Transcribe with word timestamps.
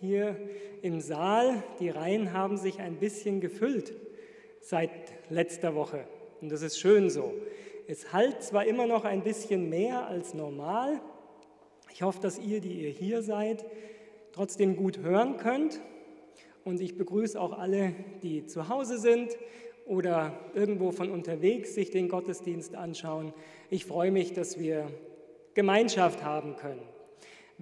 hier 0.00 0.36
im 0.82 1.00
Saal. 1.00 1.62
Die 1.78 1.90
Reihen 1.90 2.32
haben 2.32 2.56
sich 2.56 2.80
ein 2.80 2.96
bisschen 2.96 3.40
gefüllt 3.40 3.94
seit 4.60 4.90
letzter 5.28 5.74
Woche. 5.74 6.04
Und 6.40 6.50
das 6.50 6.62
ist 6.62 6.78
schön 6.78 7.10
so. 7.10 7.34
Es 7.86 8.12
halt 8.12 8.42
zwar 8.42 8.66
immer 8.66 8.86
noch 8.86 9.04
ein 9.04 9.22
bisschen 9.22 9.68
mehr 9.68 10.06
als 10.06 10.34
normal. 10.34 11.00
Ich 11.92 12.02
hoffe, 12.02 12.20
dass 12.20 12.38
ihr, 12.38 12.60
die 12.60 12.82
ihr 12.82 12.90
hier 12.90 13.22
seid, 13.22 13.64
trotzdem 14.32 14.76
gut 14.76 14.98
hören 14.98 15.36
könnt. 15.36 15.80
Und 16.64 16.80
ich 16.80 16.96
begrüße 16.96 17.40
auch 17.40 17.58
alle, 17.58 17.94
die 18.22 18.46
zu 18.46 18.68
Hause 18.68 18.98
sind 18.98 19.36
oder 19.86 20.38
irgendwo 20.54 20.92
von 20.92 21.10
unterwegs 21.10 21.74
sich 21.74 21.90
den 21.90 22.08
Gottesdienst 22.08 22.74
anschauen. 22.74 23.32
Ich 23.70 23.86
freue 23.86 24.12
mich, 24.12 24.32
dass 24.32 24.58
wir 24.58 24.88
Gemeinschaft 25.54 26.22
haben 26.22 26.56
können. 26.56 26.82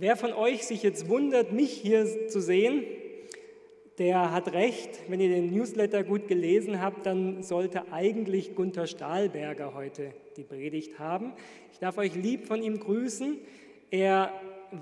Wer 0.01 0.15
von 0.15 0.33
euch 0.33 0.65
sich 0.65 0.85
jetzt 0.85 1.09
wundert, 1.09 1.51
mich 1.51 1.73
hier 1.73 2.29
zu 2.29 2.41
sehen, 2.41 2.85
der 3.99 4.31
hat 4.31 4.53
recht. 4.53 4.91
Wenn 5.09 5.19
ihr 5.19 5.29
den 5.29 5.53
Newsletter 5.53 6.05
gut 6.05 6.29
gelesen 6.29 6.81
habt, 6.81 7.05
dann 7.05 7.43
sollte 7.43 7.91
eigentlich 7.91 8.55
Gunther 8.55 8.87
Stahlberger 8.87 9.75
heute 9.75 10.13
die 10.37 10.45
Predigt 10.45 11.01
haben. 11.01 11.33
Ich 11.73 11.81
darf 11.81 11.99
euch 11.99 12.15
lieb 12.15 12.47
von 12.47 12.63
ihm 12.63 12.79
grüßen. 12.79 13.39
Er 13.91 14.31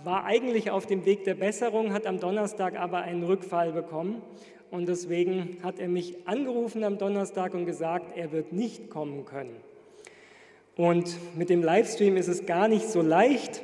war 0.05 0.27
eigentlich 0.27 0.71
auf 0.71 0.85
dem 0.85 1.07
Weg 1.07 1.25
der 1.25 1.35
Besserung, 1.35 1.95
hat 1.95 2.07
am 2.07 2.21
Donnerstag 2.21 2.79
aber 2.79 2.99
einen 2.99 3.23
Rückfall 3.23 3.73
bekommen. 3.73 4.21
Und 4.71 4.87
deswegen 4.87 5.57
hat 5.63 5.79
er 5.79 5.89
mich 5.89 6.29
angerufen 6.29 6.85
am 6.85 6.99
Donnerstag 6.99 7.55
und 7.55 7.65
gesagt, 7.65 8.19
er 8.19 8.33
wird 8.33 8.53
nicht 8.53 8.91
kommen 8.91 9.25
können. 9.25 9.57
Und 10.77 11.17
mit 11.39 11.49
dem 11.49 11.63
Livestream 11.63 12.19
ist 12.19 12.29
es 12.29 12.45
gar 12.45 12.69
nicht 12.69 12.87
so 12.87 13.01
leicht. 13.01 13.63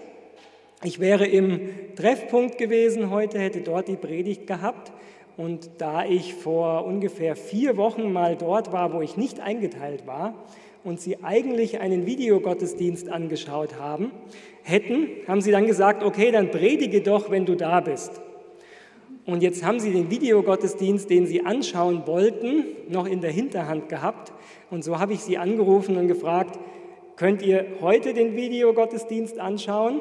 Ich 0.84 0.98
wäre 0.98 1.26
im 1.26 1.60
Treffpunkt 1.94 2.58
gewesen 2.58 3.10
heute, 3.10 3.38
hätte 3.38 3.60
dort 3.60 3.86
die 3.86 3.94
Predigt 3.94 4.48
gehabt. 4.48 4.90
Und 5.36 5.70
da 5.78 6.04
ich 6.04 6.34
vor 6.34 6.84
ungefähr 6.84 7.36
vier 7.36 7.76
Wochen 7.76 8.12
mal 8.12 8.36
dort 8.36 8.72
war, 8.72 8.92
wo 8.92 9.00
ich 9.00 9.16
nicht 9.16 9.38
eingeteilt 9.38 10.08
war 10.08 10.34
und 10.82 11.00
Sie 11.00 11.22
eigentlich 11.22 11.80
einen 11.80 12.04
Videogottesdienst 12.04 13.08
angeschaut 13.08 13.78
haben, 13.78 14.10
hätten, 14.64 15.06
haben 15.28 15.40
Sie 15.40 15.52
dann 15.52 15.66
gesagt, 15.66 16.02
okay, 16.02 16.32
dann 16.32 16.50
predige 16.50 17.00
doch, 17.00 17.30
wenn 17.30 17.46
du 17.46 17.54
da 17.54 17.80
bist. 17.80 18.20
Und 19.24 19.40
jetzt 19.40 19.64
haben 19.64 19.78
Sie 19.78 19.92
den 19.92 20.10
Videogottesdienst, 20.10 21.08
den 21.08 21.26
Sie 21.26 21.46
anschauen 21.46 22.02
wollten, 22.06 22.64
noch 22.88 23.06
in 23.06 23.20
der 23.20 23.30
Hinterhand 23.30 23.88
gehabt. 23.88 24.32
Und 24.68 24.82
so 24.82 24.98
habe 24.98 25.12
ich 25.12 25.20
Sie 25.20 25.38
angerufen 25.38 25.96
und 25.96 26.08
gefragt, 26.08 26.58
könnt 27.14 27.40
ihr 27.42 27.66
heute 27.80 28.14
den 28.14 28.34
Videogottesdienst 28.34 29.38
anschauen? 29.38 30.00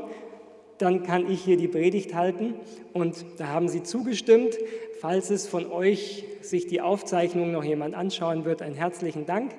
Dann 0.81 1.03
kann 1.03 1.29
ich 1.29 1.43
hier 1.43 1.57
die 1.57 1.67
Predigt 1.67 2.15
halten. 2.15 2.55
Und 2.93 3.25
da 3.37 3.47
haben 3.47 3.69
Sie 3.69 3.83
zugestimmt. 3.83 4.57
Falls 4.99 5.29
es 5.29 5.47
von 5.47 5.71
euch 5.71 6.25
sich 6.41 6.67
die 6.67 6.81
Aufzeichnung 6.81 7.51
noch 7.51 7.63
jemand 7.63 7.95
anschauen 7.95 8.45
wird, 8.45 8.61
einen 8.61 8.75
herzlichen 8.75 9.25
Dank 9.25 9.51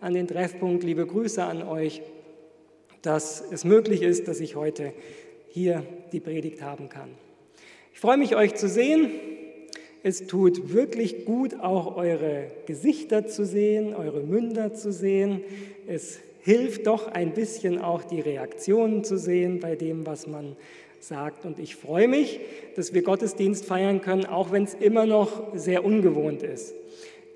an 0.00 0.14
den 0.14 0.26
Treffpunkt. 0.26 0.84
Liebe 0.84 1.06
Grüße 1.06 1.42
an 1.42 1.62
euch, 1.62 2.02
dass 3.02 3.44
es 3.50 3.64
möglich 3.64 4.02
ist, 4.02 4.28
dass 4.28 4.40
ich 4.40 4.56
heute 4.56 4.92
hier 5.48 5.84
die 6.12 6.20
Predigt 6.20 6.62
haben 6.62 6.88
kann. 6.88 7.10
Ich 7.92 8.00
freue 8.00 8.16
mich, 8.16 8.36
euch 8.36 8.54
zu 8.54 8.68
sehen. 8.68 9.10
Es 10.02 10.26
tut 10.26 10.72
wirklich 10.72 11.24
gut, 11.24 11.58
auch 11.60 11.96
eure 11.96 12.48
Gesichter 12.66 13.26
zu 13.26 13.44
sehen, 13.44 13.94
eure 13.94 14.20
Münder 14.20 14.74
zu 14.74 14.92
sehen. 14.92 15.40
Es 15.86 16.20
hilft 16.46 16.86
doch 16.86 17.08
ein 17.08 17.34
bisschen 17.34 17.80
auch 17.80 18.04
die 18.04 18.20
Reaktionen 18.20 19.02
zu 19.02 19.18
sehen 19.18 19.58
bei 19.58 19.74
dem, 19.74 20.06
was 20.06 20.28
man 20.28 20.54
sagt. 21.00 21.44
Und 21.44 21.58
ich 21.58 21.74
freue 21.74 22.06
mich, 22.06 22.38
dass 22.76 22.94
wir 22.94 23.02
Gottesdienst 23.02 23.64
feiern 23.64 24.00
können, 24.00 24.26
auch 24.26 24.52
wenn 24.52 24.62
es 24.62 24.74
immer 24.74 25.06
noch 25.06 25.56
sehr 25.56 25.84
ungewohnt 25.84 26.44
ist. 26.44 26.72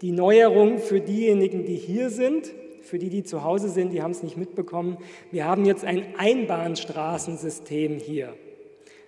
Die 0.01 0.13
Neuerung 0.13 0.79
für 0.79 1.01
diejenigen, 1.01 1.65
die 1.65 1.75
hier 1.75 2.09
sind, 2.09 2.53
für 2.83 3.01
die, 3.01 3.11
die 3.11 3.25
zu 3.25 3.43
Hause 3.43 3.69
sind, 3.69 3.93
die 3.93 4.01
haben 4.01 4.13
es 4.13 4.23
nicht 4.23 4.37
mitbekommen. 4.37 4.97
Wir 5.33 5.45
haben 5.45 5.65
jetzt 5.65 5.85
ein 5.85 6.15
Einbahnstraßensystem 6.17 7.99
hier. 7.99 8.35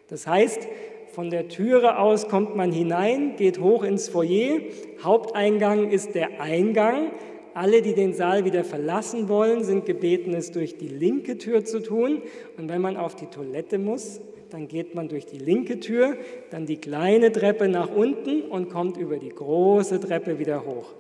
Das 0.09 0.27
heißt, 0.27 0.67
von 1.13 1.31
der 1.31 1.47
Türe 1.47 1.99
aus 1.99 2.27
kommt 2.27 2.57
man 2.57 2.73
hinein, 2.73 3.37
geht 3.37 3.61
hoch 3.61 3.85
ins 3.85 4.09
Foyer. 4.09 4.63
Haupteingang 5.01 5.91
ist 5.91 6.17
der 6.17 6.41
Eingang. 6.41 7.13
Alle, 7.55 7.83
die 7.83 7.95
den 7.95 8.15
Saal 8.15 8.45
wieder 8.45 8.65
verlassen 8.65 9.29
wollen, 9.29 9.65
sind 9.65 9.85
gebeten, 9.85 10.35
es 10.35 10.53
durch 10.53 10.77
die 10.79 10.89
linke 10.89 11.39
Tür 11.39 11.65
zu 11.65 11.83
tun. 11.83 12.23
Und 12.57 12.69
wenn 12.69 12.81
man 12.81 12.97
auf 12.97 13.15
die 13.15 13.27
Toilette 13.27 13.79
muss, 13.79 14.21
dann 14.51 14.69
geht 14.69 14.95
man 14.95 15.09
durch 15.09 15.27
die 15.27 15.39
linke 15.39 15.81
Tür, 15.81 16.17
dann 16.51 16.67
die 16.67 16.77
kleine 16.77 17.33
Treppe 17.33 17.69
nach 17.69 17.91
unten 17.91 18.43
und 18.43 18.69
kommt 18.69 18.97
über 18.97 19.17
die 19.19 19.31
große 19.31 20.01
Treppe 20.01 20.39
wieder 20.39 20.65
hoch. 20.67 20.93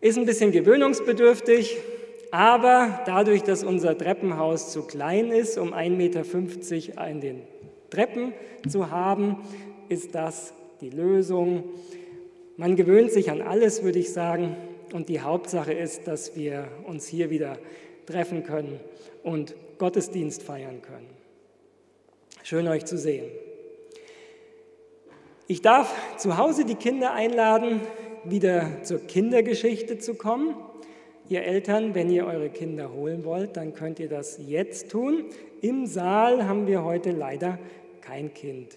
Ist 0.00 0.18
ein 0.18 0.26
bisschen 0.26 0.52
gewöhnungsbedürftig, 0.52 1.78
aber 2.30 3.00
dadurch, 3.06 3.42
dass 3.42 3.62
unser 3.62 3.96
Treppenhaus 3.96 4.72
zu 4.72 4.82
klein 4.82 5.30
ist, 5.30 5.58
um 5.58 5.72
1,50 5.72 5.90
Meter 5.90 7.08
in 7.08 7.20
den 7.20 7.42
Treppen 7.90 8.32
zu 8.68 8.90
haben, 8.90 9.36
ist 9.88 10.14
das 10.14 10.52
die 10.80 10.90
Lösung. 10.90 11.64
Man 12.56 12.76
gewöhnt 12.76 13.12
sich 13.12 13.30
an 13.30 13.40
alles, 13.42 13.82
würde 13.82 13.98
ich 13.98 14.12
sagen. 14.12 14.56
Und 14.94 15.08
die 15.08 15.20
Hauptsache 15.20 15.72
ist, 15.72 16.06
dass 16.06 16.36
wir 16.36 16.68
uns 16.86 17.08
hier 17.08 17.28
wieder 17.28 17.58
treffen 18.06 18.44
können 18.44 18.78
und 19.24 19.56
Gottesdienst 19.78 20.44
feiern 20.44 20.82
können. 20.82 21.10
Schön 22.44 22.68
euch 22.68 22.84
zu 22.84 22.96
sehen. 22.96 23.24
Ich 25.48 25.62
darf 25.62 25.92
zu 26.16 26.36
Hause 26.36 26.64
die 26.64 26.76
Kinder 26.76 27.12
einladen, 27.12 27.80
wieder 28.22 28.84
zur 28.84 29.00
Kindergeschichte 29.00 29.98
zu 29.98 30.14
kommen. 30.14 30.54
Ihr 31.28 31.42
Eltern, 31.42 31.96
wenn 31.96 32.08
ihr 32.08 32.24
eure 32.24 32.50
Kinder 32.50 32.92
holen 32.92 33.24
wollt, 33.24 33.56
dann 33.56 33.74
könnt 33.74 33.98
ihr 33.98 34.08
das 34.08 34.38
jetzt 34.46 34.92
tun. 34.92 35.24
Im 35.60 35.86
Saal 35.86 36.46
haben 36.46 36.68
wir 36.68 36.84
heute 36.84 37.10
leider 37.10 37.58
kein 38.00 38.32
Kind. 38.32 38.76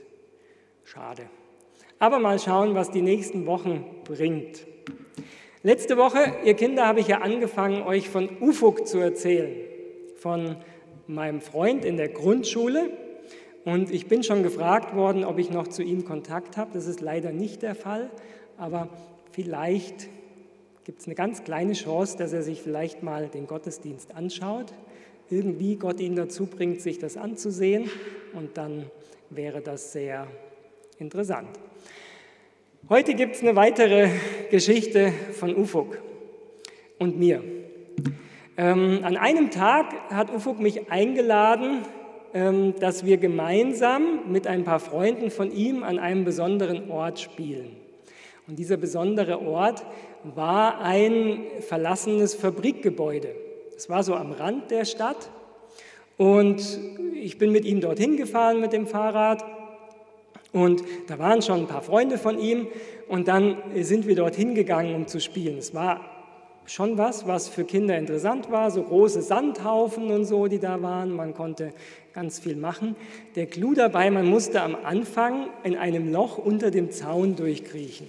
Schade. 0.84 1.30
Aber 2.00 2.18
mal 2.18 2.40
schauen, 2.40 2.74
was 2.74 2.90
die 2.90 3.04
nächsten 3.04 3.46
Wochen 3.46 3.86
bringt. 4.04 4.66
Letzte 5.68 5.98
Woche, 5.98 6.34
ihr 6.46 6.54
Kinder, 6.54 6.88
habe 6.88 7.02
ich 7.02 7.10
ja 7.10 7.18
angefangen, 7.18 7.82
euch 7.82 8.08
von 8.08 8.30
Ufuk 8.40 8.88
zu 8.88 9.00
erzählen, 9.00 9.54
von 10.16 10.56
meinem 11.08 11.42
Freund 11.42 11.84
in 11.84 11.98
der 11.98 12.08
Grundschule. 12.08 12.90
Und 13.66 13.92
ich 13.92 14.08
bin 14.08 14.24
schon 14.24 14.44
gefragt 14.44 14.96
worden, 14.96 15.26
ob 15.26 15.40
ich 15.40 15.50
noch 15.50 15.68
zu 15.68 15.84
ihm 15.84 16.06
Kontakt 16.06 16.56
habe. 16.56 16.72
Das 16.74 16.88
ist 16.88 17.02
leider 17.02 17.34
nicht 17.34 17.64
der 17.64 17.76
Fall, 17.76 18.10
aber 18.58 18.88
vielleicht 19.34 20.08
gibt 20.86 21.02
es 21.02 21.06
eine 21.06 21.16
ganz 21.16 21.44
kleine 21.44 21.74
Chance, 21.74 22.18
dass 22.18 22.32
er 22.32 22.44
sich 22.44 22.62
vielleicht 22.62 23.04
mal 23.04 23.28
den 23.28 23.46
Gottesdienst 23.46 24.16
anschaut. 24.16 24.74
Irgendwie 25.30 25.76
Gott 25.76 26.00
ihn 26.00 26.16
dazu 26.16 26.46
bringt, 26.46 26.80
sich 26.80 26.98
das 26.98 27.18
anzusehen. 27.18 27.90
Und 28.34 28.58
dann 28.58 28.86
wäre 29.30 29.60
das 29.60 29.92
sehr 29.92 30.28
interessant. 30.98 31.50
Heute 32.90 33.16
gibt 33.16 33.36
es 33.36 33.42
eine 33.42 33.58
weitere 33.58 34.08
Geschichte 34.50 35.12
von 35.34 35.54
Ufuk 35.54 35.98
und 37.00 37.20
mir. 37.20 37.44
Ähm, 38.56 39.02
an 39.04 39.18
einem 39.18 39.52
Tag 39.52 39.94
hat 40.10 40.34
Ufuk 40.34 40.62
mich 40.62 40.90
eingeladen, 40.90 41.80
ähm, 42.34 42.76
dass 42.80 43.06
wir 43.06 43.18
gemeinsam 43.18 44.32
mit 44.32 44.48
ein 44.48 44.64
paar 44.64 44.80
Freunden 44.80 45.32
von 45.32 45.52
ihm 45.52 45.84
an 45.84 46.00
einem 46.00 46.24
besonderen 46.24 46.90
Ort 46.90 47.20
spielen. 47.20 47.76
Und 48.48 48.58
dieser 48.58 48.78
besondere 48.78 49.42
Ort 49.42 49.86
war 50.24 50.80
ein 50.80 51.42
verlassenes 51.60 52.36
Fabrikgebäude. 52.36 53.36
Es 53.76 53.90
war 53.90 54.02
so 54.02 54.16
am 54.16 54.32
Rand 54.32 54.72
der 54.72 54.86
Stadt. 54.86 55.30
Und 56.16 56.80
ich 57.22 57.38
bin 57.38 57.52
mit 57.52 57.66
ihm 57.66 57.82
dorthin 57.82 58.16
gefahren 58.16 58.62
mit 58.62 58.72
dem 58.72 58.88
Fahrrad 58.88 59.44
und 60.52 60.84
da 61.08 61.20
waren 61.20 61.42
schon 61.42 61.62
ein 61.62 61.68
paar 61.68 61.82
Freunde 61.82 62.18
von 62.18 62.40
ihm 62.40 62.68
und 63.08 63.28
dann 63.28 63.58
sind 63.82 64.08
wir 64.08 64.16
dorthin 64.16 64.56
gegangen, 64.56 64.96
um 64.96 65.08
zu 65.08 65.20
spielen. 65.20 65.58
Es 65.58 65.74
war 65.74 66.02
schon 66.66 66.98
was, 66.98 67.28
was 67.28 67.48
für 67.48 67.64
Kinder 67.64 67.98
interessant 67.98 68.52
war, 68.52 68.72
so 68.72 68.84
große 68.84 69.22
Sandhaufen 69.22 70.12
und 70.12 70.26
so, 70.26 70.48
die 70.48 70.60
da 70.60 70.82
waren. 70.82 71.12
Man 71.12 71.34
konnte 71.34 71.74
ganz 72.14 72.40
viel 72.40 72.56
machen. 72.56 72.96
Der 73.36 73.46
Clou 73.46 73.74
dabei, 73.74 74.12
man 74.12 74.26
musste 74.26 74.62
am 74.62 74.76
Anfang 74.76 75.48
in 75.64 75.76
einem 75.76 76.12
Loch 76.12 76.38
unter 76.38 76.72
dem 76.72 76.92
Zaun 76.92 77.36
durchkriechen. 77.36 78.08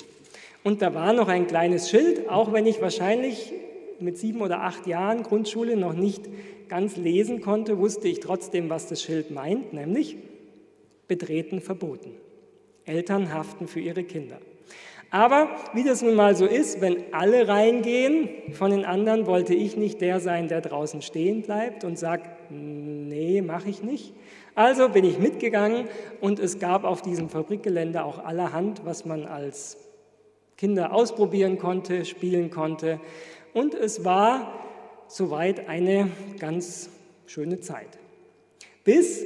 Und 0.65 0.83
da 0.83 0.93
war 0.95 1.13
noch 1.13 1.29
ein 1.29 1.47
kleines 1.47 1.89
Schild, 1.89 2.29
auch 2.29 2.53
wenn 2.53 2.67
ich 2.67 2.83
wahrscheinlich 2.83 3.53
mit 4.01 4.19
sieben 4.19 4.41
oder 4.41 4.63
acht 4.63 4.87
Jahren 4.87 5.23
Grundschule 5.23 5.77
noch 5.77 5.95
nicht 5.95 6.23
ganz 6.69 6.97
lesen 6.97 7.41
konnte, 7.41 7.79
wusste 7.79 8.09
ich 8.09 8.21
trotzdem, 8.21 8.69
was 8.69 8.89
das 8.89 9.03
Schild 9.03 9.31
meint, 9.31 9.73
nämlich 9.73 10.17
betreten 11.07 11.61
verboten. 11.61 12.11
Eltern 12.89 13.33
haften 13.33 13.69
für 13.69 13.81
ihre 13.81 14.05
Kinder. 14.05 14.39
Aber 15.11 15.49
wie 15.73 15.85
das 15.85 16.03
nun 16.03 16.15
mal 16.15 16.37
so 16.37 16.45
ist, 16.45 16.83
wenn 16.83 17.15
alle 17.15 17.49
reingehen 17.49 18.29
von 18.53 18.71
den 18.71 18.85
anderen, 18.85 19.27
wollte 19.27 19.55
ich 19.55 19.77
nicht 19.77 20.01
der 20.03 20.21
sein, 20.21 20.49
der 20.49 20.61
draußen 20.61 21.01
stehen 21.01 21.43
bleibt 21.43 21.85
und 21.85 21.99
sagt, 21.99 22.51
nee, 22.51 23.41
mache 23.41 23.71
ich 23.71 23.83
nicht. 23.83 24.13
Also 24.55 24.91
bin 24.91 25.05
ich 25.05 25.19
mitgegangen 25.19 25.89
und 26.21 26.41
es 26.41 26.59
gab 26.59 26.85
auf 26.85 27.01
diesem 27.01 27.31
Fabrikgelände 27.31 28.05
auch 28.05 28.19
allerhand, 28.19 28.85
was 28.85 29.07
man 29.07 29.25
als 29.25 29.79
Kinder 30.59 30.93
ausprobieren 30.93 31.59
konnte, 31.59 32.05
spielen 32.05 32.51
konnte. 32.51 33.01
Und 33.55 33.75
es 33.75 34.05
war 34.05 34.53
soweit 35.07 35.69
eine 35.69 36.11
ganz 36.39 36.91
schöne 37.27 37.61
Zeit. 37.61 37.99
Bis 38.85 39.25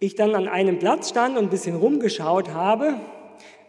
ich 0.00 0.14
dann 0.14 0.34
an 0.34 0.48
einem 0.48 0.78
Platz 0.78 1.10
stand 1.10 1.36
und 1.36 1.44
ein 1.44 1.50
bisschen 1.50 1.76
rumgeschaut 1.76 2.52
habe 2.52 2.94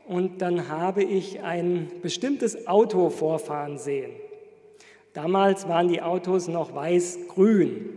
und 0.07 0.41
dann 0.41 0.69
habe 0.69 1.03
ich 1.03 1.43
ein 1.43 1.91
bestimmtes 2.01 2.67
Auto 2.67 3.09
vorfahren 3.09 3.77
sehen. 3.77 4.11
Damals 5.13 5.67
waren 5.67 5.89
die 5.89 6.01
Autos 6.01 6.47
noch 6.47 6.73
weiß-grün 6.73 7.89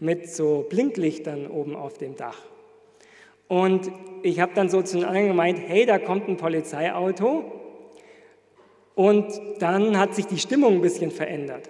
mit 0.00 0.30
so 0.30 0.64
Blinklichtern 0.68 1.46
oben 1.46 1.76
auf 1.76 1.98
dem 1.98 2.16
Dach. 2.16 2.38
Und 3.46 3.90
ich 4.22 4.40
habe 4.40 4.52
dann 4.54 4.70
so 4.70 4.80
zu 4.80 4.96
den 4.96 5.04
anderen 5.04 5.28
gemeint, 5.28 5.58
hey, 5.58 5.84
da 5.84 5.98
kommt 5.98 6.28
ein 6.28 6.38
Polizeiauto. 6.38 7.44
Und 8.94 9.26
dann 9.58 9.98
hat 9.98 10.14
sich 10.14 10.26
die 10.26 10.38
Stimmung 10.38 10.76
ein 10.76 10.80
bisschen 10.80 11.10
verändert. 11.10 11.68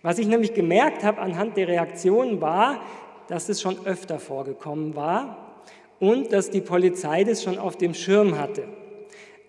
Was 0.00 0.18
ich 0.18 0.26
nämlich 0.26 0.54
gemerkt 0.54 1.04
habe 1.04 1.20
anhand 1.20 1.58
der 1.58 1.68
Reaktionen 1.68 2.40
war, 2.40 2.80
dass 3.28 3.48
es 3.48 3.60
schon 3.60 3.86
öfter 3.86 4.18
vorgekommen 4.18 4.96
war 4.96 5.62
und 6.00 6.32
dass 6.32 6.50
die 6.50 6.60
Polizei 6.60 7.24
das 7.24 7.42
schon 7.42 7.58
auf 7.58 7.76
dem 7.76 7.94
Schirm 7.94 8.38
hatte. 8.38 8.64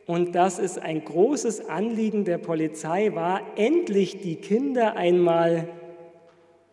Und 0.06 0.34
dass 0.34 0.58
es 0.58 0.78
ein 0.78 1.06
großes 1.06 1.70
Anliegen 1.70 2.26
der 2.26 2.40
Polizei 2.40 3.14
war, 3.14 3.42
endlich 3.56 4.22
die 4.22 4.38
Kinder 4.38 4.96
einmal 4.96 5.70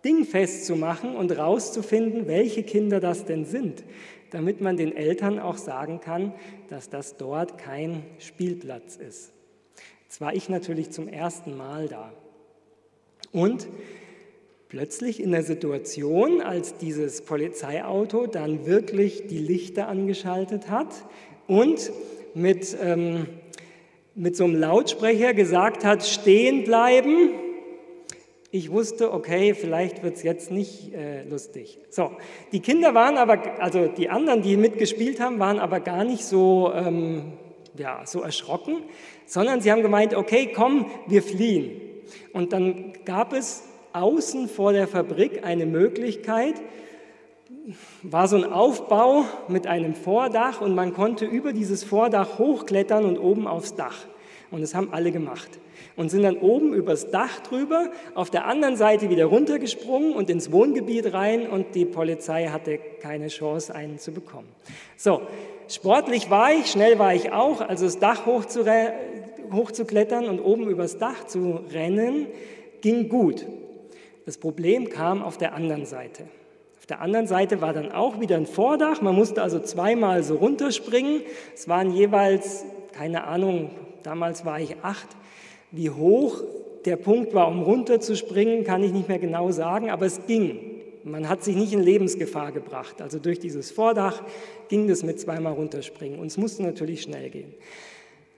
dingfest 0.05 0.65
zu 0.65 0.77
machen 0.77 1.15
und 1.17 1.37
rauszufinden, 1.37 2.27
welche 2.27 2.63
Kinder 2.63 3.01
das 3.01 3.25
denn 3.25 3.45
sind, 3.45 3.85
damit 4.31 4.61
man 4.61 4.77
den 4.77 4.97
Eltern 4.97 5.39
auch 5.39 5.59
sagen 5.59 6.01
kann, 6.01 6.33
dass 6.71 6.89
das 6.89 7.17
dort 7.17 7.59
kein 7.59 8.05
Spielplatz 8.19 8.97
ist. 8.97 9.33
Jetzt 10.05 10.21
war 10.21 10.35
ich 10.35 10.49
natürlich 10.49 10.91
zum 10.91 11.09
ersten 11.09 11.57
Mal 11.57 11.89
da. 11.89 12.13
Und 13.33 13.69
plötzlich 14.69 15.23
in 15.23 15.31
der 15.31 15.43
Situation, 15.43 16.41
als 16.41 16.77
dieses 16.77 17.23
Polizeiauto 17.23 18.27
dann 18.27 18.67
wirklich 18.67 19.27
die 19.29 19.39
Lichter 19.39 19.89
angeschaltet 19.89 20.71
hat 20.71 20.89
und 21.47 21.93
mit, 22.35 22.77
ähm, 22.83 23.27
mit 24.15 24.37
so 24.37 24.45
einem 24.45 24.57
Lautsprecher 24.57 25.35
gesagt 25.35 25.85
hat, 25.85 26.05
stehen 26.05 26.65
bleiben. 26.65 27.31
Ich 28.51 28.71
wusste, 28.71 29.13
okay, 29.13 29.55
vielleicht 29.55 30.03
wird 30.03 30.17
es 30.17 30.23
jetzt 30.23 30.51
nicht 30.51 30.93
äh, 30.95 31.23
lustig. 31.25 31.79
So, 31.91 32.13
die 32.53 32.61
Kinder 32.61 32.95
waren 32.95 33.19
aber, 33.19 33.61
also 33.61 33.87
die 33.87 34.09
anderen, 34.09 34.43
die 34.43 34.57
mitgespielt 34.57 35.21
haben, 35.21 35.39
waren 35.39 35.59
aber 35.59 35.81
gar 35.81 36.05
nicht 36.05 36.25
so, 36.25 36.73
ähm, 36.75 37.33
ja, 37.77 38.03
so 38.05 38.21
erschrocken, 38.21 38.79
sondern 39.27 39.61
sie 39.61 39.71
haben 39.71 39.83
gemeint, 39.83 40.15
okay, 40.15 40.53
komm, 40.55 40.87
wir 41.07 41.23
fliehen. 41.23 41.81
Und 42.33 42.53
dann 42.53 42.95
gab 43.05 43.33
es 43.33 43.63
außen 43.97 44.49
vor 44.49 44.73
der 44.73 44.87
Fabrik 44.87 45.45
eine 45.45 45.67
Möglichkeit, 45.67 46.55
war 48.03 48.29
so 48.29 48.37
ein 48.37 48.45
Aufbau 48.45 49.25
mit 49.49 49.67
einem 49.67 49.95
Vordach 49.95 50.61
und 50.61 50.75
man 50.75 50.93
konnte 50.93 51.25
über 51.25 51.53
dieses 51.53 51.83
Vordach 51.83 52.39
hochklettern 52.39 53.05
und 53.05 53.19
oben 53.19 53.49
aufs 53.49 53.75
Dach. 53.75 54.07
Und 54.51 54.61
das 54.61 54.75
haben 54.75 54.93
alle 54.93 55.11
gemacht. 55.11 55.49
Und 55.97 56.11
sind 56.11 56.23
dann 56.23 56.37
oben 56.37 56.75
übers 56.75 57.11
Dach 57.11 57.41
drüber, 57.41 57.91
auf 58.15 58.31
der 58.31 58.47
anderen 58.47 58.77
Seite 58.77 59.11
wieder 59.11 59.25
runtergesprungen 59.25 60.13
und 60.13 60.31
ins 60.31 60.53
Wohngebiet 60.53 61.13
rein 61.13 61.49
und 61.49 61.75
die 61.75 61.87
Polizei 61.87 62.49
hatte 62.49 62.79
keine 63.01 63.29
Chance, 63.29 63.75
einen 63.75 63.99
zu 63.99 64.13
bekommen. 64.13 64.49
So, 64.97 65.23
sportlich 65.69 66.31
war 66.31 66.53
ich, 66.53 66.71
schnell 66.71 66.99
war 66.99 67.15
ich 67.15 67.33
auch, 67.33 67.63
also 67.63 67.87
das 67.87 67.99
Dach 67.99 68.27
hochzuklettern 68.27 70.27
und 70.27 70.41
oben 70.41 70.69
übers 70.69 70.99
Dach 70.99 71.27
zu 71.27 71.61
rennen, 71.73 72.27
ging 72.83 73.09
gut. 73.09 73.47
Das 74.27 74.39
Problem 74.39 74.91
kam 74.91 75.23
auf 75.23 75.39
der 75.39 75.55
anderen 75.55 75.87
Seite. 75.87 76.25
Auf 76.81 76.87
der 76.87 77.01
anderen 77.01 77.29
Seite 77.29 77.61
war 77.61 77.73
dann 77.73 77.93
auch 77.93 78.21
wieder 78.21 78.37
ein 78.37 78.47
Vordach. 78.47 79.01
Man 79.01 79.15
musste 79.15 79.41
also 79.41 79.61
zweimal 79.61 80.25
so 80.25 80.35
runterspringen. 80.35 81.23
Es 81.55 81.69
waren 81.69 81.93
jeweils, 81.93 82.65
keine 82.93 83.25
Ahnung, 83.25 83.71
damals 84.03 84.45
war 84.45 84.61
ich 84.61 84.77
acht. 84.83 85.07
Wie 85.71 85.91
hoch 85.91 86.43
der 86.85 86.97
Punkt 86.97 87.35
war, 87.35 87.47
um 87.47 87.63
runterzuspringen, 87.63 88.65
kann 88.65 88.83
ich 88.83 88.93
nicht 88.93 89.09
mehr 89.09 89.21
genau 89.21 89.53
sagen, 89.53 89.91
aber 89.91 90.07
es 90.07 90.27
ging. 90.27 90.59
Man 91.05 91.29
hat 91.29 91.45
sich 91.45 91.55
nicht 91.55 91.73
in 91.73 91.81
Lebensgefahr 91.81 92.51
gebracht. 92.51 93.01
Also 93.01 93.21
durch 93.21 93.39
dieses 93.39 93.71
Vordach 93.71 94.25
ging 94.69 94.89
das 94.89 95.05
mit 95.05 95.21
zweimal 95.21 95.53
runterspringen. 95.53 96.19
Und 96.19 96.27
es 96.27 96.37
musste 96.37 96.65
natürlich 96.65 97.03
schnell 97.03 97.31
gehen. 97.31 97.55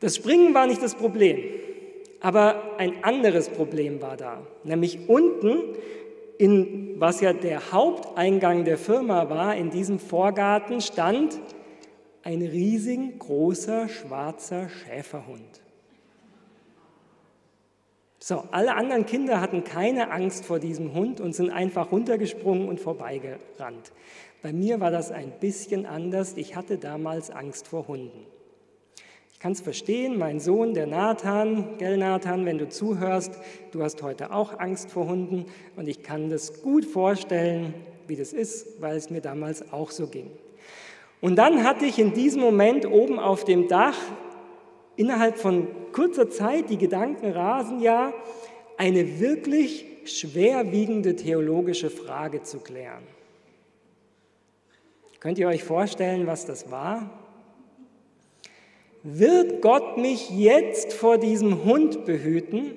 Das 0.01 0.17
Springen 0.17 0.53
war 0.53 0.67
nicht 0.67 0.83
das 0.83 0.95
Problem. 0.95 1.39
Aber 2.21 2.79
ein 2.79 3.05
anderes 3.05 3.49
Problem 3.49 4.03
war 4.03 4.17
da, 4.17 4.43
nämlich 4.65 5.09
unten, 5.09 5.77
in, 6.37 7.01
was 7.01 7.21
ja 7.21 7.33
der 7.33 7.73
Haupteingang 7.73 8.65
der 8.65 8.79
Firma 8.79 9.29
war, 9.29 9.57
in 9.57 9.71
diesem 9.71 9.99
Vorgarten 9.99 10.81
stand 10.81 11.41
ein 12.23 12.43
riesengroßer 12.43 13.89
schwarzer 13.89 14.69
Schäferhund. 14.69 15.63
So, 18.21 18.45
alle 18.51 18.75
anderen 18.75 19.07
Kinder 19.07 19.41
hatten 19.41 19.65
keine 19.65 20.11
Angst 20.11 20.45
vor 20.45 20.59
diesem 20.59 20.93
Hund 20.93 21.21
und 21.21 21.35
sind 21.35 21.51
einfach 21.51 21.93
runtergesprungen 21.93 22.69
und 22.69 22.81
vorbeigerannt. 22.81 23.93
Bei 24.43 24.53
mir 24.53 24.81
war 24.81 24.91
das 24.91 25.11
ein 25.11 25.33
bisschen 25.41 25.87
anders. 25.87 26.37
Ich 26.37 26.55
hatte 26.55 26.79
damals 26.79 27.31
Angst 27.31 27.69
vor 27.69 27.89
Hunden. 27.89 28.27
Ich 29.39 29.43
kann 29.43 29.53
es 29.53 29.61
verstehen, 29.61 30.19
mein 30.19 30.41
Sohn, 30.41 30.75
der 30.75 30.89
Nathan, 30.89 31.79
gell 31.79 31.97
Nathan, 31.97 32.45
wenn 32.45 32.59
du 32.59 32.69
zuhörst, 32.69 33.39
du 33.71 33.85
hast 33.85 34.03
heute 34.03 34.33
auch 34.33 34.59
Angst 34.59 34.91
vor 34.91 35.07
Hunden 35.07 35.47
und 35.77 35.87
ich 35.87 36.03
kann 36.03 36.29
das 36.29 36.61
gut 36.61 36.85
vorstellen, 36.85 37.73
wie 38.09 38.17
das 38.17 38.33
ist, 38.33 38.83
weil 38.83 38.97
es 38.97 39.11
mir 39.11 39.21
damals 39.21 39.73
auch 39.73 39.93
so 39.93 40.09
ging. 40.09 40.29
Und 41.21 41.37
dann 41.37 41.63
hatte 41.63 41.87
ich 41.87 42.01
in 42.01 42.15
diesem 42.15 42.41
Moment 42.41 42.85
oben 42.85 43.21
auf 43.21 43.45
dem 43.45 43.69
Dach 43.69 43.97
innerhalb 44.97 45.39
von 45.39 45.69
kurzer 45.93 46.29
Zeit, 46.29 46.69
die 46.69 46.77
Gedanken 46.77 47.31
rasen 47.31 47.79
ja, 47.79 48.13
eine 48.77 49.21
wirklich 49.21 49.87
schwerwiegende 50.05 51.15
theologische 51.15 51.91
Frage 51.91 52.43
zu 52.43 52.59
klären. 52.59 53.05
Könnt 55.21 55.39
ihr 55.39 55.47
euch 55.47 55.63
vorstellen, 55.63 56.27
was 56.27 56.45
das 56.45 56.73
war? 56.73 57.28
Wird 59.17 59.63
Gott 59.63 59.97
mich 59.97 60.31
jetzt 60.31 60.93
vor 60.93 61.19
diesem 61.19 61.65
Hund 61.65 62.05
behüten, 62.05 62.75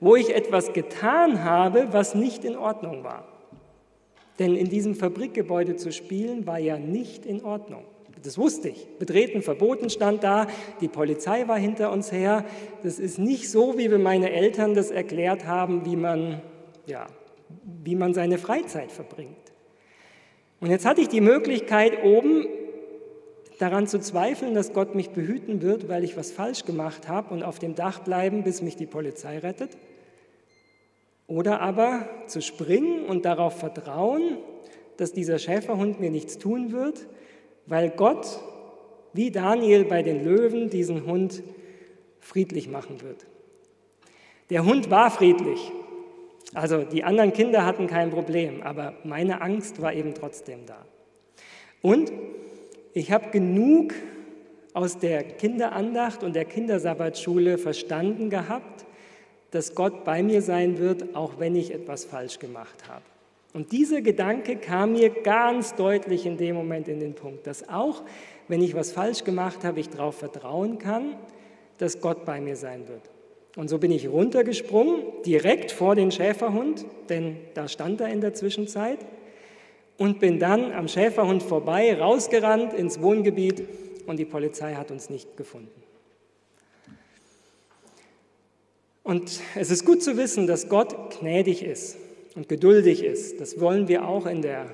wo 0.00 0.16
ich 0.16 0.34
etwas 0.34 0.72
getan 0.72 1.44
habe, 1.44 1.88
was 1.92 2.14
nicht 2.14 2.44
in 2.44 2.56
Ordnung 2.56 3.04
war? 3.04 3.26
Denn 4.38 4.56
in 4.56 4.68
diesem 4.68 4.94
Fabrikgebäude 4.94 5.76
zu 5.76 5.92
spielen 5.92 6.46
war 6.46 6.58
ja 6.58 6.78
nicht 6.78 7.24
in 7.24 7.42
Ordnung. 7.44 7.84
Das 8.22 8.36
wusste 8.36 8.68
ich. 8.68 8.86
Betreten, 8.98 9.42
verboten 9.42 9.90
stand 9.90 10.24
da, 10.24 10.46
die 10.80 10.88
Polizei 10.88 11.46
war 11.46 11.58
hinter 11.58 11.92
uns 11.92 12.10
her. 12.12 12.44
Das 12.82 12.98
ist 12.98 13.18
nicht 13.18 13.50
so, 13.50 13.78
wie 13.78 13.90
wir 13.90 13.98
meine 13.98 14.32
Eltern 14.32 14.74
das 14.74 14.90
erklärt 14.90 15.46
haben, 15.46 15.84
wie 15.84 15.96
man, 15.96 16.42
ja, 16.86 17.06
wie 17.82 17.94
man 17.94 18.12
seine 18.14 18.38
Freizeit 18.38 18.92
verbringt. 18.92 19.36
Und 20.60 20.70
jetzt 20.70 20.86
hatte 20.86 21.00
ich 21.00 21.08
die 21.08 21.20
Möglichkeit, 21.20 22.02
oben 22.02 22.46
daran 23.58 23.86
zu 23.86 24.00
zweifeln, 24.00 24.54
dass 24.54 24.72
Gott 24.72 24.94
mich 24.94 25.10
behüten 25.10 25.62
wird, 25.62 25.88
weil 25.88 26.04
ich 26.04 26.16
was 26.16 26.32
falsch 26.32 26.64
gemacht 26.64 27.08
habe 27.08 27.32
und 27.32 27.42
auf 27.42 27.58
dem 27.58 27.74
Dach 27.74 28.00
bleiben, 28.00 28.42
bis 28.42 28.62
mich 28.62 28.76
die 28.76 28.86
Polizei 28.86 29.38
rettet. 29.38 29.76
Oder 31.26 31.60
aber 31.60 32.08
zu 32.26 32.42
springen 32.42 33.06
und 33.06 33.24
darauf 33.24 33.58
vertrauen, 33.58 34.38
dass 34.96 35.12
dieser 35.12 35.38
Schäferhund 35.38 36.00
mir 36.00 36.10
nichts 36.10 36.38
tun 36.38 36.72
wird, 36.72 37.06
weil 37.66 37.90
Gott, 37.90 38.40
wie 39.12 39.30
Daniel 39.30 39.84
bei 39.84 40.02
den 40.02 40.24
Löwen, 40.24 40.70
diesen 40.70 41.06
Hund 41.06 41.42
friedlich 42.20 42.68
machen 42.68 43.00
wird. 43.02 43.26
Der 44.50 44.64
Hund 44.64 44.90
war 44.90 45.10
friedlich. 45.10 45.72
Also 46.52 46.84
die 46.84 47.04
anderen 47.04 47.32
Kinder 47.32 47.64
hatten 47.64 47.86
kein 47.86 48.10
Problem, 48.10 48.62
aber 48.62 48.94
meine 49.02 49.40
Angst 49.40 49.80
war 49.80 49.92
eben 49.92 50.14
trotzdem 50.14 50.66
da. 50.66 50.84
Und 51.82 52.12
ich 52.94 53.12
habe 53.12 53.30
genug 53.30 53.92
aus 54.72 54.98
der 54.98 55.22
Kinderandacht 55.24 56.22
und 56.22 56.34
der 56.34 56.44
Kindersabbatschule 56.44 57.58
verstanden 57.58 58.30
gehabt, 58.30 58.86
dass 59.50 59.74
Gott 59.74 60.04
bei 60.04 60.22
mir 60.22 60.42
sein 60.42 60.78
wird, 60.78 61.14
auch 61.14 61.38
wenn 61.38 61.54
ich 61.54 61.72
etwas 61.72 62.04
falsch 62.04 62.38
gemacht 62.38 62.88
habe. 62.88 63.02
Und 63.52 63.70
dieser 63.70 64.02
Gedanke 64.02 64.56
kam 64.56 64.94
mir 64.94 65.10
ganz 65.10 65.76
deutlich 65.76 66.26
in 66.26 66.36
dem 66.36 66.56
Moment 66.56 66.88
in 66.88 66.98
den 66.98 67.14
Punkt, 67.14 67.46
dass 67.46 67.68
auch 67.68 68.02
wenn 68.48 68.60
ich 68.62 68.74
was 68.74 68.90
falsch 68.90 69.22
gemacht 69.22 69.64
habe, 69.64 69.78
ich 69.78 69.90
darauf 69.90 70.16
vertrauen 70.16 70.78
kann, 70.78 71.14
dass 71.78 72.00
Gott 72.00 72.24
bei 72.24 72.40
mir 72.40 72.56
sein 72.56 72.88
wird. 72.88 73.02
Und 73.56 73.68
so 73.70 73.78
bin 73.78 73.92
ich 73.92 74.08
runtergesprungen, 74.08 75.02
direkt 75.24 75.70
vor 75.70 75.94
den 75.94 76.10
Schäferhund, 76.10 76.84
denn 77.08 77.36
da 77.54 77.68
stand 77.68 78.00
er 78.00 78.08
in 78.08 78.20
der 78.20 78.34
Zwischenzeit, 78.34 78.98
und 79.98 80.20
bin 80.20 80.38
dann 80.38 80.72
am 80.72 80.88
Schäferhund 80.88 81.42
vorbei, 81.42 81.98
rausgerannt 81.98 82.72
ins 82.72 83.00
Wohngebiet 83.00 83.62
und 84.06 84.18
die 84.18 84.24
Polizei 84.24 84.74
hat 84.74 84.90
uns 84.90 85.10
nicht 85.10 85.36
gefunden. 85.36 85.82
Und 89.02 89.40
es 89.54 89.70
ist 89.70 89.84
gut 89.84 90.02
zu 90.02 90.16
wissen, 90.16 90.46
dass 90.46 90.68
Gott 90.68 91.18
gnädig 91.18 91.62
ist 91.62 91.98
und 92.34 92.48
geduldig 92.48 93.04
ist. 93.04 93.40
Das 93.40 93.60
wollen 93.60 93.86
wir 93.86 94.08
auch 94.08 94.26
in 94.26 94.40
der 94.40 94.66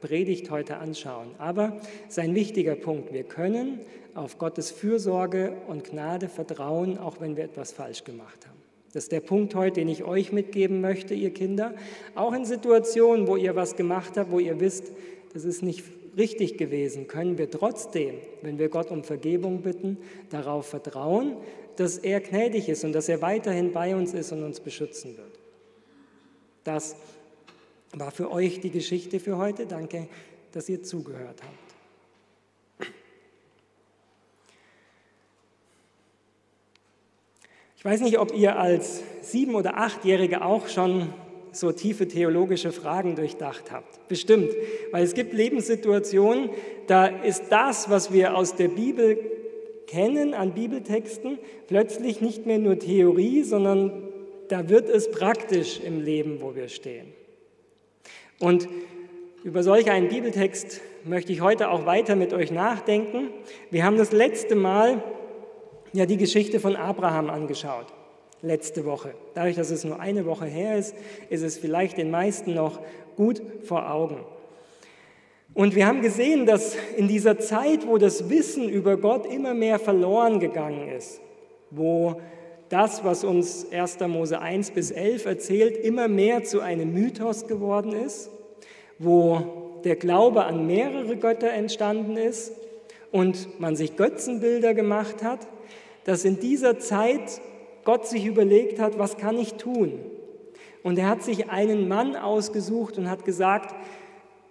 Predigt 0.00 0.50
heute 0.50 0.78
anschauen. 0.78 1.28
Aber 1.38 1.80
sein 2.08 2.34
wichtiger 2.34 2.74
Punkt, 2.74 3.12
wir 3.12 3.22
können 3.22 3.80
auf 4.14 4.38
Gottes 4.38 4.70
Fürsorge 4.70 5.56
und 5.68 5.84
Gnade 5.84 6.28
vertrauen, 6.28 6.98
auch 6.98 7.20
wenn 7.20 7.36
wir 7.36 7.44
etwas 7.44 7.72
falsch 7.72 8.02
gemacht 8.02 8.46
haben. 8.46 8.65
Das 8.96 9.04
ist 9.04 9.12
der 9.12 9.20
Punkt 9.20 9.54
heute, 9.54 9.80
den 9.80 9.88
ich 9.88 10.04
euch 10.04 10.32
mitgeben 10.32 10.80
möchte, 10.80 11.12
ihr 11.12 11.28
Kinder. 11.28 11.74
Auch 12.14 12.32
in 12.32 12.46
Situationen, 12.46 13.26
wo 13.26 13.36
ihr 13.36 13.54
was 13.54 13.76
gemacht 13.76 14.16
habt, 14.16 14.30
wo 14.30 14.38
ihr 14.38 14.58
wisst, 14.58 14.90
das 15.34 15.44
ist 15.44 15.62
nicht 15.62 15.84
richtig 16.16 16.56
gewesen, 16.56 17.06
können 17.06 17.36
wir 17.36 17.50
trotzdem, 17.50 18.14
wenn 18.40 18.58
wir 18.58 18.70
Gott 18.70 18.90
um 18.90 19.04
Vergebung 19.04 19.60
bitten, 19.60 19.98
darauf 20.30 20.68
vertrauen, 20.68 21.36
dass 21.76 21.98
er 21.98 22.20
gnädig 22.20 22.70
ist 22.70 22.84
und 22.84 22.94
dass 22.94 23.10
er 23.10 23.20
weiterhin 23.20 23.74
bei 23.74 23.94
uns 23.94 24.14
ist 24.14 24.32
und 24.32 24.42
uns 24.42 24.60
beschützen 24.60 25.18
wird. 25.18 25.40
Das 26.64 26.96
war 27.92 28.12
für 28.12 28.30
euch 28.30 28.60
die 28.60 28.70
Geschichte 28.70 29.20
für 29.20 29.36
heute. 29.36 29.66
Danke, 29.66 30.08
dass 30.52 30.70
ihr 30.70 30.82
zugehört 30.82 31.42
habt. 31.42 31.65
Weiß 37.86 38.00
nicht, 38.00 38.18
ob 38.18 38.34
ihr 38.34 38.58
als 38.58 39.02
sieben- 39.20 39.54
oder 39.54 39.76
achtjährige 39.78 40.44
auch 40.44 40.66
schon 40.66 41.12
so 41.52 41.70
tiefe 41.70 42.08
theologische 42.08 42.72
Fragen 42.72 43.14
durchdacht 43.14 43.70
habt. 43.70 44.08
Bestimmt, 44.08 44.50
weil 44.90 45.04
es 45.04 45.14
gibt 45.14 45.32
Lebenssituationen, 45.32 46.50
da 46.88 47.06
ist 47.06 47.44
das, 47.50 47.88
was 47.88 48.12
wir 48.12 48.36
aus 48.36 48.56
der 48.56 48.68
Bibel 48.68 49.18
kennen 49.86 50.34
an 50.34 50.52
Bibeltexten, 50.52 51.38
plötzlich 51.68 52.20
nicht 52.20 52.44
mehr 52.44 52.58
nur 52.58 52.76
Theorie, 52.78 53.44
sondern 53.44 53.92
da 54.48 54.68
wird 54.68 54.88
es 54.88 55.08
praktisch 55.12 55.80
im 55.80 56.00
Leben, 56.00 56.40
wo 56.40 56.56
wir 56.56 56.68
stehen. 56.68 57.06
Und 58.40 58.68
über 59.44 59.62
solch 59.62 59.92
einen 59.92 60.08
Bibeltext 60.08 60.80
möchte 61.04 61.32
ich 61.32 61.40
heute 61.40 61.70
auch 61.70 61.86
weiter 61.86 62.16
mit 62.16 62.32
euch 62.32 62.50
nachdenken. 62.50 63.30
Wir 63.70 63.84
haben 63.84 63.96
das 63.96 64.10
letzte 64.10 64.56
Mal 64.56 65.04
ja 65.96 66.06
die 66.06 66.16
Geschichte 66.16 66.60
von 66.60 66.76
Abraham 66.76 67.30
angeschaut 67.30 67.86
letzte 68.42 68.84
Woche. 68.84 69.14
Dadurch, 69.34 69.56
dass 69.56 69.70
es 69.70 69.84
nur 69.84 69.98
eine 69.98 70.26
Woche 70.26 70.44
her 70.44 70.76
ist, 70.76 70.94
ist 71.30 71.42
es 71.42 71.56
vielleicht 71.56 71.96
den 71.96 72.10
meisten 72.10 72.54
noch 72.54 72.80
gut 73.16 73.42
vor 73.64 73.90
Augen. 73.90 74.18
Und 75.54 75.74
wir 75.74 75.86
haben 75.86 76.02
gesehen, 76.02 76.44
dass 76.44 76.76
in 76.96 77.08
dieser 77.08 77.38
Zeit, 77.38 77.86
wo 77.86 77.96
das 77.96 78.28
Wissen 78.28 78.68
über 78.68 78.98
Gott 78.98 79.24
immer 79.24 79.54
mehr 79.54 79.78
verloren 79.78 80.38
gegangen 80.38 80.88
ist, 80.90 81.20
wo 81.70 82.20
das, 82.68 83.04
was 83.04 83.24
uns 83.24 83.66
1. 83.72 84.00
Mose 84.00 84.38
1 84.38 84.72
bis 84.72 84.90
11 84.90 85.24
erzählt, 85.24 85.76
immer 85.78 86.08
mehr 86.08 86.44
zu 86.44 86.60
einem 86.60 86.92
Mythos 86.92 87.46
geworden 87.46 87.92
ist, 87.92 88.30
wo 88.98 89.80
der 89.84 89.96
Glaube 89.96 90.44
an 90.44 90.66
mehrere 90.66 91.16
Götter 91.16 91.50
entstanden 91.50 92.18
ist 92.18 92.52
und 93.10 93.58
man 93.58 93.76
sich 93.76 93.96
Götzenbilder 93.96 94.74
gemacht 94.74 95.22
hat, 95.22 95.46
dass 96.06 96.24
in 96.24 96.38
dieser 96.38 96.78
Zeit 96.78 97.40
Gott 97.84 98.06
sich 98.06 98.24
überlegt 98.26 98.78
hat, 98.78 98.96
was 98.96 99.16
kann 99.16 99.36
ich 99.38 99.54
tun? 99.54 99.98
Und 100.84 101.00
er 101.00 101.08
hat 101.08 101.24
sich 101.24 101.50
einen 101.50 101.88
Mann 101.88 102.14
ausgesucht 102.14 102.96
und 102.96 103.10
hat 103.10 103.24
gesagt, 103.24 103.74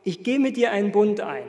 ich 0.03 0.21
gehe 0.21 0.37
mit 0.37 0.57
dir 0.57 0.71
einen 0.71 0.91
Bund 0.91 1.21
ein. 1.21 1.45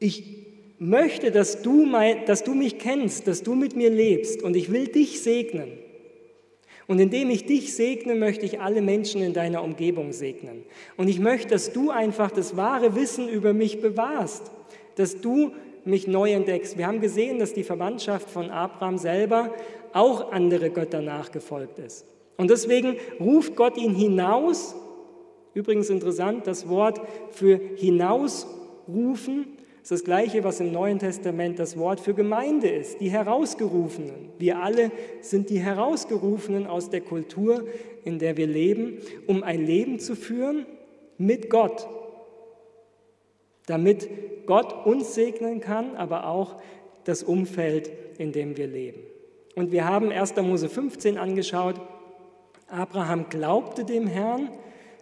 Ich 0.00 0.24
möchte, 0.80 1.30
dass 1.30 1.62
du, 1.62 1.86
mein, 1.86 2.26
dass 2.26 2.42
du 2.42 2.54
mich 2.54 2.78
kennst, 2.80 3.28
dass 3.28 3.44
du 3.44 3.54
mit 3.54 3.76
mir 3.76 3.90
lebst 3.90 4.42
und 4.42 4.56
ich 4.56 4.72
will 4.72 4.88
dich 4.88 5.22
segnen. 5.22 5.78
Und 6.88 6.98
indem 6.98 7.30
ich 7.30 7.46
dich 7.46 7.76
segne, 7.76 8.16
möchte 8.16 8.44
ich 8.44 8.60
alle 8.60 8.82
Menschen 8.82 9.22
in 9.22 9.32
deiner 9.32 9.62
Umgebung 9.62 10.12
segnen. 10.12 10.64
Und 10.96 11.06
ich 11.06 11.20
möchte, 11.20 11.50
dass 11.50 11.72
du 11.72 11.90
einfach 11.90 12.32
das 12.32 12.56
wahre 12.56 12.96
Wissen 12.96 13.28
über 13.28 13.52
mich 13.52 13.80
bewahrst, 13.80 14.50
dass 14.96 15.20
du 15.20 15.52
mich 15.84 16.06
neu 16.06 16.32
entdeckst. 16.32 16.78
Wir 16.78 16.86
haben 16.86 17.00
gesehen, 17.00 17.38
dass 17.38 17.52
die 17.52 17.64
Verwandtschaft 17.64 18.30
von 18.30 18.50
Abraham 18.50 18.98
selber 18.98 19.52
auch 19.92 20.32
andere 20.32 20.70
Götter 20.70 21.02
nachgefolgt 21.02 21.78
ist. 21.78 22.06
Und 22.36 22.50
deswegen 22.50 22.96
ruft 23.20 23.56
Gott 23.56 23.76
ihn 23.76 23.94
hinaus. 23.94 24.74
Übrigens 25.54 25.90
interessant, 25.90 26.46
das 26.46 26.68
Wort 26.68 27.00
für 27.30 27.60
hinausrufen 27.76 29.58
ist 29.82 29.90
das 29.90 30.04
gleiche, 30.04 30.44
was 30.44 30.60
im 30.60 30.72
Neuen 30.72 31.00
Testament 31.00 31.58
das 31.58 31.76
Wort 31.76 31.98
für 31.98 32.14
Gemeinde 32.14 32.68
ist, 32.68 33.00
die 33.00 33.10
Herausgerufenen. 33.10 34.30
Wir 34.38 34.60
alle 34.60 34.92
sind 35.20 35.50
die 35.50 35.58
Herausgerufenen 35.58 36.68
aus 36.68 36.88
der 36.88 37.00
Kultur, 37.00 37.66
in 38.04 38.20
der 38.20 38.36
wir 38.36 38.46
leben, 38.46 38.98
um 39.26 39.42
ein 39.42 39.66
Leben 39.66 39.98
zu 39.98 40.14
führen 40.14 40.66
mit 41.18 41.50
Gott, 41.50 41.88
damit 43.66 44.08
Gott 44.46 44.86
uns 44.86 45.14
segnen 45.14 45.60
kann, 45.60 45.96
aber 45.96 46.26
auch 46.26 46.56
das 47.04 47.22
Umfeld, 47.22 47.90
in 48.18 48.32
dem 48.32 48.56
wir 48.56 48.66
leben. 48.66 49.00
Und 49.54 49.72
wir 49.72 49.86
haben 49.86 50.10
1. 50.10 50.36
Mose 50.36 50.68
15 50.68 51.18
angeschaut. 51.18 51.80
Abraham 52.68 53.28
glaubte 53.28 53.84
dem 53.84 54.06
Herrn 54.06 54.50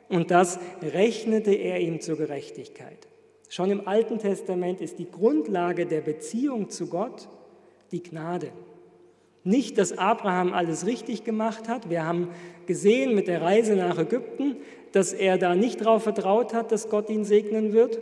und 0.08 0.30
das 0.30 0.58
rechnete 0.82 1.52
er 1.52 1.80
ihm 1.80 2.00
zur 2.00 2.16
Gerechtigkeit. 2.16 3.06
Schon 3.48 3.70
im 3.70 3.86
Alten 3.86 4.18
Testament 4.18 4.80
ist 4.80 4.98
die 4.98 5.10
Grundlage 5.10 5.86
der 5.86 6.00
Beziehung 6.00 6.70
zu 6.70 6.88
Gott 6.88 7.28
die 7.92 8.02
Gnade. 8.02 8.50
Nicht, 9.42 9.78
dass 9.78 9.96
Abraham 9.96 10.52
alles 10.52 10.86
richtig 10.86 11.24
gemacht 11.24 11.68
hat. 11.68 11.90
Wir 11.90 12.04
haben 12.06 12.28
gesehen 12.66 13.14
mit 13.14 13.26
der 13.26 13.40
Reise 13.40 13.74
nach 13.74 13.98
Ägypten, 13.98 14.56
dass 14.92 15.12
er 15.12 15.38
da 15.38 15.54
nicht 15.54 15.80
darauf 15.80 16.02
vertraut 16.02 16.52
hat, 16.52 16.72
dass 16.72 16.90
Gott 16.90 17.08
ihn 17.08 17.24
segnen 17.24 17.72
wird 17.72 18.00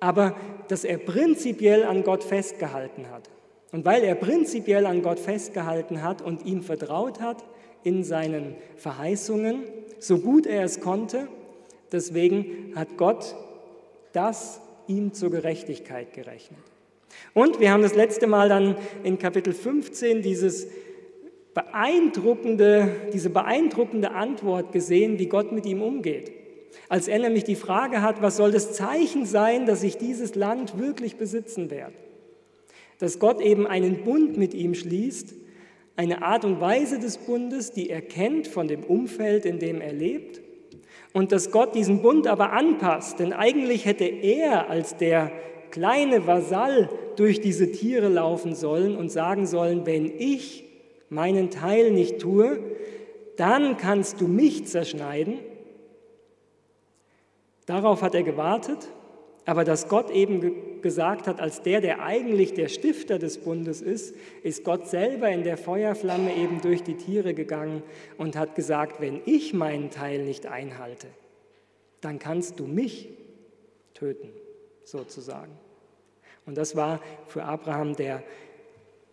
aber 0.00 0.36
dass 0.68 0.84
er 0.84 0.98
prinzipiell 0.98 1.84
an 1.84 2.04
Gott 2.04 2.24
festgehalten 2.24 3.10
hat. 3.10 3.30
Und 3.72 3.84
weil 3.84 4.02
er 4.02 4.14
prinzipiell 4.14 4.86
an 4.86 5.02
Gott 5.02 5.18
festgehalten 5.18 6.02
hat 6.02 6.22
und 6.22 6.46
ihm 6.46 6.62
vertraut 6.62 7.20
hat 7.20 7.44
in 7.84 8.02
seinen 8.02 8.56
Verheißungen, 8.76 9.64
so 9.98 10.18
gut 10.18 10.46
er 10.46 10.64
es 10.64 10.80
konnte, 10.80 11.28
deswegen 11.92 12.72
hat 12.74 12.96
Gott 12.96 13.34
das 14.12 14.60
ihm 14.86 15.12
zur 15.12 15.30
Gerechtigkeit 15.30 16.12
gerechnet. 16.12 16.60
Und 17.34 17.60
wir 17.60 17.70
haben 17.70 17.82
das 17.82 17.94
letzte 17.94 18.26
Mal 18.26 18.48
dann 18.48 18.76
in 19.02 19.18
Kapitel 19.18 19.52
15 19.52 20.22
dieses 20.22 20.68
beeindruckende, 21.54 22.90
diese 23.12 23.30
beeindruckende 23.30 24.12
Antwort 24.12 24.72
gesehen, 24.72 25.18
wie 25.18 25.26
Gott 25.26 25.52
mit 25.52 25.66
ihm 25.66 25.82
umgeht. 25.82 26.32
Als 26.88 27.08
er 27.08 27.18
nämlich 27.18 27.44
die 27.44 27.54
Frage 27.54 28.02
hat, 28.02 28.22
was 28.22 28.36
soll 28.36 28.50
das 28.50 28.72
Zeichen 28.72 29.26
sein, 29.26 29.66
dass 29.66 29.82
ich 29.82 29.98
dieses 29.98 30.34
Land 30.34 30.78
wirklich 30.78 31.16
besitzen 31.16 31.70
werde? 31.70 31.94
Dass 32.98 33.18
Gott 33.18 33.40
eben 33.40 33.66
einen 33.66 34.04
Bund 34.04 34.36
mit 34.36 34.54
ihm 34.54 34.74
schließt, 34.74 35.34
eine 35.96 36.22
Art 36.22 36.44
und 36.44 36.60
Weise 36.60 36.98
des 36.98 37.18
Bundes, 37.18 37.72
die 37.72 37.90
er 37.90 38.00
kennt 38.00 38.46
von 38.46 38.68
dem 38.68 38.84
Umfeld, 38.84 39.44
in 39.44 39.58
dem 39.58 39.80
er 39.80 39.92
lebt. 39.92 40.40
Und 41.12 41.32
dass 41.32 41.50
Gott 41.50 41.74
diesen 41.74 42.02
Bund 42.02 42.26
aber 42.26 42.52
anpasst, 42.52 43.18
denn 43.18 43.32
eigentlich 43.32 43.84
hätte 43.84 44.04
er 44.04 44.70
als 44.70 44.96
der 44.96 45.32
kleine 45.70 46.26
Vasall 46.26 46.88
durch 47.16 47.40
diese 47.40 47.72
Tiere 47.72 48.08
laufen 48.08 48.54
sollen 48.54 48.96
und 48.96 49.10
sagen 49.10 49.46
sollen, 49.46 49.86
wenn 49.86 50.06
ich 50.06 50.64
meinen 51.10 51.50
Teil 51.50 51.90
nicht 51.90 52.20
tue, 52.20 52.60
dann 53.36 53.76
kannst 53.76 54.20
du 54.20 54.28
mich 54.28 54.66
zerschneiden 54.66 55.38
Darauf 57.68 58.00
hat 58.00 58.14
er 58.14 58.22
gewartet, 58.22 58.88
aber 59.44 59.62
dass 59.62 59.88
Gott 59.88 60.10
eben 60.10 60.80
gesagt 60.80 61.26
hat, 61.26 61.38
als 61.38 61.60
der, 61.60 61.82
der 61.82 62.02
eigentlich 62.02 62.54
der 62.54 62.68
Stifter 62.68 63.18
des 63.18 63.36
Bundes 63.36 63.82
ist, 63.82 64.14
ist 64.42 64.64
Gott 64.64 64.88
selber 64.88 65.28
in 65.28 65.42
der 65.42 65.58
Feuerflamme 65.58 66.34
eben 66.34 66.62
durch 66.62 66.82
die 66.82 66.94
Tiere 66.94 67.34
gegangen 67.34 67.82
und 68.16 68.36
hat 68.36 68.54
gesagt, 68.54 69.02
wenn 69.02 69.20
ich 69.26 69.52
meinen 69.52 69.90
Teil 69.90 70.24
nicht 70.24 70.46
einhalte, 70.46 71.08
dann 72.00 72.18
kannst 72.18 72.58
du 72.58 72.66
mich 72.66 73.10
töten, 73.92 74.30
sozusagen. 74.84 75.52
Und 76.46 76.56
das 76.56 76.74
war 76.74 77.02
für 77.26 77.44
Abraham 77.44 77.96
der 77.96 78.22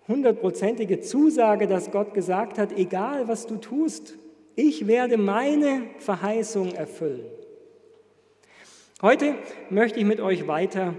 hundertprozentige 0.07 1.01
Zusage, 1.01 1.67
dass 1.67 1.91
Gott 1.91 2.13
gesagt 2.13 2.57
hat, 2.57 2.71
egal 2.77 3.27
was 3.27 3.47
du 3.47 3.57
tust, 3.57 4.15
ich 4.55 4.87
werde 4.87 5.17
meine 5.17 5.81
Verheißung 5.97 6.73
erfüllen. 6.73 7.25
Heute 9.05 9.35
möchte 9.69 9.99
ich 9.99 10.05
mit 10.07 10.19
euch 10.19 10.47
weiter 10.47 10.95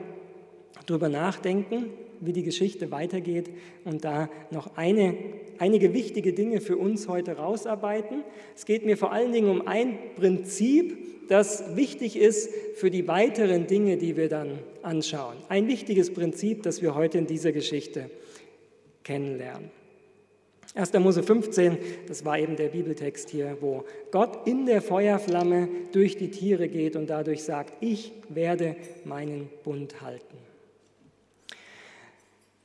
drüber 0.87 1.09
nachdenken, 1.09 1.87
wie 2.21 2.33
die 2.33 2.45
Geschichte 2.45 2.93
weitergeht 2.93 3.51
und 3.85 4.05
da 4.05 4.31
noch 4.53 4.77
eine, 4.77 5.17
einige 5.59 5.93
wichtige 5.93 6.33
Dinge 6.33 6.61
für 6.61 6.77
uns 6.77 7.09
heute 7.09 7.33
rausarbeiten. 7.33 8.23
Es 8.55 8.65
geht 8.65 8.87
mir 8.87 8.97
vor 8.97 9.11
allen 9.11 9.33
Dingen 9.33 9.51
um 9.51 9.67
ein 9.67 9.99
Prinzip, 10.15 11.27
das 11.29 11.75
wichtig 11.75 12.15
ist 12.15 12.49
für 12.77 12.93
die 12.93 13.09
weiteren 13.09 13.67
Dinge, 13.67 13.97
die 13.97 14.17
wir 14.17 14.29
dann 14.29 14.61
anschauen. 14.83 15.35
Ein 15.49 15.67
wichtiges 15.67 16.15
Prinzip, 16.15 16.63
das 16.63 16.83
wir 16.83 16.95
heute 16.95 17.19
in 17.19 17.27
dieser 17.27 17.51
Geschichte 17.51 18.09
kennenlernen. 19.03 19.69
1. 20.77 20.93
Mose 20.99 21.23
15, 21.23 21.79
das 22.07 22.27
war 22.27 22.39
eben 22.39 22.55
der 22.55 22.69
Bibeltext 22.69 23.31
hier, 23.31 23.57
wo 23.63 23.85
Gott 24.11 24.47
in 24.47 24.67
der 24.67 24.83
Feuerflamme 24.83 25.69
durch 25.93 26.19
die 26.19 26.31
Tiere 26.31 26.69
geht 26.69 26.97
und 26.97 27.09
dadurch 27.09 27.45
sagt, 27.45 27.73
ich 27.81 28.13
werde 28.29 28.77
meinen 29.05 29.49
Bund 29.65 30.03
halten. 30.03 30.37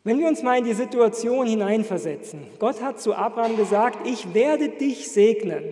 Wenn 0.04 0.20
wir 0.20 0.28
uns 0.28 0.44
mal 0.44 0.58
in 0.58 0.66
die 0.66 0.74
Situation 0.74 1.48
hineinversetzen, 1.48 2.42
Gott 2.60 2.82
hat 2.82 3.00
zu 3.00 3.14
Abraham 3.14 3.56
gesagt, 3.56 4.06
ich 4.06 4.34
werde 4.34 4.68
dich 4.68 5.10
segnen. 5.10 5.64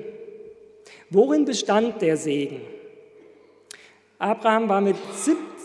Worin 1.09 1.43
bestand 1.43 2.01
der 2.01 2.15
Segen? 2.15 2.61
Abraham 4.17 4.69
war 4.69 4.79
mit, 4.79 4.95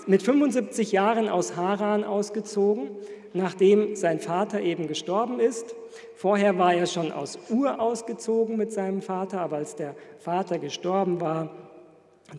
mit 0.08 0.24
75 0.24 0.90
Jahren 0.90 1.28
aus 1.28 1.54
Haran 1.54 2.02
ausgezogen, 2.02 2.90
nachdem 3.32 3.94
sein 3.94 4.18
Vater 4.18 4.60
eben 4.60 4.88
gestorben 4.88 5.38
ist. 5.38 5.76
Vorher 6.14 6.58
war 6.58 6.74
er 6.74 6.86
schon 6.86 7.12
aus 7.12 7.38
Ur 7.50 7.80
ausgezogen 7.80 8.56
mit 8.56 8.72
seinem 8.72 9.02
Vater, 9.02 9.40
aber 9.40 9.56
als 9.56 9.76
der 9.76 9.94
Vater 10.18 10.58
gestorben 10.58 11.20
war, 11.20 11.50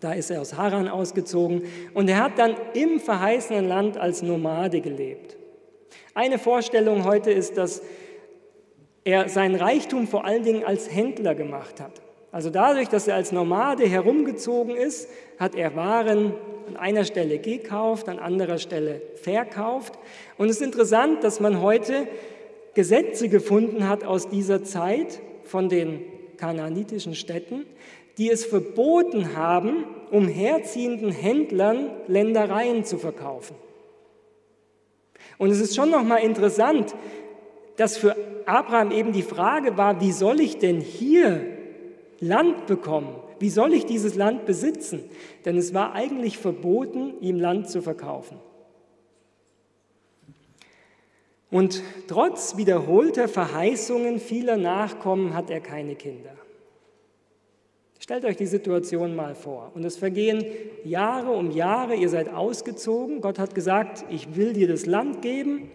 da 0.00 0.12
ist 0.12 0.30
er 0.30 0.40
aus 0.40 0.54
Haran 0.54 0.88
ausgezogen 0.88 1.62
und 1.94 2.08
er 2.08 2.22
hat 2.22 2.38
dann 2.38 2.56
im 2.74 3.00
verheißenen 3.00 3.68
Land 3.68 3.96
als 3.96 4.22
Nomade 4.22 4.80
gelebt. 4.80 5.36
Eine 6.14 6.38
Vorstellung 6.38 7.04
heute 7.04 7.30
ist, 7.30 7.56
dass 7.56 7.82
er 9.04 9.28
seinen 9.28 9.54
Reichtum 9.54 10.08
vor 10.08 10.24
allen 10.24 10.42
Dingen 10.42 10.64
als 10.64 10.90
Händler 10.92 11.34
gemacht 11.34 11.80
hat. 11.80 12.02
Also 12.32 12.50
dadurch, 12.50 12.88
dass 12.88 13.06
er 13.06 13.14
als 13.14 13.32
Nomade 13.32 13.86
herumgezogen 13.86 14.74
ist, 14.74 15.08
hat 15.38 15.54
er 15.54 15.76
Waren 15.76 16.34
an 16.68 16.76
einer 16.76 17.04
Stelle 17.04 17.38
gekauft, 17.38 18.08
an 18.08 18.18
anderer 18.18 18.58
Stelle 18.58 19.00
verkauft. 19.14 19.98
Und 20.36 20.50
es 20.50 20.56
ist 20.56 20.62
interessant, 20.62 21.22
dass 21.22 21.38
man 21.38 21.62
heute 21.62 22.08
Gesetze 22.76 23.30
gefunden 23.30 23.88
hat 23.88 24.04
aus 24.04 24.28
dieser 24.28 24.62
Zeit 24.62 25.22
von 25.44 25.70
den 25.70 26.02
kanaanitischen 26.36 27.14
Städten, 27.14 27.64
die 28.18 28.30
es 28.30 28.44
verboten 28.44 29.34
haben, 29.34 29.86
umherziehenden 30.10 31.10
Händlern 31.10 31.90
Ländereien 32.06 32.84
zu 32.84 32.98
verkaufen. 32.98 33.56
Und 35.38 35.50
es 35.50 35.58
ist 35.58 35.74
schon 35.74 35.90
nochmal 35.90 36.22
interessant, 36.22 36.94
dass 37.78 37.96
für 37.96 38.14
Abraham 38.44 38.90
eben 38.90 39.12
die 39.12 39.22
Frage 39.22 39.78
war, 39.78 40.02
wie 40.02 40.12
soll 40.12 40.40
ich 40.40 40.58
denn 40.58 40.78
hier 40.82 41.46
Land 42.20 42.66
bekommen? 42.66 43.16
Wie 43.38 43.50
soll 43.50 43.72
ich 43.72 43.86
dieses 43.86 44.16
Land 44.16 44.44
besitzen? 44.44 45.04
Denn 45.46 45.56
es 45.56 45.72
war 45.72 45.94
eigentlich 45.94 46.36
verboten, 46.36 47.14
ihm 47.22 47.40
Land 47.40 47.70
zu 47.70 47.80
verkaufen. 47.80 48.36
Und 51.50 51.82
trotz 52.08 52.56
wiederholter 52.56 53.28
Verheißungen 53.28 54.18
vieler 54.18 54.56
Nachkommen 54.56 55.34
hat 55.34 55.50
er 55.50 55.60
keine 55.60 55.94
Kinder. 55.94 56.34
Stellt 57.98 58.24
euch 58.24 58.36
die 58.36 58.46
Situation 58.46 59.16
mal 59.16 59.34
vor. 59.34 59.72
Und 59.74 59.84
es 59.84 59.96
vergehen 59.96 60.44
Jahre 60.84 61.32
um 61.32 61.50
Jahre, 61.50 61.94
ihr 61.94 62.08
seid 62.08 62.28
ausgezogen. 62.28 63.20
Gott 63.20 63.38
hat 63.38 63.54
gesagt, 63.54 64.04
ich 64.10 64.36
will 64.36 64.52
dir 64.52 64.68
das 64.68 64.86
Land 64.86 65.22
geben. 65.22 65.70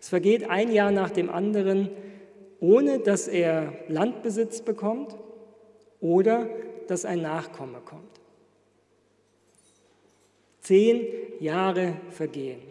Es 0.00 0.08
vergeht 0.08 0.48
ein 0.48 0.72
Jahr 0.72 0.90
nach 0.90 1.10
dem 1.10 1.30
anderen, 1.30 1.90
ohne 2.58 2.98
dass 2.98 3.28
er 3.28 3.72
Landbesitz 3.88 4.62
bekommt 4.62 5.16
oder 6.00 6.48
dass 6.88 7.04
ein 7.04 7.22
Nachkomme 7.22 7.80
kommt. 7.84 8.20
Zehn 10.60 11.06
Jahre 11.38 11.96
vergehen. 12.10 12.69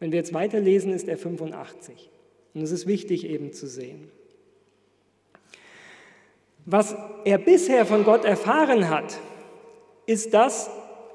Wenn 0.00 0.10
wir 0.10 0.18
jetzt 0.18 0.34
weiterlesen, 0.34 0.92
ist 0.92 1.08
er 1.08 1.16
85. 1.16 2.10
Und 2.54 2.62
es 2.62 2.72
ist 2.72 2.86
wichtig 2.86 3.28
eben 3.28 3.52
zu 3.52 3.68
sehen. 3.68 4.10
Was 6.66 6.96
er 7.24 7.38
bisher 7.38 7.86
von 7.86 8.04
Gott 8.04 8.24
erfahren 8.24 8.90
hat, 8.90 9.18
ist, 10.06 10.34
dass 10.34 10.70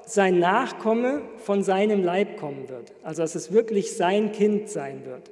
sein 0.06 0.38
Nachkomme 0.38 1.22
von 1.38 1.62
seinem 1.62 2.02
Leib 2.02 2.38
kommen 2.38 2.68
wird. 2.68 2.92
Also 3.02 3.22
dass 3.22 3.34
es 3.34 3.52
wirklich 3.52 3.96
sein 3.96 4.32
Kind 4.32 4.68
sein 4.68 5.04
wird. 5.04 5.30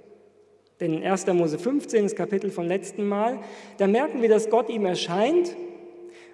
Denn 0.80 0.94
in 0.94 1.04
1. 1.04 1.26
Mose 1.28 1.58
15, 1.58 2.02
das 2.02 2.16
Kapitel 2.16 2.50
vom 2.50 2.66
letzten 2.66 3.06
Mal, 3.06 3.38
da 3.78 3.86
merken 3.86 4.20
wir, 4.20 4.28
dass 4.28 4.50
Gott 4.50 4.68
ihm 4.68 4.84
erscheint 4.84 5.54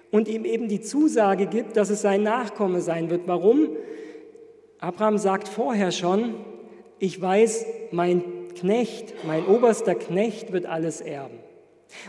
und 0.09 0.27
ihm 0.27 0.43
eben 0.45 0.67
die 0.67 0.81
Zusage 0.81 1.45
gibt, 1.45 1.77
dass 1.77 1.91
es 1.91 2.01
sein 2.01 2.23
Nachkomme 2.23 2.81
sein 2.81 3.09
wird. 3.11 3.27
Warum? 3.27 3.69
Abraham 4.79 5.19
sagt 5.19 5.47
vorher 5.47 5.91
schon, 5.91 6.33
ich 7.01 7.19
weiß, 7.19 7.65
mein 7.89 8.23
Knecht, 8.55 9.25
mein 9.25 9.47
oberster 9.47 9.95
Knecht 9.95 10.53
wird 10.53 10.67
alles 10.67 11.01
erben. 11.01 11.39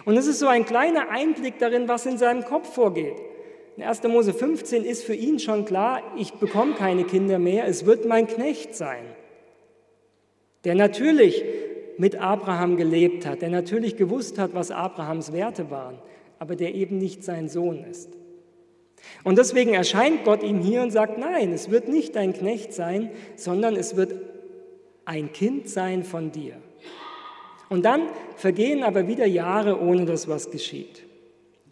Und 0.05 0.19
es 0.19 0.27
ist 0.27 0.39
so 0.39 0.47
ein 0.47 0.67
kleiner 0.67 1.09
Einblick 1.09 1.59
darin, 1.59 1.89
was 1.89 2.05
in 2.05 2.19
seinem 2.19 2.45
Kopf 2.45 2.75
vorgeht. 2.75 3.17
In 3.79 3.85
1. 3.85 4.03
Mose 4.05 4.35
15 4.35 4.85
ist 4.85 5.03
für 5.03 5.15
ihn 5.15 5.39
schon 5.39 5.65
klar, 5.65 6.03
ich 6.19 6.35
bekomme 6.35 6.75
keine 6.75 7.05
Kinder 7.05 7.39
mehr, 7.39 7.67
es 7.67 7.87
wird 7.87 8.05
mein 8.05 8.27
Knecht 8.27 8.77
sein, 8.77 9.05
der 10.65 10.75
natürlich 10.75 11.43
mit 11.97 12.17
Abraham 12.17 12.77
gelebt 12.77 13.25
hat, 13.25 13.41
der 13.41 13.49
natürlich 13.49 13.97
gewusst 13.97 14.39
hat, 14.39 14.53
was 14.53 14.71
Abrahams 14.71 15.33
Werte 15.33 15.71
waren, 15.71 15.99
aber 16.39 16.55
der 16.55 16.75
eben 16.75 16.99
nicht 16.99 17.25
sein 17.25 17.49
Sohn 17.49 17.83
ist. 17.91 18.11
Und 19.25 19.39
deswegen 19.39 19.73
erscheint 19.73 20.25
Gott 20.25 20.43
ihm 20.43 20.61
hier 20.61 20.83
und 20.83 20.91
sagt, 20.91 21.17
nein, 21.17 21.51
es 21.51 21.71
wird 21.71 21.89
nicht 21.89 22.15
dein 22.15 22.35
Knecht 22.35 22.75
sein, 22.75 23.11
sondern 23.37 23.75
es 23.75 23.97
wird 23.97 24.32
ein 25.05 25.33
Kind 25.33 25.69
sein 25.69 26.05
von 26.05 26.33
dir. 26.33 26.57
Und 27.69 27.85
dann 27.85 28.09
vergehen 28.37 28.83
aber 28.83 29.09
wieder 29.09 29.27
Jahre, 29.27 29.81
ohne 29.81 30.05
dass 30.05 30.29
was 30.29 30.51
geschieht. 30.51 31.05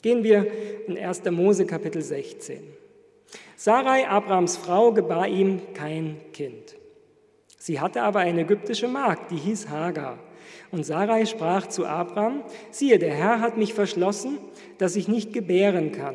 Gehen 0.02 0.24
wir 0.24 0.46
in 0.86 0.96
1. 0.96 1.24
Mose 1.30 1.66
Kapitel 1.66 2.00
16. 2.00 2.62
Sarai, 3.54 4.08
Abrahams 4.08 4.56
Frau, 4.56 4.92
gebar 4.92 5.28
ihm 5.28 5.60
kein 5.74 6.16
Kind. 6.32 6.76
Sie 7.58 7.78
hatte 7.78 8.02
aber 8.02 8.20
eine 8.20 8.40
ägyptische 8.40 8.88
Magd, 8.88 9.30
die 9.30 9.36
hieß 9.36 9.68
Hagar. 9.68 10.18
Und 10.70 10.86
Sarai 10.86 11.26
sprach 11.26 11.66
zu 11.66 11.84
Abraham, 11.84 12.42
siehe, 12.70 12.98
der 12.98 13.12
Herr 13.12 13.40
hat 13.40 13.58
mich 13.58 13.74
verschlossen, 13.74 14.38
dass 14.78 14.96
ich 14.96 15.08
nicht 15.08 15.34
gebären 15.34 15.92
kann. 15.92 16.14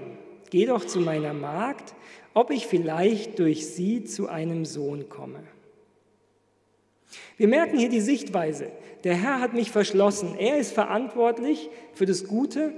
Geh 0.49 0.65
doch 0.65 0.86
zu 0.86 0.99
meiner 0.99 1.34
Magd, 1.34 1.93
ob 2.34 2.49
ich 2.49 2.65
vielleicht 2.65 3.38
durch 3.38 3.67
sie 3.67 4.04
zu 4.04 4.28
einem 4.28 4.65
Sohn 4.65 5.10
komme. 5.10 5.43
Wir 7.38 7.47
merken 7.47 7.78
hier 7.78 7.89
die 7.89 8.01
Sichtweise. 8.01 8.67
Der 9.04 9.15
Herr 9.15 9.39
hat 9.39 9.54
mich 9.54 9.71
verschlossen. 9.71 10.36
Er 10.38 10.58
ist 10.58 10.73
verantwortlich 10.73 11.69
für 11.93 12.06
das 12.06 12.28
Gute, 12.28 12.73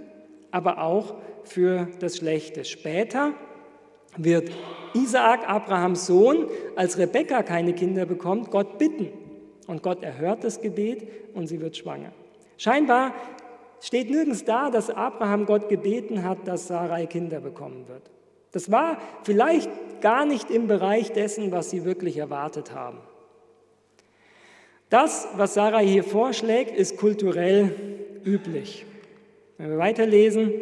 aber 0.52 0.82
auch 0.82 1.16
für 1.44 1.88
das 2.00 2.18
Schlechte. 2.18 2.66
Später 2.66 3.34
wird 4.18 4.52
Isaak, 4.94 5.48
Abrahams 5.48 6.08
Sohn, 6.08 6.48
als 6.76 6.98
Rebekka 6.98 7.44
keine 7.44 7.74
Kinder 7.74 8.06
bekommt, 8.06 8.52
Gott 8.52 8.78
bitten. 8.78 9.10
Und 9.68 9.84
Gott 9.84 10.04
erhört 10.04 10.44
das 10.44 10.62
Gebet 10.62 11.08
und 11.34 11.48
sie 11.48 11.60
wird 11.62 11.78
schwanger. 11.78 12.12
Scheinbar 12.58 13.14
steht 13.82 14.10
nirgends 14.10 14.44
da, 14.44 14.70
dass 14.70 14.90
Abraham 14.90 15.46
Gott 15.46 15.70
gebeten 15.70 16.24
hat, 16.24 16.48
dass 16.48 16.68
Sarai 16.68 17.06
Kinder 17.06 17.42
bekommen 17.42 17.88
wird. 17.88 18.10
Das 18.52 18.72
war 18.72 18.98
vielleicht 19.24 19.70
gar 20.02 20.26
nicht 20.26 20.50
im 20.50 20.68
Bereich 20.68 21.12
dessen, 21.12 21.52
was 21.52 21.70
sie 21.70 21.84
wirklich 21.84 22.18
erwartet 22.18 22.74
haben. 22.74 22.98
Das, 24.90 25.28
was 25.36 25.54
Sarah 25.54 25.80
hier 25.80 26.04
vorschlägt, 26.04 26.76
ist 26.76 26.98
kulturell 26.98 27.74
üblich. 28.24 28.86
Wenn 29.58 29.72
wir 29.72 29.78
weiterlesen, 29.78 30.54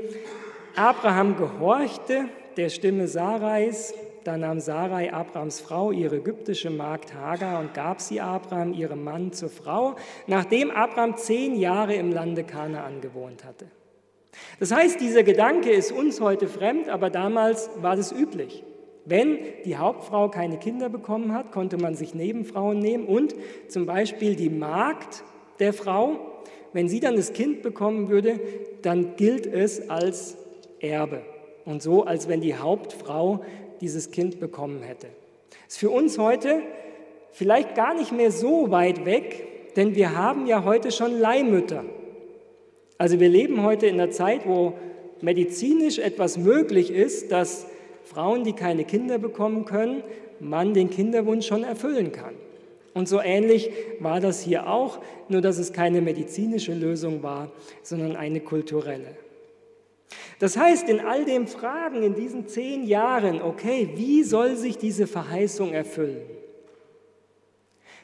Abraham 0.75 1.37
gehorchte 1.37 2.25
der 2.57 2.69
Stimme 2.69 3.07
Sarais, 3.07 3.93
da 4.23 4.37
nahm 4.37 4.59
Sarai 4.59 5.13
Abrahams 5.13 5.59
Frau, 5.59 5.91
ihre 5.91 6.15
ägyptische 6.15 6.71
Magd 6.71 7.13
Hagar, 7.13 7.59
und 7.59 7.75
gab 7.75 8.01
sie 8.01 8.19
Abraham, 8.19 8.73
ihrem 8.73 9.03
Mann, 9.03 9.31
zur 9.31 9.49
Frau, 9.49 9.95
nachdem 10.25 10.71
Abraham 10.71 11.17
zehn 11.17 11.55
Jahre 11.55 11.93
im 11.93 12.11
Lande 12.11 12.43
Kanaan 12.43 13.01
gewohnt 13.01 13.43
hatte. 13.43 13.67
Das 14.59 14.71
heißt, 14.71 14.99
dieser 14.99 15.21
Gedanke 15.21 15.69
ist 15.69 15.91
uns 15.91 16.19
heute 16.19 16.47
fremd, 16.47 16.89
aber 16.89 17.11
damals 17.11 17.69
war 17.77 17.95
das 17.95 18.11
üblich. 18.11 18.63
Wenn 19.05 19.37
die 19.65 19.77
Hauptfrau 19.77 20.29
keine 20.29 20.57
Kinder 20.57 20.89
bekommen 20.89 21.33
hat, 21.33 21.51
konnte 21.51 21.77
man 21.77 21.95
sich 21.95 22.15
Nebenfrauen 22.15 22.79
nehmen 22.79 23.05
und 23.05 23.35
zum 23.67 23.85
Beispiel 23.85 24.35
die 24.35 24.49
Magd 24.49 25.23
der 25.59 25.73
Frau, 25.73 26.19
wenn 26.73 26.89
sie 26.89 26.99
dann 26.99 27.15
das 27.15 27.33
Kind 27.33 27.61
bekommen 27.61 28.09
würde, 28.09 28.39
dann 28.81 29.15
gilt 29.15 29.45
es 29.45 29.89
als 29.89 30.37
Erbe 30.79 31.21
und 31.65 31.81
so, 31.81 32.03
als 32.03 32.27
wenn 32.27 32.41
die 32.41 32.55
Hauptfrau 32.55 33.41
dieses 33.79 34.11
Kind 34.11 34.39
bekommen 34.39 34.81
hätte. 34.81 35.07
Ist 35.67 35.77
für 35.77 35.89
uns 35.91 36.17
heute 36.17 36.61
vielleicht 37.31 37.75
gar 37.75 37.93
nicht 37.93 38.11
mehr 38.11 38.31
so 38.31 38.71
weit 38.71 39.05
weg, 39.05 39.75
denn 39.75 39.95
wir 39.95 40.17
haben 40.17 40.47
ja 40.47 40.63
heute 40.63 40.91
schon 40.91 41.19
Leihmütter. 41.19 41.83
Also 42.97 43.19
wir 43.19 43.29
leben 43.29 43.63
heute 43.63 43.87
in 43.87 43.99
einer 43.99 44.11
Zeit, 44.11 44.47
wo 44.47 44.73
medizinisch 45.21 45.99
etwas 45.99 46.37
möglich 46.37 46.91
ist, 46.91 47.31
dass 47.31 47.67
Frauen, 48.05 48.43
die 48.43 48.53
keine 48.53 48.85
Kinder 48.85 49.17
bekommen 49.17 49.65
können, 49.65 50.03
man 50.39 50.73
den 50.73 50.89
Kinderwunsch 50.89 51.47
schon 51.47 51.63
erfüllen 51.63 52.11
kann. 52.11 52.35
Und 52.93 53.09
so 53.09 53.19
ähnlich 53.19 53.69
war 53.99 54.21
das 54.21 54.41
hier 54.41 54.69
auch, 54.69 54.99
nur 55.27 55.41
dass 55.41 55.57
es 55.57 55.73
keine 55.73 55.99
medizinische 56.01 56.73
Lösung 56.73 57.23
war, 57.23 57.51
sondern 57.83 58.15
eine 58.15 58.39
kulturelle. 58.39 59.17
Das 60.39 60.55
heißt, 60.57 60.87
in 60.87 61.01
all 61.01 61.25
dem 61.25 61.47
Fragen 61.47 62.03
in 62.03 62.15
diesen 62.15 62.47
zehn 62.47 62.85
Jahren, 62.85 63.41
okay, 63.41 63.89
wie 63.95 64.23
soll 64.23 64.55
sich 64.55 64.77
diese 64.77 65.07
Verheißung 65.07 65.73
erfüllen? 65.73 66.21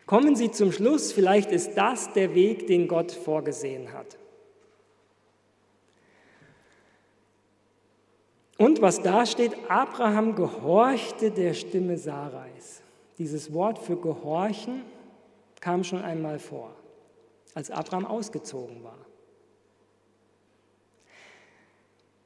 Kommen 0.06 0.36
Sie 0.36 0.52
zum 0.52 0.74
Schluss, 0.74 1.14
vielleicht 1.14 1.52
ist 1.52 1.76
das 1.76 2.12
der 2.14 2.36
Weg, 2.36 2.68
den 2.68 2.88
Gott 2.88 3.14
vorgesehen 3.14 3.94
hat. 3.94 4.18
Und 8.62 8.80
was 8.80 9.02
da 9.02 9.26
steht, 9.26 9.54
Abraham 9.69 10.36
gehorchte 10.36 11.32
der 11.32 11.56
Stimme 11.56 11.97
Sarais. 11.97 12.84
Dieses 13.17 13.52
Wort 13.54 13.80
für 13.80 13.95
gehorchen 13.95 14.84
kam 15.60 15.84
schon 15.84 16.04
einmal 16.04 16.38
vor, 16.38 16.76
als 17.56 17.71
Abraham 17.71 18.06
ausgezogen 18.06 18.84
war. 18.84 19.00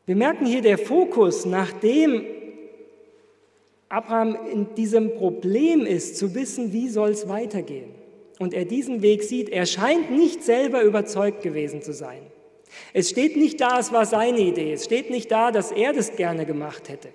Wir 0.06 0.18
merken 0.18 0.46
hier 0.46 0.62
der 0.62 0.78
Fokus, 0.78 1.46
nachdem 1.46 2.26
Abraham 3.88 4.38
in 4.52 4.76
diesem 4.76 5.16
Problem 5.16 5.86
ist, 5.86 6.18
zu 6.18 6.36
wissen, 6.36 6.74
wie 6.74 6.90
soll 6.90 7.12
es 7.12 7.30
weitergehen. 7.30 7.96
Und 8.40 8.54
er 8.54 8.66
diesen 8.66 9.02
Weg 9.02 9.24
sieht, 9.24 9.48
er 9.48 9.66
scheint 9.66 10.12
nicht 10.12 10.44
selber 10.44 10.82
überzeugt 10.82 11.44
gewesen 11.44 11.82
zu 11.82 11.94
sein. 11.94 12.24
Es 12.94 13.10
steht 13.10 13.36
nicht 13.38 13.60
da, 13.62 13.80
es 13.80 13.92
war 13.92 14.06
seine 14.06 14.40
Idee. 14.40 14.74
Es 14.74 14.86
steht 14.86 15.10
nicht 15.10 15.32
da, 15.32 15.52
dass 15.52 15.72
er 15.72 15.94
das 15.94 16.16
gerne 16.16 16.46
gemacht 16.46 16.90
hätte. 16.90 17.10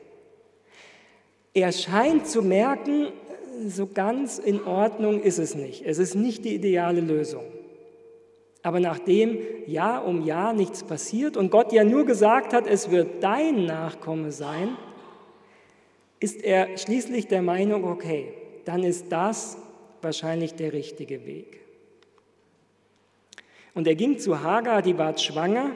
Er 1.54 1.72
scheint 1.72 2.26
zu 2.26 2.42
merken, 2.42 3.08
so 3.66 3.86
ganz 3.86 4.38
in 4.38 4.64
Ordnung 4.64 5.20
ist 5.22 5.38
es 5.38 5.54
nicht. 5.54 5.84
Es 5.84 5.98
ist 5.98 6.14
nicht 6.14 6.44
die 6.44 6.54
ideale 6.54 7.00
Lösung. 7.00 7.44
Aber 8.62 8.80
nachdem 8.80 9.38
Jahr 9.66 10.06
um 10.06 10.24
Jahr 10.24 10.52
nichts 10.52 10.84
passiert 10.84 11.36
und 11.36 11.50
Gott 11.50 11.72
ja 11.72 11.82
nur 11.82 12.04
gesagt 12.04 12.52
hat, 12.52 12.66
es 12.66 12.90
wird 12.90 13.22
dein 13.22 13.64
Nachkomme 13.64 14.32
sein, 14.32 14.76
ist 16.20 16.44
er 16.44 16.76
schließlich 16.76 17.26
der 17.28 17.40
Meinung, 17.40 17.84
okay, 17.84 18.34
dann 18.66 18.84
ist 18.84 19.10
das 19.10 19.56
wahrscheinlich 20.02 20.54
der 20.54 20.74
richtige 20.74 21.26
Weg. 21.26 21.60
Und 23.74 23.86
er 23.86 23.94
ging 23.94 24.18
zu 24.18 24.42
Hagar, 24.42 24.82
die 24.82 24.98
ward 24.98 25.20
schwanger. 25.20 25.72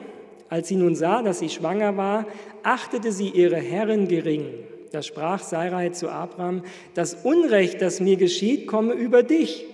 Als 0.49 0.67
sie 0.67 0.75
nun 0.75 0.95
sah, 0.95 1.21
dass 1.21 1.39
sie 1.39 1.49
schwanger 1.49 1.97
war, 1.97 2.27
achtete 2.63 3.11
sie 3.11 3.29
ihre 3.29 3.57
Herrin 3.57 4.07
gering. 4.07 4.45
Da 4.91 5.01
sprach 5.01 5.41
Sarai 5.41 5.89
zu 5.89 6.09
Abraham, 6.09 6.63
das 6.93 7.25
Unrecht, 7.25 7.81
das 7.81 7.99
mir 7.99 8.15
geschieht, 8.15 8.67
komme 8.67 8.93
über 8.93 9.23
dich. 9.23 9.65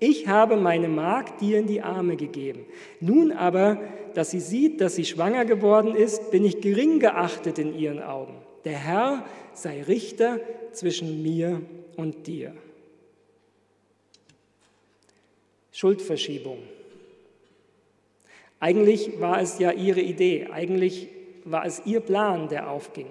Ich 0.00 0.26
habe 0.28 0.56
meine 0.56 0.88
Magd 0.88 1.40
dir 1.40 1.58
in 1.58 1.66
die 1.66 1.82
Arme 1.82 2.16
gegeben. 2.16 2.66
Nun 3.00 3.32
aber, 3.32 3.80
dass 4.14 4.30
sie 4.30 4.40
sieht, 4.40 4.80
dass 4.80 4.96
sie 4.96 5.04
schwanger 5.04 5.44
geworden 5.44 5.94
ist, 5.94 6.30
bin 6.30 6.44
ich 6.44 6.60
gering 6.60 7.00
geachtet 7.00 7.58
in 7.58 7.78
ihren 7.78 8.02
Augen. 8.02 8.34
Der 8.64 8.76
Herr 8.76 9.24
sei 9.52 9.82
Richter 9.82 10.40
zwischen 10.72 11.22
mir 11.22 11.60
und 11.96 12.26
dir. 12.26 12.54
Schuldverschiebung. 15.72 16.58
Eigentlich 18.64 19.20
war 19.20 19.42
es 19.42 19.58
ja 19.58 19.72
ihre 19.72 20.00
Idee, 20.00 20.48
eigentlich 20.50 21.10
war 21.44 21.66
es 21.66 21.82
ihr 21.84 22.00
Plan, 22.00 22.48
der 22.48 22.70
aufging. 22.70 23.08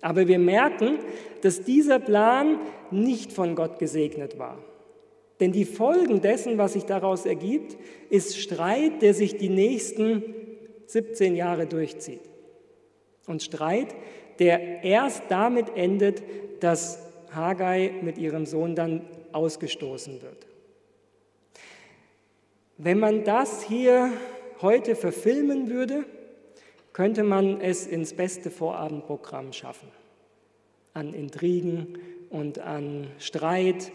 Aber 0.00 0.28
wir 0.28 0.38
merken, 0.38 0.98
dass 1.42 1.62
dieser 1.62 1.98
Plan 1.98 2.58
nicht 2.90 3.30
von 3.30 3.54
Gott 3.54 3.78
gesegnet 3.78 4.38
war. 4.38 4.58
Denn 5.40 5.52
die 5.52 5.66
Folgen 5.66 6.22
dessen, 6.22 6.56
was 6.56 6.72
sich 6.72 6.84
daraus 6.84 7.26
ergibt, 7.26 7.76
ist 8.08 8.38
Streit, 8.38 9.02
der 9.02 9.12
sich 9.12 9.36
die 9.36 9.50
nächsten 9.50 10.24
17 10.86 11.36
Jahre 11.36 11.66
durchzieht. 11.66 12.22
Und 13.26 13.42
Streit, 13.42 13.94
der 14.38 14.84
erst 14.84 15.24
damit 15.28 15.76
endet, 15.76 16.22
dass 16.60 16.98
Haggai 17.30 17.92
mit 18.00 18.16
ihrem 18.16 18.46
Sohn 18.46 18.74
dann 18.74 19.02
ausgestoßen 19.32 20.22
wird. 20.22 20.46
Wenn 22.78 22.98
man 22.98 23.22
das 23.22 23.64
hier 23.64 24.10
heute 24.62 24.96
verfilmen 24.96 25.70
würde, 25.70 26.04
könnte 26.92 27.24
man 27.24 27.60
es 27.60 27.86
ins 27.86 28.14
beste 28.14 28.50
Vorabendprogramm 28.50 29.52
schaffen. 29.52 29.88
An 30.92 31.12
Intrigen 31.12 31.98
und 32.30 32.60
an 32.60 33.08
Streit. 33.18 33.90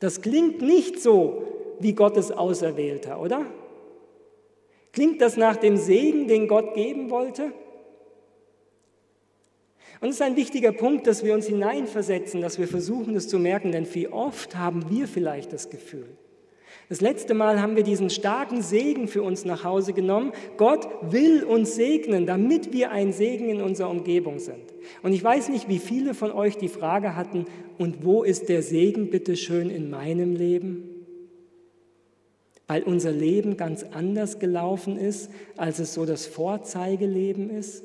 Das 0.00 0.20
klingt 0.20 0.60
nicht 0.60 1.00
so 1.00 1.44
wie 1.80 1.94
Gottes 1.94 2.30
Auserwählter, 2.30 3.20
oder? 3.20 3.46
Klingt 4.92 5.20
das 5.20 5.36
nach 5.36 5.56
dem 5.56 5.76
Segen, 5.76 6.28
den 6.28 6.46
Gott 6.46 6.74
geben 6.74 7.10
wollte? 7.10 7.52
Und 10.00 10.10
es 10.10 10.16
ist 10.16 10.22
ein 10.22 10.36
wichtiger 10.36 10.72
Punkt, 10.72 11.06
dass 11.06 11.24
wir 11.24 11.34
uns 11.34 11.46
hineinversetzen, 11.46 12.42
dass 12.42 12.58
wir 12.58 12.68
versuchen, 12.68 13.16
es 13.16 13.28
zu 13.28 13.38
merken, 13.38 13.72
denn 13.72 13.92
wie 13.94 14.08
oft 14.08 14.56
haben 14.56 14.90
wir 14.90 15.08
vielleicht 15.08 15.52
das 15.52 15.70
Gefühl, 15.70 16.16
das 16.88 17.00
letzte 17.00 17.32
Mal 17.32 17.62
haben 17.62 17.76
wir 17.76 17.82
diesen 17.82 18.10
starken 18.10 18.60
Segen 18.62 19.08
für 19.08 19.22
uns 19.22 19.44
nach 19.44 19.64
Hause 19.64 19.94
genommen. 19.94 20.32
Gott 20.58 20.86
will 21.00 21.42
uns 21.42 21.74
segnen, 21.74 22.26
damit 22.26 22.72
wir 22.72 22.90
ein 22.90 23.12
Segen 23.12 23.48
in 23.48 23.62
unserer 23.62 23.90
Umgebung 23.90 24.38
sind. 24.38 24.74
Und 25.02 25.12
ich 25.12 25.24
weiß 25.24 25.48
nicht, 25.48 25.68
wie 25.68 25.78
viele 25.78 26.12
von 26.12 26.30
euch 26.30 26.58
die 26.58 26.68
Frage 26.68 27.16
hatten, 27.16 27.46
und 27.78 28.04
wo 28.04 28.22
ist 28.22 28.48
der 28.48 28.62
Segen 28.62 29.10
bitte 29.10 29.36
schön 29.36 29.70
in 29.70 29.90
meinem 29.90 30.36
Leben? 30.36 30.90
Weil 32.66 32.82
unser 32.82 33.12
Leben 33.12 33.56
ganz 33.56 33.82
anders 33.82 34.38
gelaufen 34.38 34.96
ist, 34.98 35.30
als 35.56 35.78
es 35.78 35.94
so 35.94 36.04
das 36.06 36.26
Vorzeigeleben 36.26 37.50
ist. 37.50 37.84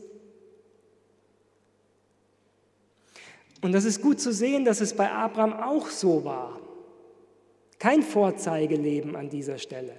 Und 3.62 3.74
das 3.74 3.86
ist 3.86 4.02
gut 4.02 4.20
zu 4.20 4.32
sehen, 4.32 4.64
dass 4.64 4.80
es 4.80 4.94
bei 4.94 5.12
Abraham 5.12 5.54
auch 5.54 5.88
so 5.88 6.24
war. 6.24 6.60
Kein 7.80 8.04
Vorzeigeleben 8.04 9.16
an 9.16 9.30
dieser 9.30 9.58
Stelle. 9.58 9.94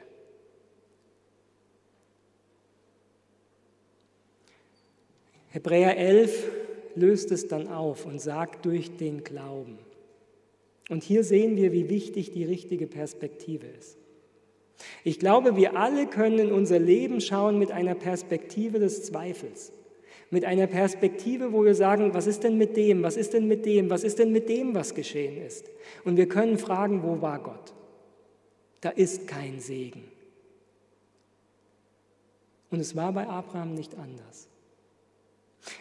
Hebräer 5.48 5.96
11 5.96 6.50
löst 6.94 7.32
es 7.32 7.48
dann 7.48 7.68
auf 7.68 8.06
und 8.06 8.20
sagt 8.20 8.66
durch 8.66 8.96
den 8.96 9.24
Glauben. 9.24 9.78
Und 10.88 11.02
hier 11.02 11.24
sehen 11.24 11.56
wir, 11.56 11.72
wie 11.72 11.88
wichtig 11.88 12.32
die 12.32 12.44
richtige 12.44 12.86
Perspektive 12.86 13.66
ist. 13.66 13.96
Ich 15.04 15.18
glaube, 15.18 15.56
wir 15.56 15.76
alle 15.76 16.06
können 16.06 16.38
in 16.38 16.52
unser 16.52 16.78
Leben 16.78 17.20
schauen 17.20 17.58
mit 17.58 17.70
einer 17.70 17.94
Perspektive 17.94 18.78
des 18.78 19.04
Zweifels, 19.04 19.72
mit 20.30 20.44
einer 20.44 20.68
Perspektive, 20.68 21.52
wo 21.52 21.64
wir 21.64 21.74
sagen, 21.74 22.14
was 22.14 22.26
ist 22.26 22.44
denn 22.44 22.56
mit 22.56 22.76
dem, 22.76 23.02
was 23.02 23.16
ist 23.16 23.34
denn 23.34 23.48
mit 23.48 23.66
dem, 23.66 23.90
was 23.90 24.04
ist 24.04 24.18
denn 24.18 24.30
mit 24.30 24.48
dem, 24.48 24.74
was 24.74 24.94
geschehen 24.94 25.44
ist. 25.44 25.68
Und 26.04 26.16
wir 26.16 26.28
können 26.28 26.56
fragen, 26.56 27.02
wo 27.02 27.20
war 27.20 27.40
Gott? 27.40 27.74
Da 28.80 28.90
ist 28.90 29.26
kein 29.26 29.58
Segen. 29.58 30.04
Und 32.70 32.78
es 32.78 32.94
war 32.94 33.12
bei 33.12 33.26
Abraham 33.26 33.74
nicht 33.74 33.96
anders. 33.96 34.48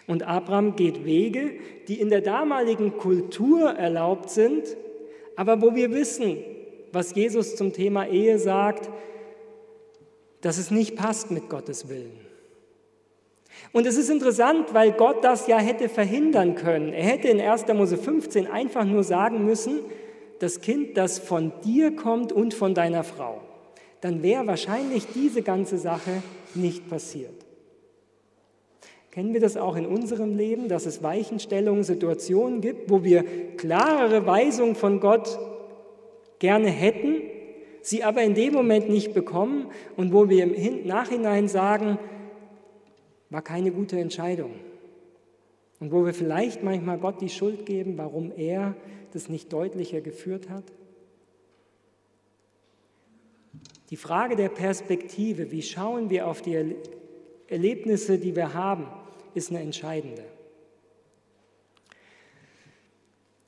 Und 0.08 0.24
Abraham 0.24 0.76
geht 0.76 1.06
Wege, 1.06 1.52
die 1.88 2.02
in 2.02 2.10
der 2.10 2.22
damaligen 2.22 2.98
Kultur 2.98 3.70
erlaubt 3.70 4.32
sind, 4.32 4.76
aber 5.36 5.62
wo 5.62 5.76
wir 5.76 5.92
wissen, 5.92 6.38
was 6.92 7.14
Jesus 7.14 7.56
zum 7.56 7.72
Thema 7.72 8.08
Ehe 8.08 8.40
sagt, 8.40 8.90
dass 10.42 10.58
es 10.58 10.72
nicht 10.72 10.96
passt 10.96 11.32
mit 11.32 11.50
Gottes 11.50 11.88
Willen. 11.88 12.29
Und 13.72 13.86
es 13.86 13.98
ist 13.98 14.10
interessant, 14.10 14.74
weil 14.74 14.92
Gott 14.92 15.24
das 15.24 15.48
ja 15.48 15.60
hätte 15.60 15.90
verhindern 15.90 16.56
können. 16.56 16.94
Er 16.94 17.04
hätte 17.04 17.28
in 17.28 17.40
1. 17.40 17.68
Mose 17.74 17.98
15 17.98 18.48
einfach 18.48 18.86
nur 18.86 19.04
sagen 19.04 19.46
müssen, 19.46 19.80
das 20.40 20.62
Kind, 20.62 20.98
das 20.98 21.20
von 21.20 21.52
dir 21.64 21.96
kommt 21.96 22.32
und 22.32 22.54
von 22.54 22.74
deiner 22.74 23.04
Frau, 23.04 23.42
dann 24.02 24.24
wäre 24.24 24.48
wahrscheinlich 24.48 25.06
diese 25.14 25.42
ganze 25.42 25.78
Sache 25.78 26.24
nicht 26.56 26.90
passiert. 26.90 27.46
Kennen 29.12 29.34
wir 29.34 29.42
das 29.42 29.58
auch 29.58 29.76
in 29.76 29.86
unserem 29.86 30.38
Leben, 30.38 30.70
dass 30.70 30.86
es 30.86 31.04
Weichenstellungen, 31.04 31.84
Situationen 31.84 32.62
gibt, 32.62 32.90
wo 32.90 33.04
wir 33.04 33.24
klarere 33.58 34.26
Weisungen 34.26 34.76
von 34.76 35.00
Gott 35.00 35.38
gerne 36.38 36.70
hätten, 36.70 37.22
sie 37.82 38.04
aber 38.04 38.22
in 38.22 38.36
dem 38.36 38.54
Moment 38.54 38.90
nicht 38.90 39.14
bekommen 39.14 39.68
und 39.98 40.14
wo 40.14 40.30
wir 40.30 40.44
im 40.44 40.88
Nachhinein 40.88 41.48
sagen, 41.48 41.98
war 43.30 43.42
keine 43.42 43.72
gute 43.72 44.00
Entscheidung. 44.00 44.54
Und 45.80 45.92
wo 45.92 46.06
wir 46.06 46.14
vielleicht 46.14 46.64
manchmal 46.64 46.98
Gott 46.98 47.22
die 47.22 47.30
Schuld 47.30 47.66
geben, 47.66 47.98
warum 47.98 48.32
er 48.36 48.76
das 49.14 49.30
nicht 49.30 49.52
deutlicher 49.54 50.02
geführt 50.02 50.50
hat? 50.50 50.66
Die 53.90 53.98
Frage 53.98 54.36
der 54.36 54.50
Perspektive, 54.50 55.52
wie 55.52 55.62
schauen 55.62 56.10
wir 56.10 56.28
auf 56.28 56.42
die 56.42 56.76
Erlebnisse, 57.48 58.20
die 58.20 58.36
wir 58.36 58.54
haben, 58.54 58.88
ist 59.34 59.50
eine 59.50 59.62
entscheidende. 59.62 60.24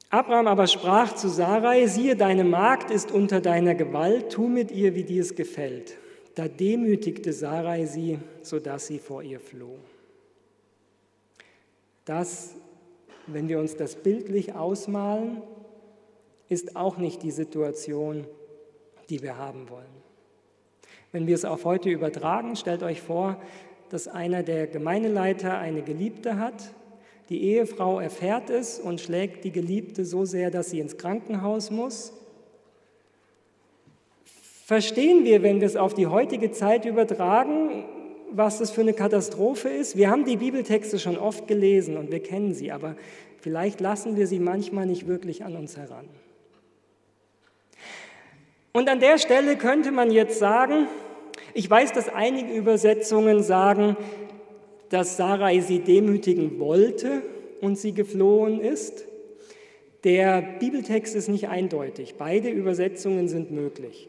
Abraham 0.10 0.48
aber 0.48 0.68
sprach 0.68 1.16
zu 1.16 1.30
Sarai, 1.30 1.88
siehe, 1.88 2.16
deine 2.16 2.44
Magd 2.44 2.92
ist 2.92 3.12
unter 3.12 3.40
deiner 3.40 3.76
Gewalt, 3.76 4.32
tu 4.32 4.48
mit 4.48 4.72
ihr, 4.72 4.96
wie 4.96 5.04
dir 5.04 5.22
es 5.22 5.36
gefällt. 5.36 5.98
Da 6.36 6.48
demütigte 6.48 7.34
Sarai 7.34 7.86
sie, 7.86 8.20
sodass 8.42 8.88
sie 8.88 9.00
vor 9.00 9.24
ihr 9.24 9.40
floh. 9.40 9.78
Das, 12.06 12.56
wenn 13.28 13.50
wir 13.50 13.60
uns 13.60 13.76
das 13.76 13.96
bildlich 13.96 14.54
ausmalen, 14.54 15.42
ist 16.50 16.76
auch 16.76 16.98
nicht 16.98 17.24
die 17.24 17.32
Situation, 17.32 18.26
die 19.10 19.22
wir 19.22 19.38
haben 19.38 19.70
wollen. 19.70 20.02
Wenn 21.12 21.28
wir 21.28 21.36
es 21.36 21.46
auf 21.46 21.66
heute 21.66 21.90
übertragen, 21.90 22.56
stellt 22.56 22.84
euch 22.84 23.02
vor, 23.02 23.42
dass 23.90 24.08
einer 24.08 24.44
der 24.44 24.68
Gemeindeleiter 24.68 25.58
eine 25.58 25.82
Geliebte 25.82 26.38
hat 26.38 26.74
die 27.32 27.44
Ehefrau 27.44 28.02
erfährt 28.02 28.50
es 28.50 28.78
und 28.78 29.00
schlägt 29.00 29.46
die 29.46 29.54
Geliebte 29.54 30.04
so 30.04 30.26
sehr, 30.26 30.52
dass 30.52 30.70
sie 30.70 30.82
ins 30.82 30.98
Krankenhaus 30.98 31.72
muss. 31.72 32.12
Verstehen 34.72 35.26
wir, 35.26 35.44
wenn 35.44 35.60
wir 35.60 35.68
es 35.68 35.76
auf 35.76 35.94
die 35.94 36.08
heutige 36.08 36.50
Zeit 36.52 36.86
übertragen, 36.86 37.84
was 38.32 38.60
das 38.60 38.72
für 38.72 38.80
eine 38.80 38.94
Katastrophe 38.94 39.68
ist? 39.68 39.98
Wir 39.98 40.10
haben 40.10 40.24
die 40.24 40.38
Bibeltexte 40.38 40.98
schon 40.98 41.18
oft 41.18 41.46
gelesen 41.46 41.98
und 41.98 42.10
wir 42.10 42.24
kennen 42.24 42.54
sie, 42.54 42.72
aber 42.72 42.96
vielleicht 43.42 43.82
lassen 43.82 44.16
wir 44.16 44.28
sie 44.28 44.40
manchmal 44.40 44.86
nicht 44.86 45.10
wirklich 45.10 45.44
an 45.44 45.58
uns 45.58 45.76
heran. 45.76 46.08
Und 48.72 48.88
an 48.88 49.02
der 49.02 49.18
Stelle 49.18 49.58
könnte 49.58 49.92
man 49.92 50.10
jetzt 50.10 50.40
sagen, 50.40 50.88
ich 51.54 51.70
weiß, 51.70 51.92
dass 51.92 52.08
einige 52.08 52.54
Übersetzungen 52.54 53.44
sagen, 53.44 53.98
dass 54.88 55.18
Sarai 55.18 55.60
sie 55.60 55.80
demütigen 55.80 56.62
wollte 56.62 57.24
und 57.60 57.78
sie 57.78 57.92
geflohen 57.92 58.62
ist. 58.62 59.04
Der 60.06 60.42
Bibeltext 60.42 61.14
ist 61.14 61.28
nicht 61.28 61.50
eindeutig. 61.50 62.16
Beide 62.18 62.50
Übersetzungen 62.50 63.28
sind 63.28 63.52
möglich. 63.52 64.08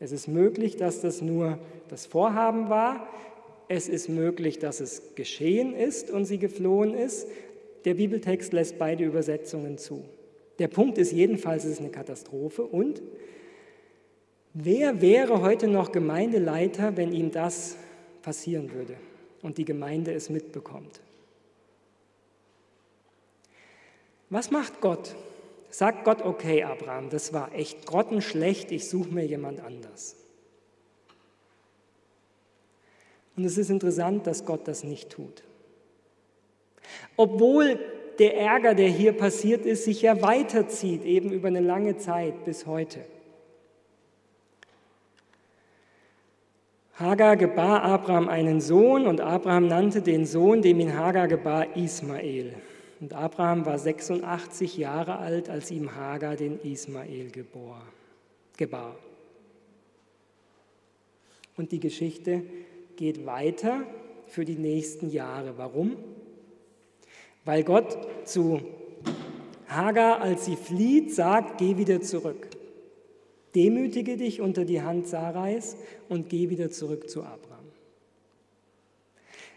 Es 0.00 0.12
ist 0.12 0.28
möglich, 0.28 0.76
dass 0.76 1.00
das 1.00 1.22
nur 1.22 1.58
das 1.88 2.06
Vorhaben 2.06 2.68
war. 2.68 3.08
Es 3.68 3.88
ist 3.88 4.08
möglich, 4.08 4.58
dass 4.58 4.80
es 4.80 5.14
geschehen 5.14 5.74
ist 5.74 6.10
und 6.10 6.24
sie 6.24 6.38
geflohen 6.38 6.94
ist. 6.94 7.26
Der 7.84 7.94
Bibeltext 7.94 8.52
lässt 8.52 8.78
beide 8.78 9.04
Übersetzungen 9.04 9.78
zu. 9.78 10.04
Der 10.58 10.68
Punkt 10.68 10.98
ist 10.98 11.12
jedenfalls, 11.12 11.64
es 11.64 11.72
ist 11.72 11.80
eine 11.80 11.90
Katastrophe. 11.90 12.62
Und 12.62 13.02
wer 14.52 15.00
wäre 15.00 15.42
heute 15.42 15.68
noch 15.68 15.92
Gemeindeleiter, 15.92 16.96
wenn 16.96 17.12
ihm 17.12 17.30
das 17.30 17.76
passieren 18.22 18.72
würde? 18.72 18.94
und 19.44 19.58
die 19.58 19.66
Gemeinde 19.66 20.12
es 20.14 20.30
mitbekommt. 20.30 21.00
Was 24.30 24.50
macht 24.50 24.80
Gott? 24.80 25.14
Sagt 25.74 26.04
Gott, 26.04 26.22
okay, 26.22 26.62
Abraham, 26.62 27.10
das 27.10 27.32
war 27.32 27.52
echt 27.52 27.84
grottenschlecht, 27.84 28.70
ich 28.70 28.88
suche 28.88 29.08
mir 29.08 29.26
jemand 29.26 29.58
anders. 29.58 30.14
Und 33.36 33.44
es 33.44 33.58
ist 33.58 33.70
interessant, 33.70 34.24
dass 34.28 34.44
Gott 34.44 34.68
das 34.68 34.84
nicht 34.84 35.10
tut. 35.10 35.42
Obwohl 37.16 37.80
der 38.20 38.38
Ärger, 38.38 38.76
der 38.76 38.88
hier 38.88 39.14
passiert 39.14 39.66
ist, 39.66 39.82
sich 39.82 40.02
ja 40.02 40.22
weiterzieht, 40.22 41.04
eben 41.04 41.32
über 41.32 41.48
eine 41.48 41.58
lange 41.58 41.96
Zeit 41.96 42.44
bis 42.44 42.66
heute. 42.66 43.00
Hagar 46.92 47.36
gebar 47.36 47.82
Abraham 47.82 48.28
einen 48.28 48.60
Sohn 48.60 49.08
und 49.08 49.20
Abraham 49.20 49.66
nannte 49.66 50.02
den 50.02 50.24
Sohn, 50.24 50.62
dem 50.62 50.78
ihn 50.78 50.96
Hagar 50.96 51.26
gebar, 51.26 51.76
Ismael. 51.76 52.54
Und 53.00 53.12
Abraham 53.12 53.66
war 53.66 53.78
86 53.78 54.76
Jahre 54.76 55.18
alt, 55.18 55.48
als 55.48 55.70
ihm 55.70 55.94
Hagar 55.94 56.36
den 56.36 56.60
Ismael 56.60 57.30
gebor, 57.30 57.80
gebar. 58.56 58.96
Und 61.56 61.72
die 61.72 61.80
Geschichte 61.80 62.42
geht 62.96 63.26
weiter 63.26 63.86
für 64.26 64.44
die 64.44 64.56
nächsten 64.56 65.10
Jahre. 65.10 65.54
Warum? 65.56 65.96
Weil 67.44 67.64
Gott 67.64 67.96
zu 68.24 68.60
Hagar, 69.68 70.20
als 70.20 70.44
sie 70.44 70.56
flieht, 70.56 71.14
sagt, 71.14 71.58
geh 71.58 71.76
wieder 71.76 72.00
zurück. 72.00 72.48
Demütige 73.54 74.16
dich 74.16 74.40
unter 74.40 74.64
die 74.64 74.82
Hand 74.82 75.06
Sarais 75.06 75.76
und 76.08 76.28
geh 76.28 76.48
wieder 76.48 76.70
zurück 76.70 77.08
zu 77.08 77.22
Abraham. 77.22 77.64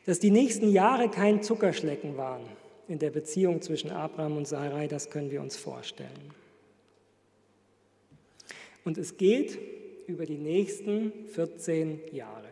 Dass 0.06 0.20
die 0.20 0.32
nächsten 0.32 0.72
Jahre 0.72 1.10
kein 1.10 1.42
Zuckerschlecken 1.44 2.18
waren 2.18 2.44
in 2.88 3.00
der 3.00 3.10
Beziehung 3.10 3.62
zwischen 3.62 3.92
Abraham 3.92 4.38
und 4.38 4.48
Sarai, 4.48 4.88
das 4.88 5.10
können 5.10 5.32
wir 5.32 5.42
uns 5.42 5.58
vorstellen. 5.58 6.32
Und 8.86 8.98
es 8.98 9.18
geht 9.18 9.58
über 10.08 10.26
die 10.26 10.38
nächsten 10.38 11.12
14 11.28 12.00
Jahre. 12.14 12.48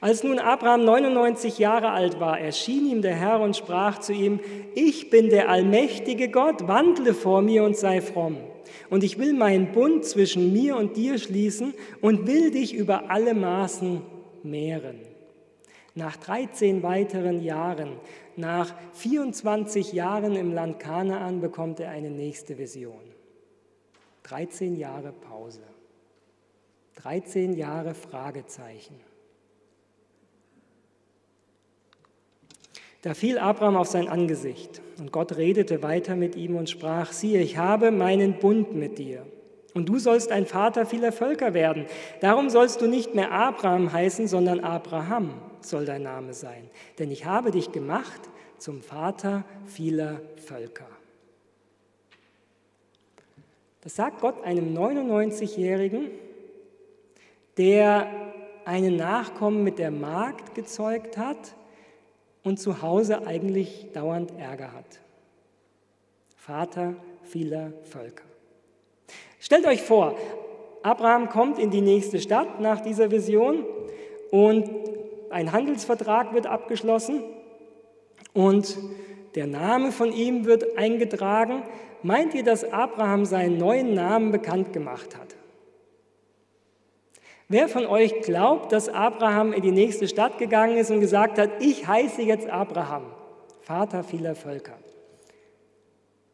Als 0.00 0.24
nun 0.24 0.38
Abraham 0.38 0.84
99 0.84 1.58
Jahre 1.58 1.90
alt 1.90 2.18
war, 2.18 2.40
erschien 2.40 2.90
ihm 2.90 3.02
der 3.02 3.14
Herr 3.14 3.40
und 3.40 3.56
sprach 3.56 3.98
zu 3.98 4.12
ihm, 4.12 4.40
ich 4.74 5.10
bin 5.10 5.28
der 5.28 5.48
allmächtige 5.48 6.30
Gott, 6.30 6.66
wandle 6.66 7.14
vor 7.14 7.42
mir 7.42 7.62
und 7.62 7.76
sei 7.76 8.00
fromm. 8.00 8.38
Und 8.88 9.04
ich 9.04 9.18
will 9.18 9.34
meinen 9.34 9.72
Bund 9.72 10.04
zwischen 10.04 10.52
mir 10.52 10.76
und 10.76 10.96
dir 10.96 11.18
schließen 11.18 11.74
und 12.00 12.26
will 12.26 12.50
dich 12.50 12.74
über 12.74 13.10
alle 13.10 13.34
Maßen 13.34 14.02
mehren. 14.42 14.98
Nach 15.94 16.16
13 16.16 16.82
weiteren 16.82 17.42
Jahren, 17.42 17.96
nach 18.36 18.74
24 18.92 19.92
Jahren 19.92 20.36
im 20.36 20.52
Land 20.52 20.78
Kanaan 20.78 21.40
bekommt 21.40 21.80
er 21.80 21.90
eine 21.90 22.10
nächste 22.10 22.58
Vision. 22.58 23.00
13 24.24 24.76
Jahre 24.76 25.12
Pause. 25.12 25.62
13 26.96 27.56
Jahre 27.56 27.94
Fragezeichen. 27.94 28.94
Da 33.02 33.14
fiel 33.14 33.38
Abraham 33.38 33.76
auf 33.76 33.88
sein 33.88 34.08
Angesicht 34.08 34.82
und 34.98 35.10
Gott 35.10 35.36
redete 35.36 35.82
weiter 35.82 36.16
mit 36.16 36.36
ihm 36.36 36.56
und 36.56 36.68
sprach, 36.68 37.12
siehe, 37.12 37.40
ich 37.40 37.56
habe 37.56 37.90
meinen 37.90 38.38
Bund 38.38 38.74
mit 38.74 38.98
dir 38.98 39.26
und 39.72 39.88
du 39.88 39.98
sollst 39.98 40.30
ein 40.30 40.46
Vater 40.46 40.84
vieler 40.84 41.10
Völker 41.10 41.54
werden. 41.54 41.86
Darum 42.20 42.50
sollst 42.50 42.82
du 42.82 42.86
nicht 42.86 43.14
mehr 43.14 43.32
Abraham 43.32 43.92
heißen, 43.92 44.28
sondern 44.28 44.60
Abraham 44.60 45.32
soll 45.64 45.84
dein 45.84 46.02
Name 46.02 46.34
sein. 46.34 46.68
Denn 46.98 47.10
ich 47.10 47.24
habe 47.24 47.50
dich 47.50 47.72
gemacht 47.72 48.20
zum 48.58 48.82
Vater 48.82 49.44
vieler 49.66 50.20
Völker. 50.36 50.86
Das 53.82 53.96
sagt 53.96 54.20
Gott 54.20 54.44
einem 54.44 54.76
99-Jährigen, 54.76 56.10
der 57.56 58.06
einen 58.64 58.96
Nachkommen 58.96 59.64
mit 59.64 59.78
der 59.78 59.90
Magd 59.90 60.54
gezeugt 60.54 61.16
hat 61.16 61.54
und 62.42 62.58
zu 62.58 62.82
Hause 62.82 63.26
eigentlich 63.26 63.88
dauernd 63.92 64.32
Ärger 64.38 64.72
hat. 64.72 65.00
Vater 66.36 66.94
vieler 67.22 67.72
Völker. 67.84 68.24
Stellt 69.38 69.66
euch 69.66 69.82
vor, 69.82 70.16
Abraham 70.82 71.28
kommt 71.28 71.58
in 71.58 71.70
die 71.70 71.80
nächste 71.80 72.20
Stadt 72.20 72.60
nach 72.60 72.80
dieser 72.80 73.10
Vision 73.10 73.64
und 74.30 74.70
ein 75.30 75.52
Handelsvertrag 75.52 76.34
wird 76.34 76.46
abgeschlossen 76.46 77.22
und 78.32 78.76
der 79.34 79.46
Name 79.46 79.92
von 79.92 80.12
ihm 80.12 80.44
wird 80.44 80.76
eingetragen. 80.76 81.62
Meint 82.02 82.34
ihr, 82.34 82.44
dass 82.44 82.64
Abraham 82.64 83.24
seinen 83.24 83.58
neuen 83.58 83.94
Namen 83.94 84.32
bekannt 84.32 84.72
gemacht 84.72 85.16
hat? 85.16 85.36
Wer 87.48 87.68
von 87.68 87.84
euch 87.84 88.20
glaubt, 88.22 88.70
dass 88.72 88.88
Abraham 88.88 89.52
in 89.52 89.62
die 89.62 89.72
nächste 89.72 90.06
Stadt 90.06 90.38
gegangen 90.38 90.76
ist 90.76 90.90
und 90.90 91.00
gesagt 91.00 91.36
hat, 91.36 91.50
ich 91.60 91.86
heiße 91.86 92.22
jetzt 92.22 92.48
Abraham, 92.48 93.06
Vater 93.60 94.04
vieler 94.04 94.36
Völker? 94.36 94.78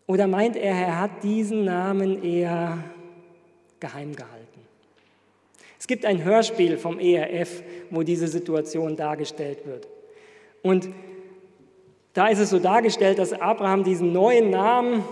Oder 0.06 0.26
meint 0.26 0.56
er, 0.56 0.74
er 0.74 1.00
hat 1.00 1.22
diesen 1.22 1.64
Namen 1.64 2.22
eher 2.22 2.85
geheim 3.80 4.14
gehalten? 4.14 4.36
Es 5.78 5.86
gibt 5.86 6.04
ein 6.04 6.24
Hörspiel 6.24 6.78
vom 6.78 6.98
ERF, 6.98 7.62
wo 7.90 8.02
diese 8.02 8.28
Situation 8.28 8.96
dargestellt 8.96 9.66
wird. 9.66 9.88
Und 10.62 10.88
da 12.12 12.28
ist 12.28 12.38
es 12.38 12.50
so 12.50 12.58
dargestellt, 12.58 13.18
dass 13.18 13.32
Abraham 13.32 13.84
diesen 13.84 14.12
neuen 14.12 14.50
Namen 14.50 15.04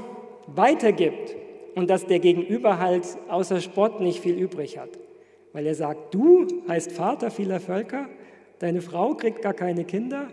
weitergibt 0.46 1.36
und 1.74 1.90
dass 1.90 2.06
der 2.06 2.18
Gegenüber 2.18 2.78
halt 2.78 3.04
außer 3.28 3.60
Spott 3.60 4.00
nicht 4.00 4.20
viel 4.20 4.38
übrig 4.38 4.78
hat 4.78 4.90
weil 5.54 5.66
er 5.66 5.74
sagt, 5.76 6.12
du 6.12 6.46
heißt 6.68 6.92
Vater 6.92 7.30
vieler 7.30 7.60
Völker, 7.60 8.08
deine 8.58 8.82
Frau 8.82 9.14
kriegt 9.14 9.40
gar 9.40 9.54
keine 9.54 9.84
Kinder. 9.84 10.28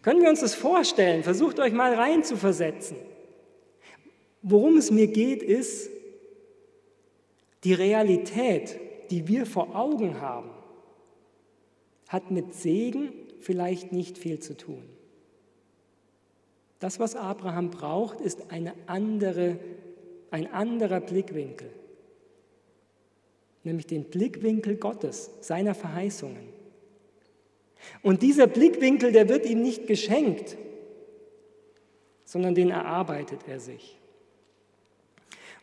Können 0.00 0.22
wir 0.22 0.30
uns 0.30 0.40
das 0.40 0.54
vorstellen? 0.54 1.24
Versucht 1.24 1.58
euch 1.58 1.72
mal 1.72 1.92
rein 1.92 2.22
zu 2.22 2.36
versetzen. 2.36 2.96
Worum 4.42 4.76
es 4.76 4.92
mir 4.92 5.08
geht, 5.08 5.42
ist, 5.42 5.90
Die 7.64 7.74
Realität, 7.74 8.78
die 9.10 9.26
wir 9.28 9.46
vor 9.46 9.74
Augen 9.74 10.20
haben, 10.20 10.50
hat 12.08 12.30
mit 12.30 12.54
Segen 12.54 13.12
vielleicht 13.40 13.92
nicht 13.92 14.18
viel 14.18 14.38
zu 14.38 14.56
tun. 14.56 14.82
Das, 16.78 17.00
was 17.00 17.16
Abraham 17.16 17.70
braucht, 17.70 18.20
ist 18.20 18.50
eine 18.50 18.72
andere, 18.86 19.58
ein 20.30 20.52
anderer 20.52 21.00
Blickwinkel, 21.00 21.70
nämlich 23.64 23.86
den 23.86 24.04
Blickwinkel 24.04 24.76
Gottes, 24.76 25.30
seiner 25.40 25.74
Verheißungen. 25.74 26.48
Und 28.02 28.22
dieser 28.22 28.46
Blickwinkel, 28.46 29.12
der 29.12 29.28
wird 29.28 29.46
ihm 29.46 29.62
nicht 29.62 29.86
geschenkt, 29.86 30.56
sondern 32.24 32.54
den 32.54 32.70
erarbeitet 32.70 33.40
er 33.48 33.58
sich. 33.58 33.97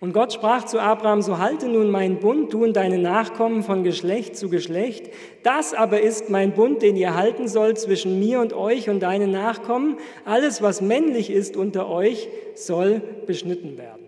Und 0.02 0.14
Gott 0.14 0.34
sprach 0.34 0.66
zu 0.66 0.80
Abraham, 0.80 1.22
so 1.22 1.38
halte 1.38 1.68
nun 1.68 1.90
meinen 1.90 2.20
Bund, 2.20 2.54
du 2.54 2.64
und 2.64 2.74
deine 2.74 2.98
Nachkommen 2.98 3.64
von 3.64 3.84
Geschlecht 3.84 4.36
zu 4.36 4.50
Geschlecht. 4.50 5.10
Das 5.44 5.74
aber 5.74 6.02
ist 6.02 6.30
mein 6.30 6.54
Bund, 6.54 6.82
den 6.82 6.98
ihr 6.98 7.16
halten 7.16 7.48
sollt 7.48 7.80
zwischen 7.80 8.20
mir 8.20 8.42
und 8.42 8.54
euch 8.54 8.90
und 8.90 9.00
deinen 9.00 9.32
Nachkommen. 9.32 9.98
Alles, 10.26 10.62
was 10.62 10.82
männlich 10.82 11.30
ist 11.30 11.56
unter 11.56 11.90
euch, 11.90 12.28
soll 12.56 13.02
beschnitten 13.26 13.78
werden. 13.78 14.06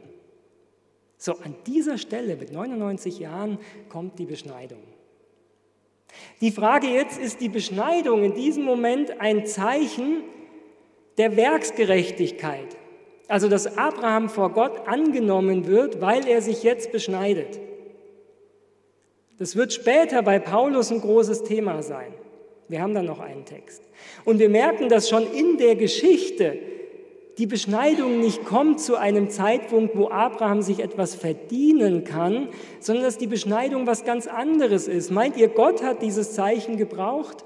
So, 1.18 1.34
an 1.34 1.56
dieser 1.66 1.98
Stelle 1.98 2.36
mit 2.36 2.52
99 2.52 3.20
Jahren 3.20 3.58
kommt 3.90 4.20
die 4.20 4.26
Beschneidung. 4.26 4.80
Die 6.42 6.52
Frage 6.52 6.88
jetzt, 6.88 7.20
ist 7.20 7.42
die 7.42 7.50
Beschneidung 7.50 8.24
in 8.24 8.36
diesem 8.36 8.64
Moment 8.64 9.20
ein 9.20 9.46
Zeichen 9.46 10.24
der 11.18 11.36
Werksgerechtigkeit? 11.36 12.77
Also, 13.28 13.50
dass 13.50 13.78
Abraham 13.78 14.30
vor 14.30 14.52
Gott 14.52 14.88
angenommen 14.88 15.68
wird, 15.68 16.00
weil 16.02 16.28
er 16.28 16.42
sich 16.42 16.64
jetzt 16.64 16.92
beschneidet. 16.92 17.60
Das 19.38 19.56
wird 19.56 19.74
später 19.74 20.24
bei 20.24 20.40
Paulus 20.40 20.92
ein 20.92 21.02
großes 21.02 21.44
Thema 21.44 21.84
sein. 21.84 22.14
Wir 22.70 22.82
haben 22.82 22.94
da 22.94 23.02
noch 23.02 23.20
einen 23.20 23.46
Text. 23.46 23.82
Und 24.26 24.40
wir 24.40 24.50
merken, 24.50 24.90
dass 24.90 25.10
schon 25.10 25.32
in 25.32 25.58
der 25.58 25.76
Geschichte 25.76 26.58
die 27.38 27.46
Beschneidung 27.46 28.20
nicht 28.20 28.46
kommt 28.46 28.80
zu 28.80 28.96
einem 28.96 29.30
Zeitpunkt, 29.30 29.96
wo 29.96 30.10
Abraham 30.10 30.64
sich 30.64 30.80
etwas 30.80 31.14
verdienen 31.14 32.04
kann, 32.04 32.50
sondern 32.80 33.06
dass 33.06 33.20
die 33.20 33.28
Beschneidung 33.28 33.86
was 33.86 34.06
ganz 34.06 34.26
anderes 34.26 34.88
ist. 34.88 35.12
Meint 35.12 35.38
ihr, 35.38 35.48
Gott 35.48 35.84
hat 35.84 36.02
dieses 36.02 36.34
Zeichen 36.34 36.78
gebraucht? 36.78 37.46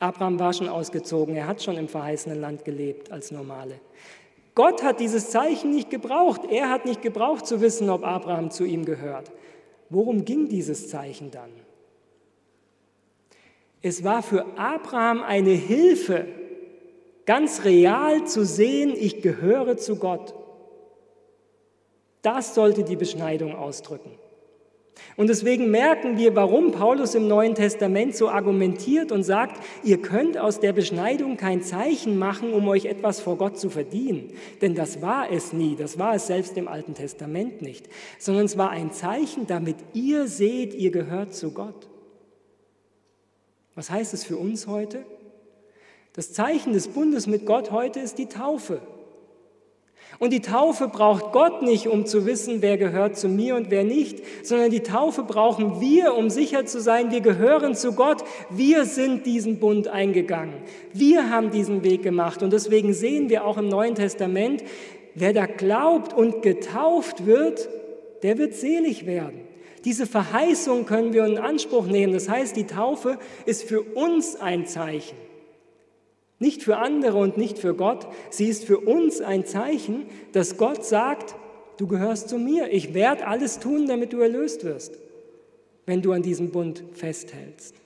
Abraham 0.00 0.40
war 0.40 0.52
schon 0.52 0.68
ausgezogen, 0.68 1.36
er 1.36 1.46
hat 1.46 1.62
schon 1.62 1.76
im 1.76 1.86
verheißenen 1.86 2.40
Land 2.40 2.64
gelebt 2.64 3.12
als 3.12 3.30
Normale. 3.30 3.80
Gott 4.54 4.82
hat 4.82 4.98
dieses 4.98 5.30
Zeichen 5.30 5.70
nicht 5.70 5.90
gebraucht. 5.90 6.42
Er 6.50 6.70
hat 6.70 6.84
nicht 6.84 7.02
gebraucht 7.02 7.46
zu 7.46 7.60
wissen, 7.60 7.88
ob 7.88 8.04
Abraham 8.04 8.50
zu 8.50 8.64
ihm 8.64 8.84
gehört. 8.84 9.30
Worum 9.88 10.24
ging 10.24 10.48
dieses 10.48 10.88
Zeichen 10.88 11.30
dann? 11.30 11.50
Es 13.82 14.04
war 14.04 14.22
für 14.22 14.44
Abraham 14.58 15.22
eine 15.22 15.50
Hilfe, 15.50 16.26
ganz 17.24 17.64
real 17.64 18.26
zu 18.26 18.44
sehen, 18.44 18.92
ich 18.94 19.22
gehöre 19.22 19.76
zu 19.76 19.96
Gott. 19.96 20.34
Das 22.22 22.54
sollte 22.54 22.84
die 22.84 22.96
Beschneidung 22.96 23.54
ausdrücken. 23.54 24.10
Und 25.16 25.28
deswegen 25.28 25.70
merken 25.70 26.16
wir, 26.16 26.34
warum 26.34 26.72
Paulus 26.72 27.14
im 27.14 27.28
Neuen 27.28 27.54
Testament 27.54 28.16
so 28.16 28.28
argumentiert 28.28 29.12
und 29.12 29.22
sagt, 29.22 29.62
ihr 29.82 30.00
könnt 30.00 30.38
aus 30.38 30.60
der 30.60 30.72
Beschneidung 30.72 31.36
kein 31.36 31.62
Zeichen 31.62 32.18
machen, 32.18 32.52
um 32.52 32.66
euch 32.68 32.86
etwas 32.86 33.20
vor 33.20 33.36
Gott 33.36 33.58
zu 33.58 33.70
verdienen. 33.70 34.32
Denn 34.62 34.74
das 34.74 35.02
war 35.02 35.30
es 35.30 35.52
nie, 35.52 35.76
das 35.76 35.98
war 35.98 36.14
es 36.14 36.26
selbst 36.26 36.56
im 36.56 36.68
Alten 36.68 36.94
Testament 36.94 37.60
nicht, 37.62 37.88
sondern 38.18 38.46
es 38.46 38.56
war 38.56 38.70
ein 38.70 38.92
Zeichen, 38.92 39.46
damit 39.46 39.76
ihr 39.92 40.26
seht, 40.26 40.74
ihr 40.74 40.90
gehört 40.90 41.34
zu 41.34 41.52
Gott. 41.52 41.88
Was 43.74 43.90
heißt 43.90 44.14
es 44.14 44.24
für 44.24 44.36
uns 44.36 44.66
heute? 44.66 45.04
Das 46.14 46.32
Zeichen 46.32 46.72
des 46.72 46.88
Bundes 46.88 47.26
mit 47.26 47.46
Gott 47.46 47.70
heute 47.70 48.00
ist 48.00 48.18
die 48.18 48.26
Taufe. 48.26 48.80
Und 50.20 50.34
die 50.34 50.42
Taufe 50.42 50.86
braucht 50.86 51.32
Gott 51.32 51.62
nicht, 51.62 51.88
um 51.88 52.04
zu 52.04 52.26
wissen, 52.26 52.60
wer 52.60 52.76
gehört 52.76 53.16
zu 53.16 53.26
mir 53.26 53.56
und 53.56 53.70
wer 53.70 53.84
nicht, 53.84 54.18
sondern 54.42 54.70
die 54.70 54.82
Taufe 54.82 55.22
brauchen 55.22 55.80
wir, 55.80 56.14
um 56.14 56.28
sicher 56.28 56.66
zu 56.66 56.78
sein, 56.78 57.10
wir 57.10 57.22
gehören 57.22 57.74
zu 57.74 57.94
Gott. 57.94 58.22
Wir 58.50 58.84
sind 58.84 59.24
diesen 59.24 59.58
Bund 59.58 59.88
eingegangen. 59.88 60.56
Wir 60.92 61.30
haben 61.30 61.50
diesen 61.50 61.84
Weg 61.84 62.02
gemacht. 62.02 62.42
Und 62.42 62.52
deswegen 62.52 62.92
sehen 62.92 63.30
wir 63.30 63.46
auch 63.46 63.56
im 63.56 63.68
Neuen 63.68 63.94
Testament, 63.94 64.62
wer 65.14 65.32
da 65.32 65.46
glaubt 65.46 66.12
und 66.12 66.42
getauft 66.42 67.24
wird, 67.24 67.70
der 68.22 68.36
wird 68.36 68.52
selig 68.52 69.06
werden. 69.06 69.40
Diese 69.86 70.04
Verheißung 70.04 70.84
können 70.84 71.14
wir 71.14 71.24
in 71.24 71.38
Anspruch 71.38 71.86
nehmen. 71.86 72.12
Das 72.12 72.28
heißt, 72.28 72.54
die 72.56 72.66
Taufe 72.66 73.18
ist 73.46 73.64
für 73.64 73.80
uns 73.80 74.36
ein 74.36 74.66
Zeichen. 74.66 75.16
Nicht 76.40 76.62
für 76.62 76.78
andere 76.78 77.18
und 77.18 77.36
nicht 77.36 77.58
für 77.58 77.74
Gott. 77.74 78.08
Sie 78.30 78.48
ist 78.48 78.64
für 78.64 78.78
uns 78.78 79.20
ein 79.20 79.46
Zeichen, 79.46 80.06
dass 80.32 80.56
Gott 80.56 80.84
sagt, 80.84 81.36
du 81.76 81.86
gehörst 81.86 82.28
zu 82.28 82.38
mir. 82.38 82.72
Ich 82.72 82.94
werde 82.94 83.26
alles 83.26 83.60
tun, 83.60 83.86
damit 83.86 84.12
du 84.12 84.20
erlöst 84.20 84.64
wirst, 84.64 84.98
wenn 85.86 86.02
du 86.02 86.12
an 86.12 86.22
diesem 86.22 86.50
Bund 86.50 86.82
festhältst. 86.94 87.76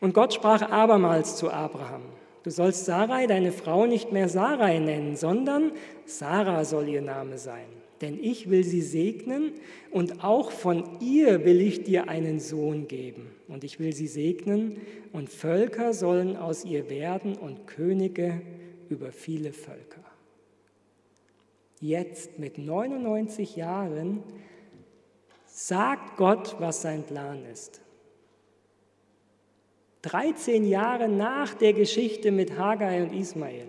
Und 0.00 0.14
Gott 0.14 0.34
sprach 0.34 0.62
abermals 0.62 1.36
zu 1.36 1.50
Abraham, 1.50 2.02
du 2.42 2.50
sollst 2.50 2.86
Sarai, 2.86 3.28
deine 3.28 3.52
Frau, 3.52 3.86
nicht 3.86 4.10
mehr 4.10 4.28
Sarai 4.28 4.80
nennen, 4.80 5.14
sondern 5.14 5.70
Sarah 6.06 6.64
soll 6.64 6.88
ihr 6.88 7.02
Name 7.02 7.38
sein 7.38 7.66
denn 8.02 8.22
ich 8.22 8.50
will 8.50 8.64
sie 8.64 8.82
segnen 8.82 9.52
und 9.90 10.24
auch 10.24 10.50
von 10.50 11.00
ihr 11.00 11.44
will 11.44 11.60
ich 11.60 11.84
dir 11.84 12.08
einen 12.08 12.40
Sohn 12.40 12.88
geben. 12.88 13.30
Und 13.48 13.64
ich 13.64 13.78
will 13.78 13.92
sie 13.92 14.08
segnen 14.08 14.78
und 15.12 15.30
Völker 15.30 15.94
sollen 15.94 16.36
aus 16.36 16.64
ihr 16.64 16.90
werden 16.90 17.36
und 17.36 17.66
Könige 17.66 18.42
über 18.88 19.12
viele 19.12 19.52
Völker. 19.52 20.02
Jetzt 21.80 22.38
mit 22.38 22.58
99 22.58 23.56
Jahren 23.56 24.22
sagt 25.46 26.16
Gott, 26.16 26.56
was 26.58 26.82
sein 26.82 27.04
Plan 27.04 27.44
ist. 27.50 27.80
13 30.02 30.64
Jahre 30.64 31.08
nach 31.08 31.54
der 31.54 31.72
Geschichte 31.72 32.32
mit 32.32 32.58
Haggai 32.58 33.02
und 33.04 33.12
Ismael. 33.12 33.68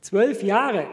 Zwölf 0.00 0.42
Jahre 0.42 0.86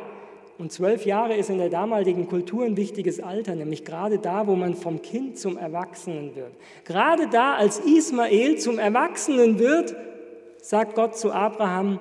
und 0.58 0.72
zwölf 0.72 1.06
Jahre 1.06 1.36
ist 1.36 1.50
in 1.50 1.60
der 1.60 1.70
damaligen 1.70 2.28
Kultur 2.28 2.66
ein 2.66 2.78
wichtiges 2.78 3.20
Alter, 3.20 3.54
nämlich 3.54 3.86
gerade 3.86 4.18
da, 4.18 4.48
wo 4.48 4.56
man 4.56 4.74
vom 4.74 5.02
Kind 5.02 5.38
zum 5.38 5.58
Erwachsenen 5.58 6.36
wird. 6.36 6.54
Gerade 6.84 7.28
da, 7.28 7.56
als 7.56 7.80
Ismael 7.80 8.58
zum 8.58 8.80
Erwachsenen 8.80 9.60
wird, 9.60 9.96
sagt 10.62 10.96
Gott 10.96 11.16
zu 11.16 11.32
Abraham, 11.32 12.00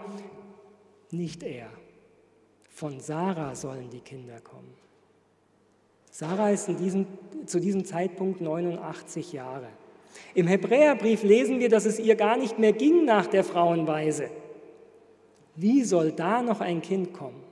nicht 1.10 1.42
er. 1.42 1.68
Von 2.70 3.00
Sarah 3.00 3.54
sollen 3.54 3.90
die 3.90 4.00
Kinder 4.00 4.40
kommen. 4.40 4.74
Sarah 6.10 6.50
ist 6.50 6.68
diesem, 6.80 7.06
zu 7.44 7.60
diesem 7.60 7.84
Zeitpunkt 7.84 8.40
89 8.40 9.34
Jahre. 9.34 9.68
Im 10.34 10.46
Hebräerbrief 10.46 11.22
lesen 11.22 11.60
wir, 11.60 11.68
dass 11.68 11.84
es 11.84 11.98
ihr 11.98 12.16
gar 12.16 12.38
nicht 12.38 12.58
mehr 12.58 12.72
ging 12.72 13.04
nach 13.04 13.26
der 13.26 13.44
Frauenweise. 13.44 14.30
Wie 15.56 15.84
soll 15.84 16.12
da 16.12 16.40
noch 16.40 16.62
ein 16.62 16.80
Kind 16.80 17.12
kommen? 17.12 17.45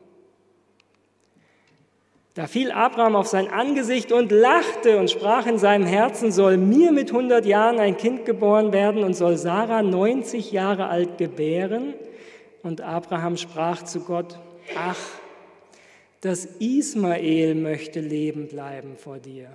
Da 2.35 2.49
fiel 2.49 2.73
Abraham 2.73 3.15
auf 3.15 3.29
sein 3.29 3.49
Angesicht 3.49 4.11
und 4.11 4.33
lachte 4.33 4.99
und 4.99 5.09
sprach 5.09 5.47
in 5.47 5.57
seinem 5.57 5.87
Herzen, 5.87 6.33
soll 6.33 6.57
mir 6.57 6.91
mit 6.91 7.13
100 7.13 7.47
Jahren 7.47 7.79
ein 7.79 7.97
Kind 7.97 8.25
geboren 8.25 8.73
werden 8.73 9.05
und 9.05 9.15
soll 9.15 9.37
Sarah 9.37 9.83
90 9.83 10.51
Jahre 10.51 10.89
alt 10.89 11.17
gebären? 11.17 11.95
Und 12.65 12.81
Abraham 12.81 13.37
sprach 13.37 13.85
zu 13.85 14.01
Gott, 14.01 14.41
ach, 14.77 14.99
dass 16.23 16.47
Ismael 16.59 17.55
möchte 17.55 18.01
leben 18.01 18.49
bleiben 18.49 18.97
vor 18.97 19.19
dir. 19.19 19.51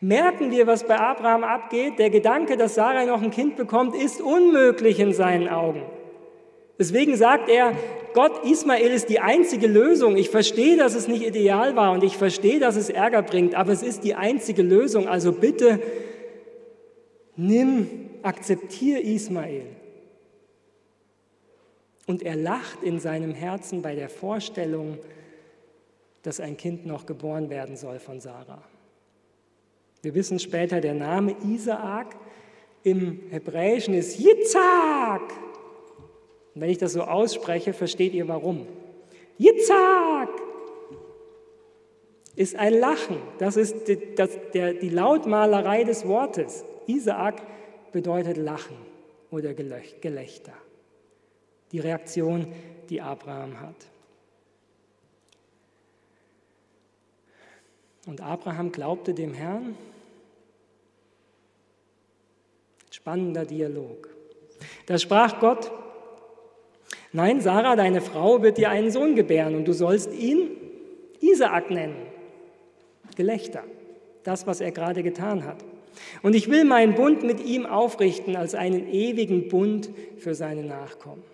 Merken 0.00 0.52
wir, 0.52 0.68
was 0.68 0.86
bei 0.86 0.98
Abraham 1.00 1.42
abgeht? 1.42 1.98
Der 1.98 2.10
Gedanke, 2.10 2.56
dass 2.56 2.76
Sarah 2.76 3.06
noch 3.06 3.22
ein 3.22 3.32
Kind 3.32 3.56
bekommt, 3.56 3.96
ist 3.96 4.20
unmöglich 4.20 5.00
in 5.00 5.12
seinen 5.12 5.48
Augen. 5.48 5.82
Deswegen 6.78 7.16
sagt 7.16 7.48
er, 7.48 7.72
Gott, 8.12 8.44
Ismael 8.44 8.92
ist 8.92 9.08
die 9.08 9.20
einzige 9.20 9.66
Lösung. 9.66 10.16
Ich 10.16 10.30
verstehe, 10.30 10.76
dass 10.76 10.94
es 10.94 11.08
nicht 11.08 11.22
ideal 11.22 11.76
war 11.76 11.92
und 11.92 12.04
ich 12.04 12.16
verstehe, 12.16 12.60
dass 12.60 12.76
es 12.76 12.88
Ärger 12.88 13.22
bringt, 13.22 13.54
aber 13.54 13.72
es 13.72 13.82
ist 13.82 14.04
die 14.04 14.14
einzige 14.14 14.62
Lösung. 14.62 15.08
Also 15.08 15.32
bitte 15.32 15.80
nimm, 17.36 18.10
akzeptiere 18.22 19.00
Ismael. 19.00 19.66
Und 22.06 22.22
er 22.22 22.36
lacht 22.36 22.82
in 22.82 23.00
seinem 23.00 23.34
Herzen 23.34 23.82
bei 23.82 23.94
der 23.94 24.08
Vorstellung, 24.08 24.98
dass 26.22 26.40
ein 26.40 26.56
Kind 26.56 26.86
noch 26.86 27.06
geboren 27.06 27.50
werden 27.50 27.76
soll 27.76 27.98
von 27.98 28.20
Sarah. 28.20 28.62
Wir 30.02 30.14
wissen 30.14 30.38
später, 30.38 30.80
der 30.80 30.94
Name 30.94 31.36
Isaak 31.44 32.16
im 32.82 33.20
Hebräischen 33.30 33.94
ist 33.94 34.18
Yitzhak. 34.20 35.32
Und 36.56 36.62
wenn 36.62 36.70
ich 36.70 36.78
das 36.78 36.94
so 36.94 37.02
ausspreche, 37.02 37.74
versteht 37.74 38.14
ihr 38.14 38.26
warum. 38.26 38.66
Yitzhak! 39.36 40.30
ist 42.34 42.56
ein 42.56 42.74
Lachen. 42.74 43.18
Das 43.38 43.56
ist 43.56 43.88
die, 43.88 44.14
das, 44.14 44.30
der, 44.54 44.72
die 44.72 44.88
Lautmalerei 44.88 45.84
des 45.84 46.06
Wortes. 46.06 46.64
Isaak 46.86 47.42
bedeutet 47.92 48.38
Lachen 48.38 48.76
oder 49.30 49.52
Gelächter. 49.52 50.54
Die 51.72 51.78
Reaktion, 51.78 52.54
die 52.88 53.02
Abraham 53.02 53.60
hat. 53.60 53.76
Und 58.06 58.22
Abraham 58.22 58.72
glaubte 58.72 59.12
dem 59.12 59.34
Herrn. 59.34 59.76
Spannender 62.90 63.44
Dialog. 63.44 64.08
Da 64.86 64.98
sprach 64.98 65.38
Gott, 65.38 65.70
nein, 67.16 67.40
Sarah, 67.40 67.74
deine 67.74 68.00
Frau 68.00 68.42
wird 68.42 68.58
dir 68.58 68.70
einen 68.70 68.90
Sohn 68.90 69.14
gebären 69.16 69.56
und 69.56 69.66
du 69.66 69.72
sollst 69.72 70.12
ihn 70.12 70.50
Isaak 71.20 71.70
nennen. 71.70 71.96
Gelächter, 73.16 73.64
das, 74.22 74.46
was 74.46 74.60
er 74.60 74.70
gerade 74.70 75.02
getan 75.02 75.44
hat. 75.44 75.64
Und 76.22 76.34
ich 76.34 76.50
will 76.50 76.64
meinen 76.64 76.94
Bund 76.94 77.22
mit 77.22 77.44
ihm 77.44 77.66
aufrichten 77.66 78.36
als 78.36 78.54
einen 78.54 78.92
ewigen 78.92 79.48
Bund 79.48 79.90
für 80.18 80.34
seine 80.34 80.62
Nachkommen. 80.62 81.24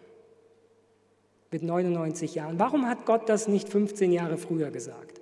Mit 1.50 1.62
99 1.62 2.36
Jahren. 2.36 2.58
Warum 2.58 2.88
hat 2.88 3.04
Gott 3.04 3.28
das 3.28 3.48
nicht 3.48 3.68
15 3.68 4.12
Jahre 4.12 4.38
früher 4.38 4.70
gesagt? 4.70 5.20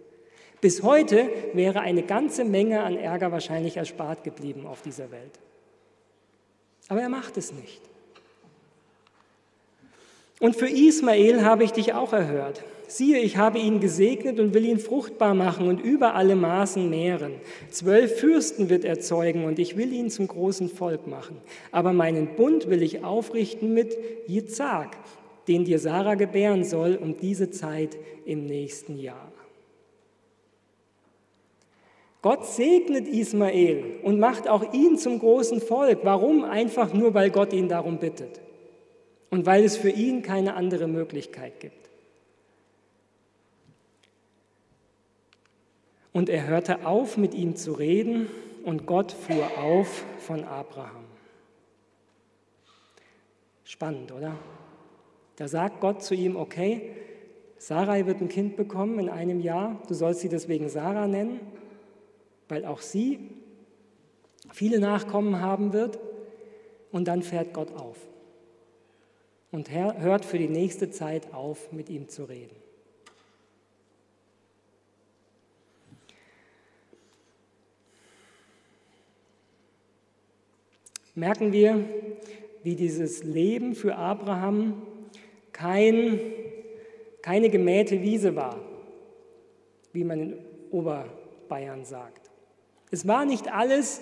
Bis 0.61 0.83
heute 0.83 1.31
wäre 1.55 1.81
eine 1.81 2.03
ganze 2.03 2.45
Menge 2.45 2.83
an 2.83 2.97
Ärger 2.97 3.33
wahrscheinlich 3.33 3.79
erspart 3.79 4.23
geblieben 4.23 4.67
auf 4.67 4.83
dieser 4.83 5.11
Welt. 5.11 5.41
Aber 6.89 7.01
er 7.01 7.09
macht 7.09 7.37
es 7.39 7.53
nicht. 7.53 7.81
Und 10.41 10.57
für 10.57 10.69
Ismael 10.69 11.45
habe 11.45 11.65
ich 11.65 11.73
dich 11.73 11.93
auch 11.93 12.15
erhört. 12.15 12.65
Siehe, 12.89 13.19
ich 13.21 13.37
habe 13.37 13.59
ihn 13.59 13.79
gesegnet 13.79 14.41
und 14.41 14.53
will 14.53 14.65
ihn 14.65 14.81
fruchtbar 14.81 15.35
machen 15.35 15.69
und 15.69 15.81
über 15.81 16.15
alle 16.15 16.35
Maßen 16.35 16.91
mehren. 16.91 17.35
Zwölf 17.71 18.19
Fürsten 18.19 18.69
wird 18.69 18.85
er 18.85 18.99
zeugen 18.99 19.45
und 19.45 19.61
ich 19.61 19.77
will 19.77 19.93
ihn 19.93 20.11
zum 20.11 20.27
großen 20.27 20.69
Volk 20.69 21.07
machen. 21.07 21.37
Aber 21.71 21.93
meinen 21.93 22.35
Bund 22.35 22.69
will 22.69 22.83
ich 22.83 23.05
aufrichten 23.05 23.75
mit 23.75 23.97
Jitzak, 24.27 24.97
den 25.47 25.65
dir 25.65 25.79
Sarah 25.79 26.17
gebären 26.17 26.65
soll, 26.65 26.97
um 27.01 27.17
diese 27.17 27.51
Zeit 27.51 27.97
im 28.25 28.47
nächsten 28.47 28.99
Jahr. 28.99 29.31
Gott 32.23 32.47
segnet 32.47 33.07
Ismael 33.07 34.01
und 34.03 34.19
macht 34.19 34.49
auch 34.49 34.73
ihn 34.73 34.99
zum 34.99 35.19
großen 35.19 35.61
Volk. 35.61 36.01
Warum? 36.03 36.45
Einfach 36.45 36.93
nur, 36.93 37.15
weil 37.15 37.31
Gott 37.31 37.53
ihn 37.53 37.69
darum 37.69 37.99
bittet 37.99 38.41
und 39.31 39.47
weil 39.47 39.65
es 39.65 39.77
für 39.77 39.91
ihn 39.91 40.23
keine 40.23 40.55
andere 40.55 40.89
Möglichkeit 40.89 41.61
gibt. 41.61 41.89
Und 46.13 46.29
er 46.29 46.47
hörte 46.47 46.85
auf, 46.87 47.17
mit 47.17 47.35
ihm 47.35 47.55
zu 47.57 47.73
reden, 47.73 48.29
und 48.65 48.85
Gott 48.85 49.13
fuhr 49.13 49.57
auf 49.59 50.05
von 50.19 50.45
Abraham. 50.45 51.05
Spannend, 53.65 54.13
oder? 54.13 54.37
Da 55.37 55.49
sagt 55.49 55.81
Gott 55.81 56.03
zu 56.03 56.15
ihm, 56.15 56.37
okay, 56.37 56.91
Sarai 57.57 58.05
wird 58.05 58.21
ein 58.21 58.29
Kind 58.29 58.57
bekommen 58.57 58.99
in 58.99 59.09
einem 59.09 59.41
Jahr, 59.41 59.81
du 59.89 59.95
sollst 59.95 60.21
sie 60.21 60.29
deswegen 60.29 60.69
Sarah 60.69 61.07
nennen, 61.07 61.41
weil 62.49 62.67
auch 62.67 62.83
sie 62.83 63.31
viele 64.53 64.81
Nachkommen 64.81 65.41
haben 65.41 65.73
wird. 65.73 65.99
Und 66.91 67.07
dann 67.07 67.23
fährt 67.23 67.55
Gott 67.55 67.73
auf 67.77 68.10
und 69.51 69.71
hört 69.71 70.25
für 70.25 70.39
die 70.39 70.49
nächste 70.49 70.91
Zeit 70.91 71.33
auf, 71.35 71.73
mit 71.73 71.89
ihm 71.89 72.09
zu 72.09 72.25
reden. 72.25 72.57
merken 81.21 81.53
wir, 81.53 81.85
wie 82.63 82.75
dieses 82.75 83.23
Leben 83.23 83.75
für 83.75 83.97
Abraham 83.97 84.83
kein, 85.53 86.19
keine 87.23 87.51
gemähte 87.51 88.01
Wiese 88.01 88.37
war, 88.37 88.59
wie 89.93 90.05
man 90.05 90.21
in 90.21 90.39
Oberbayern 90.71 91.85
sagt. 91.85 92.31
Es 92.91 93.07
war 93.07 93.25
nicht 93.25 93.53
alles 93.53 94.01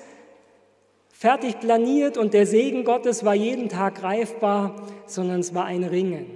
fertig 1.18 1.58
planiert 1.58 2.16
und 2.16 2.32
der 2.32 2.46
Segen 2.46 2.84
Gottes 2.84 3.24
war 3.24 3.34
jeden 3.34 3.68
Tag 3.68 3.96
greifbar, 3.96 4.76
sondern 5.06 5.40
es 5.40 5.52
war 5.52 5.64
ein 5.64 5.82
Ringen. 5.82 6.26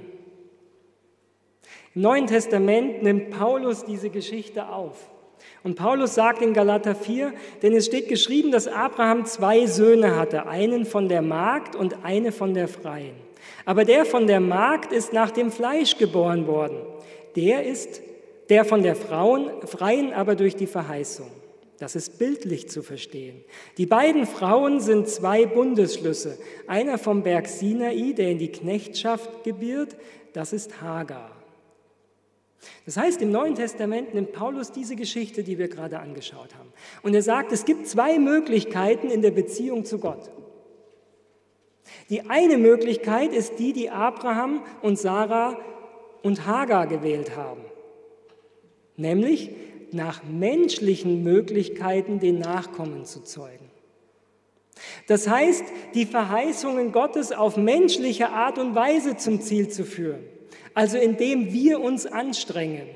Im 1.95 2.03
Neuen 2.03 2.26
Testament 2.26 3.01
nimmt 3.01 3.30
Paulus 3.30 3.85
diese 3.85 4.11
Geschichte 4.11 4.68
auf. 4.68 4.97
Und 5.62 5.76
Paulus 5.76 6.16
sagt 6.16 6.43
in 6.43 6.53
Galater 6.53 6.97
4, 6.97 7.33
denn 7.62 7.74
es 7.74 7.87
steht 7.87 8.09
geschrieben, 8.09 8.51
dass 8.51 8.66
Abraham 8.66 9.24
zwei 9.24 9.66
Söhne 9.66 10.16
hatte, 10.16 10.47
einen 10.47 10.85
von 10.85 11.09
der 11.09 11.22
Magd 11.22 11.76
und 11.76 12.05
eine 12.05 12.33
von 12.33 12.53
der 12.53 12.66
Freien. 12.66 13.14
Aber 13.64 13.85
der 13.85 14.05
von 14.05 14.26
der 14.26 14.41
Magd 14.41 14.93
ist 14.93 15.12
nach 15.12 15.30
dem 15.30 15.53
Fleisch 15.53 15.97
geboren 15.97 16.49
worden. 16.49 16.78
Der 17.37 17.64
ist 17.64 18.03
der 18.49 18.64
von 18.64 18.83
der 18.83 18.97
Frauen, 18.97 19.49
Freien 19.64 20.12
aber 20.12 20.35
durch 20.35 20.57
die 20.57 20.66
Verheißung. 20.66 21.30
Das 21.83 21.97
ist 21.97 22.16
bildlich 22.20 22.68
zu 22.68 22.80
verstehen. 22.80 23.43
Die 23.76 23.87
beiden 23.87 24.24
Frauen 24.24 24.78
sind 24.78 25.09
zwei 25.09 25.47
Bundesschlüsse. 25.47 26.39
Einer 26.68 26.97
vom 26.97 27.24
Berg 27.24 27.49
Sinai, 27.49 28.12
der 28.16 28.30
in 28.30 28.39
die 28.39 28.53
Knechtschaft 28.53 29.43
gebiert, 29.43 29.97
das 30.33 30.53
ist 30.53 30.80
Hagar. 30.80 31.33
Das 32.87 32.97
heißt, 32.97 33.20
im 33.20 33.33
Neuen 33.33 33.57
Testament 33.57 34.14
nimmt 34.14 34.30
Paulus 34.30 34.70
diese 34.70 34.95
Geschichte, 34.95 35.43
die 35.43 35.59
wir 35.59 35.66
gerade 35.66 35.99
angeschaut 35.99 36.55
haben, 36.57 36.72
und 37.03 37.14
er 37.14 37.22
sagt, 37.22 37.51
es 37.51 37.64
gibt 37.64 37.89
zwei 37.89 38.20
Möglichkeiten 38.20 39.11
in 39.11 39.20
der 39.20 39.33
Beziehung 39.33 39.85
zu 39.85 39.99
Gott. 39.99 40.30
Die 42.11 42.30
eine 42.30 42.59
Möglichkeit 42.59 43.33
ist 43.33 43.59
die, 43.59 43.72
die 43.72 43.91
Abraham 43.91 44.62
und 44.83 45.01
Sarah 45.01 45.59
und 46.22 46.47
Hagar 46.47 46.87
gewählt 46.87 47.35
haben, 47.35 47.62
nämlich 48.97 49.51
nach 49.95 50.22
menschlichen 50.24 51.22
Möglichkeiten 51.22 52.20
den 52.20 52.38
Nachkommen 52.38 53.05
zu 53.05 53.22
zeugen. 53.22 53.70
Das 55.07 55.28
heißt, 55.28 55.64
die 55.95 56.07
Verheißungen 56.07 56.93
Gottes 56.93 57.32
auf 57.32 57.57
menschliche 57.57 58.30
Art 58.30 58.59
und 58.59 58.74
Weise 58.74 59.16
zum 59.16 59.40
Ziel 59.40 59.68
zu 59.68 59.84
führen 59.84 60.24
also 60.74 60.99
indem 60.99 61.53
wir 61.53 61.80
uns 61.80 62.07
anstrengen. 62.07 62.88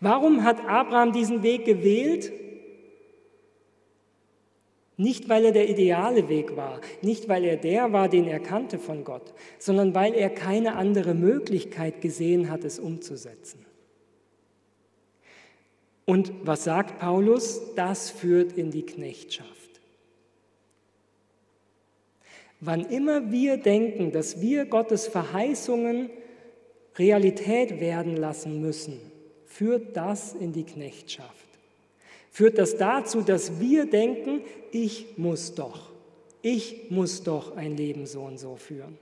Warum 0.00 0.44
hat 0.44 0.64
Abraham 0.66 1.12
diesen 1.12 1.42
Weg 1.42 1.64
gewählt? 1.64 2.32
Nicht, 4.96 5.28
weil 5.28 5.44
er 5.44 5.52
der 5.52 5.68
ideale 5.68 6.28
Weg 6.28 6.56
war, 6.56 6.80
nicht, 7.02 7.28
weil 7.28 7.44
er 7.44 7.56
der 7.56 7.92
war, 7.92 8.08
den 8.08 8.26
er 8.26 8.40
kannte 8.40 8.78
von 8.78 9.04
Gott, 9.04 9.32
sondern 9.58 9.94
weil 9.94 10.12
er 10.12 10.28
keine 10.28 10.74
andere 10.74 11.14
Möglichkeit 11.14 12.00
gesehen 12.00 12.50
hat, 12.50 12.64
es 12.64 12.80
umzusetzen. 12.80 13.64
Und 16.08 16.32
was 16.42 16.64
sagt 16.64 17.00
Paulus? 17.00 17.60
Das 17.74 18.08
führt 18.08 18.52
in 18.52 18.70
die 18.70 18.86
Knechtschaft. 18.86 19.50
Wann 22.60 22.86
immer 22.86 23.30
wir 23.30 23.58
denken, 23.58 24.10
dass 24.10 24.40
wir 24.40 24.64
Gottes 24.64 25.06
Verheißungen 25.06 26.08
Realität 26.96 27.78
werden 27.78 28.16
lassen 28.16 28.62
müssen, 28.62 28.98
führt 29.44 29.98
das 29.98 30.32
in 30.32 30.54
die 30.54 30.64
Knechtschaft. 30.64 31.28
Führt 32.30 32.56
das 32.56 32.78
dazu, 32.78 33.20
dass 33.20 33.60
wir 33.60 33.84
denken, 33.84 34.40
ich 34.72 35.18
muss 35.18 35.54
doch, 35.54 35.90
ich 36.40 36.90
muss 36.90 37.22
doch 37.22 37.54
ein 37.54 37.76
Leben 37.76 38.06
so 38.06 38.22
und 38.22 38.38
so 38.38 38.56
führen. 38.56 38.96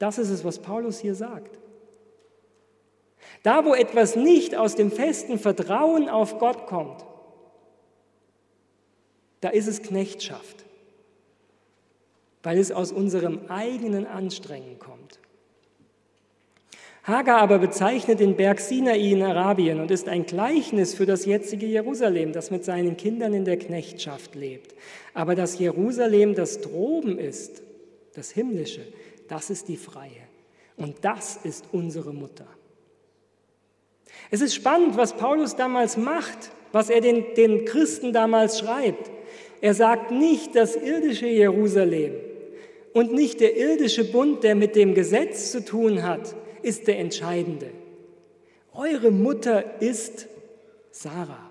Das 0.00 0.18
ist 0.18 0.30
es, 0.30 0.42
was 0.42 0.58
Paulus 0.58 0.98
hier 0.98 1.14
sagt. 1.14 1.56
Da, 3.48 3.64
wo 3.64 3.72
etwas 3.72 4.14
nicht 4.14 4.54
aus 4.54 4.74
dem 4.74 4.90
festen 4.90 5.38
Vertrauen 5.38 6.08
auf 6.08 6.38
Gott 6.38 6.66
kommt, 6.66 7.04
da 9.40 9.48
ist 9.48 9.68
es 9.68 9.82
Knechtschaft 9.82 10.66
weil 12.48 12.58
es 12.58 12.72
aus 12.72 12.92
unserem 12.92 13.40
eigenen 13.48 14.06
Anstrengen 14.06 14.78
kommt. 14.78 15.18
Hagar 17.02 17.42
aber 17.42 17.58
bezeichnet 17.58 18.20
den 18.20 18.36
Berg 18.36 18.60
Sinai 18.60 18.98
in 18.98 19.22
Arabien 19.22 19.80
und 19.80 19.90
ist 19.90 20.08
ein 20.08 20.26
Gleichnis 20.26 20.94
für 20.94 21.06
das 21.06 21.24
jetzige 21.24 21.66
Jerusalem, 21.66 22.32
das 22.32 22.50
mit 22.50 22.64
seinen 22.64 22.96
Kindern 22.96 23.32
in 23.34 23.44
der 23.44 23.58
Knechtschaft 23.58 24.34
lebt. 24.34 24.74
Aber 25.14 25.34
das 25.34 25.58
Jerusalem, 25.58 26.34
das 26.34 26.60
droben 26.62 27.18
ist, 27.18 27.62
das 28.14 28.30
himmlische, 28.30 28.86
das 29.28 29.50
ist 29.50 29.68
die 29.68 29.76
freie. 29.76 30.28
Und 30.76 30.96
das 31.02 31.36
ist 31.36 31.66
unsere 31.72 32.12
Mutter. 32.12 32.46
Es 34.30 34.40
ist 34.40 34.54
spannend, 34.54 34.96
was 34.96 35.14
Paulus 35.14 35.56
damals 35.56 35.96
macht, 35.96 36.50
was 36.72 36.90
er 36.90 37.00
den, 37.00 37.24
den 37.36 37.64
Christen 37.64 38.12
damals 38.12 38.58
schreibt. 38.58 39.10
Er 39.60 39.74
sagt 39.74 40.10
nicht, 40.10 40.54
das 40.54 40.76
irdische 40.76 41.26
Jerusalem 41.26 42.14
und 42.92 43.12
nicht 43.12 43.40
der 43.40 43.56
irdische 43.56 44.04
Bund, 44.04 44.42
der 44.44 44.54
mit 44.54 44.76
dem 44.76 44.94
Gesetz 44.94 45.52
zu 45.52 45.64
tun 45.64 46.02
hat, 46.02 46.34
ist 46.62 46.86
der 46.86 46.98
entscheidende. 46.98 47.70
Eure 48.72 49.10
Mutter 49.10 49.80
ist 49.80 50.26
Sarah. 50.90 51.50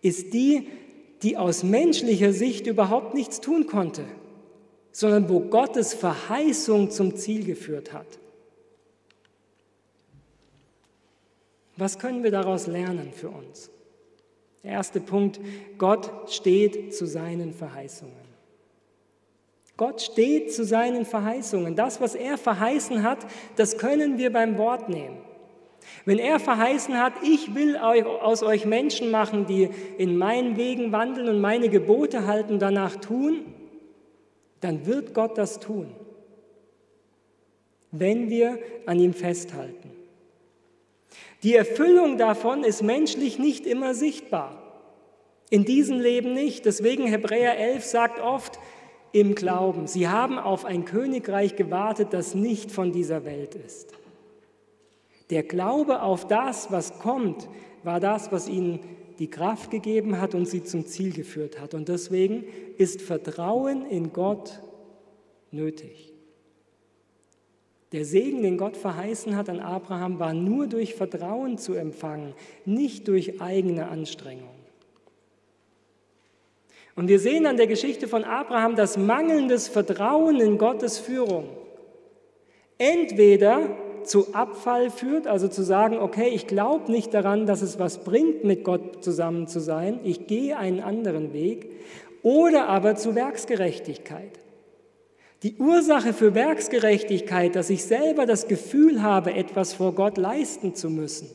Ist 0.00 0.34
die, 0.34 0.68
die 1.22 1.36
aus 1.36 1.62
menschlicher 1.62 2.32
Sicht 2.32 2.66
überhaupt 2.66 3.14
nichts 3.14 3.40
tun 3.40 3.66
konnte, 3.66 4.04
sondern 4.90 5.28
wo 5.28 5.40
Gottes 5.40 5.94
Verheißung 5.94 6.90
zum 6.90 7.16
Ziel 7.16 7.44
geführt 7.44 7.92
hat. 7.92 8.18
Was 11.82 11.98
können 11.98 12.22
wir 12.22 12.30
daraus 12.30 12.68
lernen 12.68 13.10
für 13.12 13.28
uns? 13.28 13.68
Der 14.62 14.70
erste 14.70 15.00
Punkt, 15.00 15.40
Gott 15.78 16.30
steht 16.30 16.94
zu 16.94 17.06
seinen 17.06 17.52
Verheißungen. 17.52 18.14
Gott 19.76 20.00
steht 20.00 20.54
zu 20.54 20.64
seinen 20.64 21.04
Verheißungen. 21.04 21.74
Das, 21.74 22.00
was 22.00 22.14
er 22.14 22.38
verheißen 22.38 23.02
hat, 23.02 23.26
das 23.56 23.78
können 23.78 24.16
wir 24.16 24.32
beim 24.32 24.58
Wort 24.58 24.88
nehmen. 24.90 25.18
Wenn 26.04 26.20
er 26.20 26.38
verheißen 26.38 26.96
hat, 27.00 27.14
ich 27.24 27.56
will 27.56 27.76
aus 27.76 28.44
euch 28.44 28.64
Menschen 28.64 29.10
machen, 29.10 29.46
die 29.46 29.68
in 29.98 30.16
meinen 30.16 30.56
Wegen 30.56 30.92
wandeln 30.92 31.28
und 31.28 31.40
meine 31.40 31.68
Gebote 31.68 32.28
halten, 32.28 32.60
danach 32.60 32.94
tun, 32.94 33.44
dann 34.60 34.86
wird 34.86 35.14
Gott 35.14 35.36
das 35.36 35.58
tun, 35.58 35.90
wenn 37.90 38.30
wir 38.30 38.60
an 38.86 39.00
ihm 39.00 39.14
festhalten. 39.14 40.01
Die 41.42 41.56
Erfüllung 41.56 42.18
davon 42.18 42.62
ist 42.62 42.82
menschlich 42.82 43.38
nicht 43.38 43.66
immer 43.66 43.94
sichtbar. 43.94 44.62
In 45.50 45.64
diesem 45.64 45.98
Leben 45.98 46.32
nicht. 46.32 46.64
Deswegen 46.64 47.06
Hebräer 47.06 47.58
11 47.58 47.84
sagt 47.84 48.20
oft 48.20 48.58
im 49.12 49.34
Glauben, 49.34 49.86
sie 49.86 50.08
haben 50.08 50.38
auf 50.38 50.64
ein 50.64 50.84
Königreich 50.84 51.56
gewartet, 51.56 52.08
das 52.12 52.34
nicht 52.34 52.70
von 52.70 52.92
dieser 52.92 53.24
Welt 53.24 53.54
ist. 53.54 53.92
Der 55.30 55.42
Glaube 55.42 56.02
auf 56.02 56.26
das, 56.26 56.70
was 56.70 56.98
kommt, 56.98 57.48
war 57.82 58.00
das, 58.00 58.32
was 58.32 58.48
ihnen 58.48 58.80
die 59.18 59.28
Kraft 59.28 59.70
gegeben 59.70 60.20
hat 60.20 60.34
und 60.34 60.46
sie 60.46 60.62
zum 60.62 60.86
Ziel 60.86 61.12
geführt 61.12 61.60
hat. 61.60 61.74
Und 61.74 61.88
deswegen 61.88 62.44
ist 62.78 63.02
Vertrauen 63.02 63.84
in 63.86 64.12
Gott 64.12 64.62
nötig. 65.50 66.11
Der 67.92 68.06
Segen, 68.06 68.42
den 68.42 68.56
Gott 68.56 68.76
verheißen 68.76 69.36
hat 69.36 69.50
an 69.50 69.60
Abraham, 69.60 70.18
war 70.18 70.32
nur 70.32 70.66
durch 70.66 70.94
Vertrauen 70.94 71.58
zu 71.58 71.74
empfangen, 71.74 72.34
nicht 72.64 73.06
durch 73.06 73.40
eigene 73.42 73.88
Anstrengung. 73.88 74.48
Und 76.94 77.08
wir 77.08 77.18
sehen 77.18 77.46
an 77.46 77.56
der 77.56 77.66
Geschichte 77.66 78.08
von 78.08 78.24
Abraham 78.24 78.76
das 78.76 78.96
mangelndes 78.96 79.68
Vertrauen 79.68 80.40
in 80.40 80.58
Gottes 80.58 80.98
Führung. 80.98 81.48
Entweder 82.78 83.76
zu 84.04 84.34
Abfall 84.34 84.90
führt, 84.90 85.26
also 85.26 85.48
zu 85.48 85.62
sagen, 85.62 85.98
okay, 85.98 86.28
ich 86.28 86.46
glaube 86.46 86.90
nicht 86.90 87.14
daran, 87.14 87.46
dass 87.46 87.62
es 87.62 87.78
was 87.78 88.04
bringt, 88.04 88.44
mit 88.44 88.64
Gott 88.64 89.04
zusammen 89.04 89.46
zu 89.46 89.60
sein, 89.60 90.00
ich 90.02 90.26
gehe 90.26 90.56
einen 90.56 90.80
anderen 90.80 91.32
Weg, 91.32 91.70
oder 92.22 92.68
aber 92.68 92.96
zu 92.96 93.14
Werksgerechtigkeit. 93.14 94.41
Die 95.42 95.56
Ursache 95.56 96.12
für 96.12 96.34
Werksgerechtigkeit, 96.34 97.56
dass 97.56 97.68
ich 97.68 97.84
selber 97.84 98.26
das 98.26 98.46
Gefühl 98.46 99.02
habe, 99.02 99.34
etwas 99.34 99.74
vor 99.74 99.92
Gott 99.94 100.16
leisten 100.16 100.76
zu 100.76 100.88
müssen, 100.88 101.28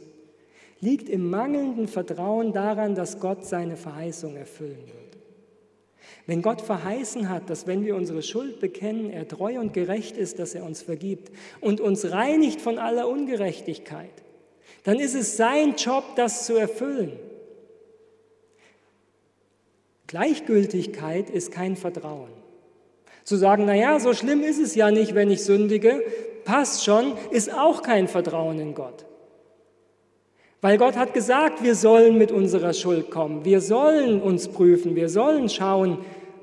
liegt 0.79 1.09
im 1.09 1.29
mangelnden 1.29 1.89
Vertrauen 1.89 2.53
daran, 2.53 2.95
dass 2.95 3.19
Gott 3.19 3.45
seine 3.45 3.75
Verheißung 3.75 4.37
erfüllen 4.37 4.77
wird. 4.85 5.17
Wenn 6.25 6.41
Gott 6.41 6.61
verheißen 6.61 7.29
hat, 7.29 7.49
dass 7.49 7.67
wenn 7.67 7.85
wir 7.85 7.95
unsere 7.95 8.21
Schuld 8.21 8.59
bekennen, 8.61 9.09
er 9.09 9.27
treu 9.27 9.59
und 9.59 9.73
gerecht 9.73 10.15
ist, 10.15 10.39
dass 10.39 10.55
er 10.55 10.63
uns 10.63 10.81
vergibt 10.81 11.31
und 11.59 11.81
uns 11.81 12.09
reinigt 12.11 12.61
von 12.61 12.79
aller 12.79 13.09
Ungerechtigkeit, 13.09 14.23
dann 14.83 14.99
ist 14.99 15.15
es 15.15 15.35
sein 15.35 15.75
Job, 15.75 16.03
das 16.15 16.45
zu 16.45 16.55
erfüllen. 16.55 17.13
Gleichgültigkeit 20.07 21.29
ist 21.29 21.51
kein 21.51 21.75
Vertrauen. 21.75 22.36
Zu 23.27 23.35
sagen, 23.35 23.65
naja, 23.65 23.99
so 23.99 24.13
schlimm 24.13 24.41
ist 24.41 24.57
es 24.57 24.73
ja 24.73 24.89
nicht, 24.89 25.13
wenn 25.13 25.29
ich 25.29 25.43
sündige, 25.43 26.01
passt 26.45 26.85
schon, 26.85 27.11
ist 27.29 27.53
auch 27.53 27.81
kein 27.81 28.07
Vertrauen 28.07 28.57
in 28.57 28.73
Gott. 28.73 29.05
Weil 30.61 30.77
Gott 30.77 30.95
hat 30.95 31.13
gesagt, 31.13 31.61
wir 31.61 31.75
sollen 31.75 32.17
mit 32.17 32.31
unserer 32.31 32.71
Schuld 32.71 33.11
kommen, 33.11 33.43
wir 33.43 33.59
sollen 33.59 34.21
uns 34.21 34.47
prüfen, 34.47 34.95
wir 34.95 35.09
sollen 35.09 35.49
schauen, 35.49 35.97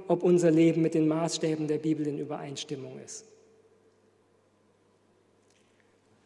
ob 0.08 0.22
unser 0.22 0.50
Leben 0.50 0.82
mit 0.82 0.92
den 0.92 1.08
Maßstäben 1.08 1.68
der 1.68 1.78
Bibel 1.78 2.06
in 2.06 2.18
Übereinstimmung 2.18 3.00
ist. 3.02 3.24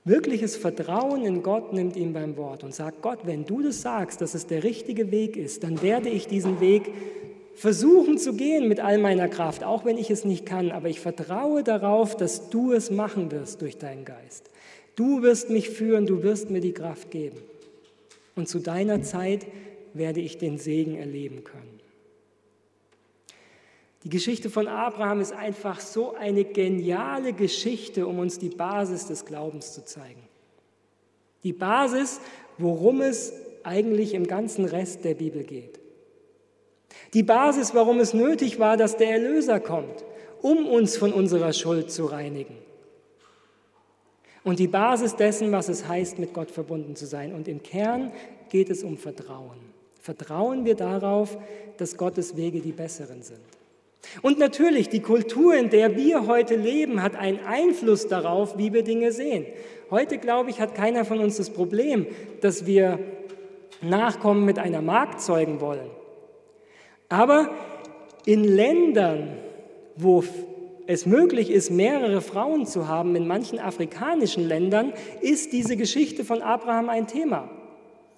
Wirkliches 0.04 0.56
Vertrauen 0.56 1.24
in 1.24 1.44
Gott 1.44 1.72
nimmt 1.72 1.94
ihm 1.94 2.12
beim 2.12 2.36
Wort 2.36 2.64
und 2.64 2.74
sagt, 2.74 3.00
Gott, 3.00 3.20
wenn 3.22 3.44
du 3.44 3.62
das 3.62 3.82
sagst, 3.82 4.20
dass 4.22 4.34
es 4.34 4.48
der 4.48 4.64
richtige 4.64 5.12
Weg 5.12 5.36
ist, 5.36 5.62
dann 5.62 5.82
werde 5.82 6.08
ich 6.08 6.26
diesen 6.26 6.58
Weg 6.60 6.90
versuchen 7.58 8.18
zu 8.18 8.34
gehen 8.34 8.68
mit 8.68 8.78
all 8.78 8.98
meiner 8.98 9.28
Kraft, 9.28 9.64
auch 9.64 9.84
wenn 9.84 9.98
ich 9.98 10.10
es 10.10 10.24
nicht 10.24 10.46
kann, 10.46 10.70
aber 10.70 10.88
ich 10.88 11.00
vertraue 11.00 11.64
darauf, 11.64 12.16
dass 12.16 12.50
du 12.50 12.72
es 12.72 12.90
machen 12.90 13.32
wirst 13.32 13.62
durch 13.62 13.78
deinen 13.78 14.04
Geist. 14.04 14.48
Du 14.94 15.22
wirst 15.22 15.50
mich 15.50 15.68
führen, 15.68 16.06
du 16.06 16.22
wirst 16.22 16.50
mir 16.50 16.60
die 16.60 16.72
Kraft 16.72 17.10
geben. 17.10 17.36
Und 18.36 18.48
zu 18.48 18.60
deiner 18.60 19.02
Zeit 19.02 19.46
werde 19.92 20.20
ich 20.20 20.38
den 20.38 20.58
Segen 20.58 20.96
erleben 20.96 21.42
können. 21.42 21.80
Die 24.04 24.08
Geschichte 24.08 24.50
von 24.50 24.68
Abraham 24.68 25.20
ist 25.20 25.32
einfach 25.32 25.80
so 25.80 26.14
eine 26.14 26.44
geniale 26.44 27.32
Geschichte, 27.32 28.06
um 28.06 28.20
uns 28.20 28.38
die 28.38 28.50
Basis 28.50 29.06
des 29.06 29.24
Glaubens 29.24 29.74
zu 29.74 29.84
zeigen. 29.84 30.22
Die 31.42 31.52
Basis, 31.52 32.20
worum 32.56 33.00
es 33.00 33.32
eigentlich 33.64 34.14
im 34.14 34.28
ganzen 34.28 34.64
Rest 34.64 35.04
der 35.04 35.14
Bibel 35.14 35.42
geht. 35.42 35.80
Die 37.14 37.22
Basis, 37.22 37.74
warum 37.74 38.00
es 38.00 38.14
nötig 38.14 38.58
war, 38.58 38.76
dass 38.76 38.96
der 38.96 39.10
Erlöser 39.10 39.60
kommt, 39.60 40.04
um 40.42 40.66
uns 40.66 40.96
von 40.96 41.12
unserer 41.12 41.52
Schuld 41.52 41.90
zu 41.90 42.06
reinigen. 42.06 42.56
Und 44.44 44.58
die 44.58 44.68
Basis 44.68 45.16
dessen, 45.16 45.52
was 45.52 45.68
es 45.68 45.88
heißt, 45.88 46.18
mit 46.18 46.32
Gott 46.32 46.50
verbunden 46.50 46.96
zu 46.96 47.06
sein. 47.06 47.34
Und 47.34 47.48
im 47.48 47.62
Kern 47.62 48.12
geht 48.48 48.70
es 48.70 48.82
um 48.82 48.96
Vertrauen. 48.96 49.58
Vertrauen 50.00 50.64
wir 50.64 50.74
darauf, 50.74 51.36
dass 51.76 51.96
Gottes 51.96 52.36
Wege 52.36 52.60
die 52.60 52.72
besseren 52.72 53.22
sind. 53.22 53.40
Und 54.22 54.38
natürlich, 54.38 54.88
die 54.88 55.00
Kultur, 55.00 55.54
in 55.54 55.70
der 55.70 55.96
wir 55.96 56.26
heute 56.26 56.56
leben, 56.56 57.02
hat 57.02 57.14
einen 57.16 57.40
Einfluss 57.40 58.08
darauf, 58.08 58.56
wie 58.56 58.72
wir 58.72 58.82
Dinge 58.82 59.12
sehen. 59.12 59.44
Heute, 59.90 60.18
glaube 60.18 60.50
ich, 60.50 60.60
hat 60.60 60.74
keiner 60.74 61.04
von 61.04 61.18
uns 61.18 61.36
das 61.36 61.50
Problem, 61.50 62.06
dass 62.40 62.64
wir 62.64 62.98
Nachkommen 63.82 64.44
mit 64.44 64.58
einer 64.58 64.82
Magd 64.82 65.20
zeugen 65.20 65.60
wollen. 65.60 65.90
Aber 67.08 67.50
in 68.24 68.44
Ländern, 68.44 69.38
wo 69.96 70.22
es 70.86 71.06
möglich 71.06 71.50
ist, 71.50 71.70
mehrere 71.70 72.20
Frauen 72.20 72.66
zu 72.66 72.88
haben, 72.88 73.16
in 73.16 73.26
manchen 73.26 73.58
afrikanischen 73.58 74.46
Ländern, 74.46 74.92
ist 75.20 75.52
diese 75.52 75.76
Geschichte 75.76 76.24
von 76.24 76.42
Abraham 76.42 76.88
ein 76.88 77.06
Thema. 77.06 77.50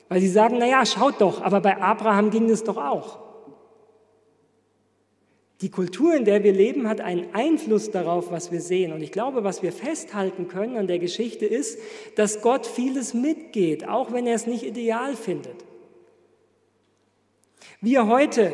Weil 0.08 0.20
sie 0.20 0.28
sagen, 0.28 0.58
naja, 0.58 0.84
schaut 0.86 1.20
doch, 1.20 1.42
aber 1.42 1.60
bei 1.60 1.80
Abraham 1.80 2.30
ging 2.30 2.50
es 2.50 2.64
doch 2.64 2.76
auch. 2.76 3.18
Die 5.60 5.70
Kultur, 5.70 6.14
in 6.14 6.24
der 6.24 6.42
wir 6.42 6.52
leben, 6.52 6.88
hat 6.88 7.00
einen 7.00 7.34
Einfluss 7.34 7.90
darauf, 7.90 8.30
was 8.30 8.50
wir 8.50 8.62
sehen. 8.62 8.92
Und 8.92 9.02
ich 9.02 9.12
glaube, 9.12 9.44
was 9.44 9.62
wir 9.62 9.72
festhalten 9.72 10.48
können 10.48 10.76
an 10.76 10.86
der 10.86 10.98
Geschichte 10.98 11.44
ist, 11.44 11.78
dass 12.16 12.40
Gott 12.40 12.66
vieles 12.66 13.12
mitgeht, 13.12 13.86
auch 13.86 14.10
wenn 14.12 14.26
er 14.26 14.34
es 14.34 14.46
nicht 14.46 14.64
ideal 14.64 15.14
findet. 15.16 15.64
Wir 17.82 18.08
heute 18.08 18.52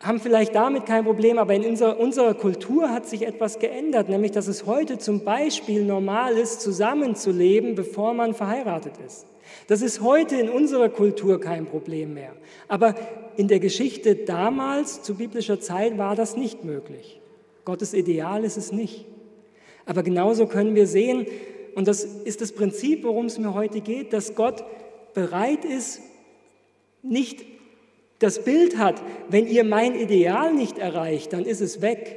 haben 0.00 0.18
vielleicht 0.18 0.54
damit 0.54 0.86
kein 0.86 1.04
Problem, 1.04 1.38
aber 1.38 1.54
in 1.54 1.64
unserer, 1.64 2.00
unserer, 2.00 2.32
Kultur 2.34 2.90
hat 2.90 3.06
sich 3.06 3.26
etwas 3.26 3.58
geändert, 3.58 4.08
nämlich 4.08 4.32
dass 4.32 4.48
es 4.48 4.64
heute 4.64 4.98
zum 4.98 5.24
Beispiel 5.24 5.84
normal 5.84 6.38
ist, 6.38 6.62
zusammenzuleben, 6.62 7.74
bevor 7.74 8.14
man 8.14 8.34
verheiratet 8.34 8.94
ist. 9.06 9.26
Das 9.66 9.82
ist 9.82 10.00
heute 10.00 10.36
in 10.36 10.48
unserer 10.48 10.88
Kultur 10.88 11.38
kein 11.38 11.66
Problem 11.66 12.14
mehr. 12.14 12.32
Aber 12.66 12.94
in 13.36 13.46
der 13.48 13.60
Geschichte 13.60 14.16
damals, 14.16 15.02
zu 15.02 15.16
biblischer 15.16 15.60
Zeit, 15.60 15.98
war 15.98 16.16
das 16.16 16.36
nicht 16.36 16.64
möglich. 16.64 17.20
Gottes 17.64 17.92
Ideal 17.92 18.44
ist 18.44 18.56
es 18.56 18.72
nicht. 18.72 19.04
Aber 19.84 20.02
genauso 20.02 20.46
können 20.46 20.74
wir 20.74 20.86
sehen, 20.86 21.26
und 21.74 21.88
das 21.88 22.04
ist 22.04 22.40
das 22.40 22.52
Prinzip, 22.52 23.04
worum 23.04 23.26
es 23.26 23.38
mir 23.38 23.54
heute 23.54 23.80
geht, 23.80 24.12
dass 24.12 24.34
Gott 24.34 24.64
bereit 25.14 25.64
ist, 25.64 26.00
nicht 27.02 27.44
das 28.20 28.44
Bild 28.44 28.78
hat, 28.78 29.02
wenn 29.28 29.46
ihr 29.46 29.64
mein 29.64 29.94
Ideal 29.94 30.54
nicht 30.54 30.78
erreicht, 30.78 31.32
dann 31.32 31.44
ist 31.44 31.60
es 31.60 31.80
weg. 31.80 32.16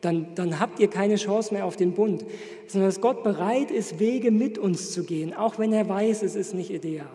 Dann, 0.00 0.34
dann 0.34 0.58
habt 0.58 0.80
ihr 0.80 0.88
keine 0.88 1.16
Chance 1.16 1.54
mehr 1.54 1.64
auf 1.64 1.76
den 1.76 1.92
Bund. 1.92 2.24
Sondern 2.66 2.88
dass 2.88 3.00
Gott 3.00 3.22
bereit 3.22 3.70
ist, 3.70 4.00
Wege 4.00 4.30
mit 4.30 4.58
uns 4.58 4.90
zu 4.90 5.04
gehen, 5.04 5.32
auch 5.32 5.58
wenn 5.58 5.72
er 5.72 5.88
weiß, 5.88 6.22
es 6.22 6.34
ist 6.34 6.54
nicht 6.54 6.70
ideal. 6.70 7.06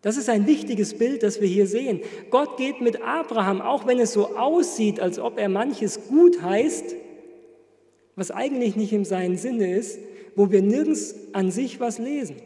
Das 0.00 0.16
ist 0.16 0.28
ein 0.28 0.46
wichtiges 0.46 0.96
Bild, 0.96 1.24
das 1.24 1.40
wir 1.40 1.48
hier 1.48 1.66
sehen. 1.66 2.00
Gott 2.30 2.56
geht 2.56 2.80
mit 2.80 3.02
Abraham, 3.02 3.60
auch 3.60 3.86
wenn 3.86 3.98
es 3.98 4.12
so 4.12 4.36
aussieht, 4.36 5.00
als 5.00 5.18
ob 5.18 5.38
er 5.38 5.48
manches 5.48 6.06
gut 6.08 6.40
heißt, 6.40 6.94
was 8.14 8.30
eigentlich 8.30 8.76
nicht 8.76 8.92
in 8.92 9.04
seinem 9.04 9.36
Sinne 9.36 9.76
ist, 9.76 9.98
wo 10.36 10.52
wir 10.52 10.62
nirgends 10.62 11.16
an 11.32 11.50
sich 11.50 11.80
was 11.80 11.98
lesen. 11.98 12.36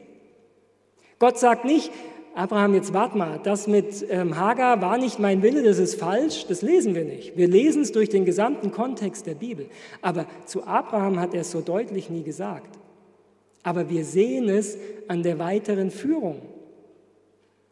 Gott 1.18 1.38
sagt 1.38 1.66
nicht, 1.66 1.90
Abraham, 2.34 2.74
jetzt 2.74 2.94
wart 2.94 3.14
mal, 3.14 3.38
das 3.42 3.66
mit 3.66 4.06
ähm, 4.08 4.38
Hagar 4.38 4.80
war 4.80 4.96
nicht 4.96 5.18
mein 5.18 5.42
Wille, 5.42 5.62
das 5.62 5.78
ist 5.78 5.96
falsch, 5.96 6.46
das 6.46 6.62
lesen 6.62 6.94
wir 6.94 7.04
nicht. 7.04 7.36
Wir 7.36 7.46
lesen 7.46 7.82
es 7.82 7.92
durch 7.92 8.08
den 8.08 8.24
gesamten 8.24 8.70
Kontext 8.70 9.26
der 9.26 9.34
Bibel. 9.34 9.66
Aber 10.00 10.26
zu 10.46 10.64
Abraham 10.66 11.20
hat 11.20 11.34
er 11.34 11.42
es 11.42 11.50
so 11.50 11.60
deutlich 11.60 12.08
nie 12.08 12.22
gesagt. 12.22 12.78
Aber 13.62 13.90
wir 13.90 14.04
sehen 14.04 14.48
es 14.48 14.78
an 15.08 15.22
der 15.22 15.38
weiteren 15.38 15.90
Führung, 15.90 16.40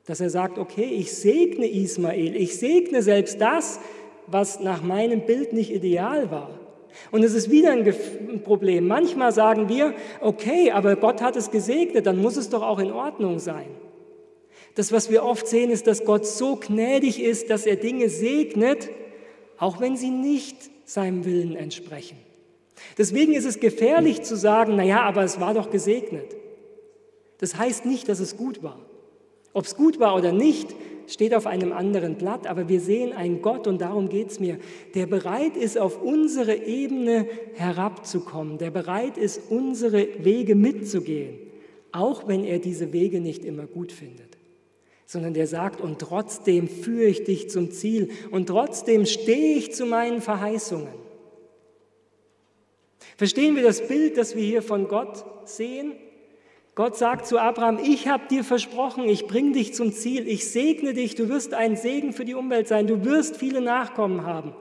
dass 0.04 0.20
er 0.20 0.28
sagt, 0.28 0.58
okay, 0.58 0.84
ich 0.84 1.14
segne 1.14 1.66
Ismael, 1.66 2.36
ich 2.36 2.58
segne 2.58 3.02
selbst 3.02 3.40
das, 3.40 3.80
was 4.26 4.60
nach 4.60 4.82
meinem 4.82 5.22
Bild 5.22 5.54
nicht 5.54 5.72
ideal 5.72 6.30
war. 6.30 6.50
Und 7.10 7.22
es 7.24 7.34
ist 7.34 7.50
wieder 7.50 7.72
ein 7.72 8.42
Problem. 8.44 8.86
Manchmal 8.86 9.32
sagen 9.32 9.68
wir, 9.68 9.94
okay, 10.20 10.70
aber 10.70 10.96
Gott 10.96 11.22
hat 11.22 11.36
es 11.36 11.50
gesegnet, 11.50 12.06
dann 12.06 12.20
muss 12.20 12.36
es 12.36 12.50
doch 12.50 12.62
auch 12.62 12.78
in 12.78 12.92
Ordnung 12.92 13.38
sein. 13.38 13.66
Das, 14.74 14.92
was 14.92 15.10
wir 15.10 15.24
oft 15.24 15.46
sehen, 15.46 15.70
ist, 15.70 15.86
dass 15.86 16.04
Gott 16.04 16.26
so 16.26 16.56
gnädig 16.56 17.22
ist, 17.22 17.50
dass 17.50 17.66
er 17.66 17.76
Dinge 17.76 18.08
segnet, 18.08 18.88
auch 19.58 19.80
wenn 19.80 19.96
sie 19.96 20.10
nicht 20.10 20.56
seinem 20.84 21.24
Willen 21.24 21.56
entsprechen. 21.56 22.16
Deswegen 22.96 23.34
ist 23.34 23.44
es 23.44 23.60
gefährlich 23.60 24.22
zu 24.22 24.36
sagen, 24.36 24.76
naja, 24.76 25.02
aber 25.02 25.22
es 25.22 25.40
war 25.40 25.54
doch 25.54 25.70
gesegnet. 25.70 26.36
Das 27.38 27.56
heißt 27.56 27.84
nicht, 27.84 28.08
dass 28.08 28.20
es 28.20 28.36
gut 28.36 28.62
war. 28.62 28.78
Ob 29.52 29.64
es 29.64 29.76
gut 29.76 29.98
war 29.98 30.16
oder 30.16 30.32
nicht, 30.32 30.74
steht 31.06 31.34
auf 31.34 31.46
einem 31.46 31.72
anderen 31.72 32.16
Blatt, 32.16 32.46
aber 32.46 32.68
wir 32.68 32.80
sehen 32.80 33.12
einen 33.12 33.42
Gott, 33.42 33.66
und 33.66 33.80
darum 33.80 34.08
geht 34.08 34.30
es 34.30 34.40
mir, 34.40 34.58
der 34.94 35.06
bereit 35.06 35.56
ist, 35.56 35.76
auf 35.76 36.00
unsere 36.00 36.54
Ebene 36.54 37.26
herabzukommen, 37.54 38.58
der 38.58 38.70
bereit 38.70 39.18
ist, 39.18 39.40
unsere 39.50 40.06
Wege 40.24 40.54
mitzugehen, 40.54 41.38
auch 41.90 42.28
wenn 42.28 42.44
er 42.44 42.60
diese 42.60 42.92
Wege 42.92 43.20
nicht 43.20 43.44
immer 43.44 43.66
gut 43.66 43.90
findet 43.90 44.39
sondern 45.10 45.34
der 45.34 45.48
sagt, 45.48 45.80
und 45.80 45.98
trotzdem 45.98 46.68
führe 46.68 47.06
ich 47.06 47.24
dich 47.24 47.50
zum 47.50 47.72
Ziel 47.72 48.10
und 48.30 48.46
trotzdem 48.46 49.06
stehe 49.06 49.56
ich 49.56 49.74
zu 49.74 49.84
meinen 49.84 50.20
Verheißungen. 50.20 50.94
Verstehen 53.16 53.56
wir 53.56 53.64
das 53.64 53.88
Bild, 53.88 54.16
das 54.16 54.36
wir 54.36 54.44
hier 54.44 54.62
von 54.62 54.86
Gott 54.86 55.24
sehen? 55.46 55.94
Gott 56.76 56.96
sagt 56.96 57.26
zu 57.26 57.40
Abraham, 57.40 57.80
ich 57.82 58.06
habe 58.06 58.28
dir 58.28 58.44
versprochen, 58.44 59.08
ich 59.08 59.26
bringe 59.26 59.50
dich 59.54 59.74
zum 59.74 59.92
Ziel, 59.92 60.28
ich 60.28 60.48
segne 60.48 60.94
dich, 60.94 61.16
du 61.16 61.28
wirst 61.28 61.54
ein 61.54 61.74
Segen 61.74 62.12
für 62.12 62.24
die 62.24 62.34
Umwelt 62.34 62.68
sein, 62.68 62.86
du 62.86 63.04
wirst 63.04 63.36
viele 63.36 63.60
Nachkommen 63.60 64.24
haben. 64.24 64.54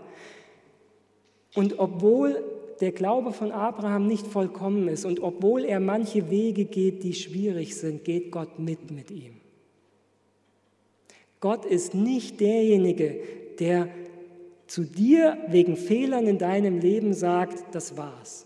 Und 1.54 1.78
obwohl 1.78 2.44
der 2.82 2.92
Glaube 2.92 3.34
von 3.34 3.52
Abraham 3.52 4.08
nicht 4.08 4.26
vollkommen 4.26 4.88
ist 4.88 5.06
und 5.06 5.20
obwohl 5.20 5.64
er 5.64 5.80
manche 5.80 6.32
Wege 6.32 6.66
geht, 6.66 7.04
die 7.04 7.14
schwierig 7.14 7.76
sind, 7.76 8.04
geht 8.04 8.32
Gott 8.32 8.58
mit 8.58 8.90
mit 8.90 9.12
ihm. 9.12 9.39
Gott 11.40 11.66
ist 11.66 11.94
nicht 11.94 12.40
derjenige, 12.40 13.20
der 13.60 13.90
zu 14.68 14.84
dir 14.84 15.38
wegen 15.48 15.78
Fehlern 15.78 16.28
in 16.28 16.38
deinem 16.38 16.80
Leben 16.80 17.14
sagt, 17.14 17.74
das 17.74 17.98
war's. 17.98 18.46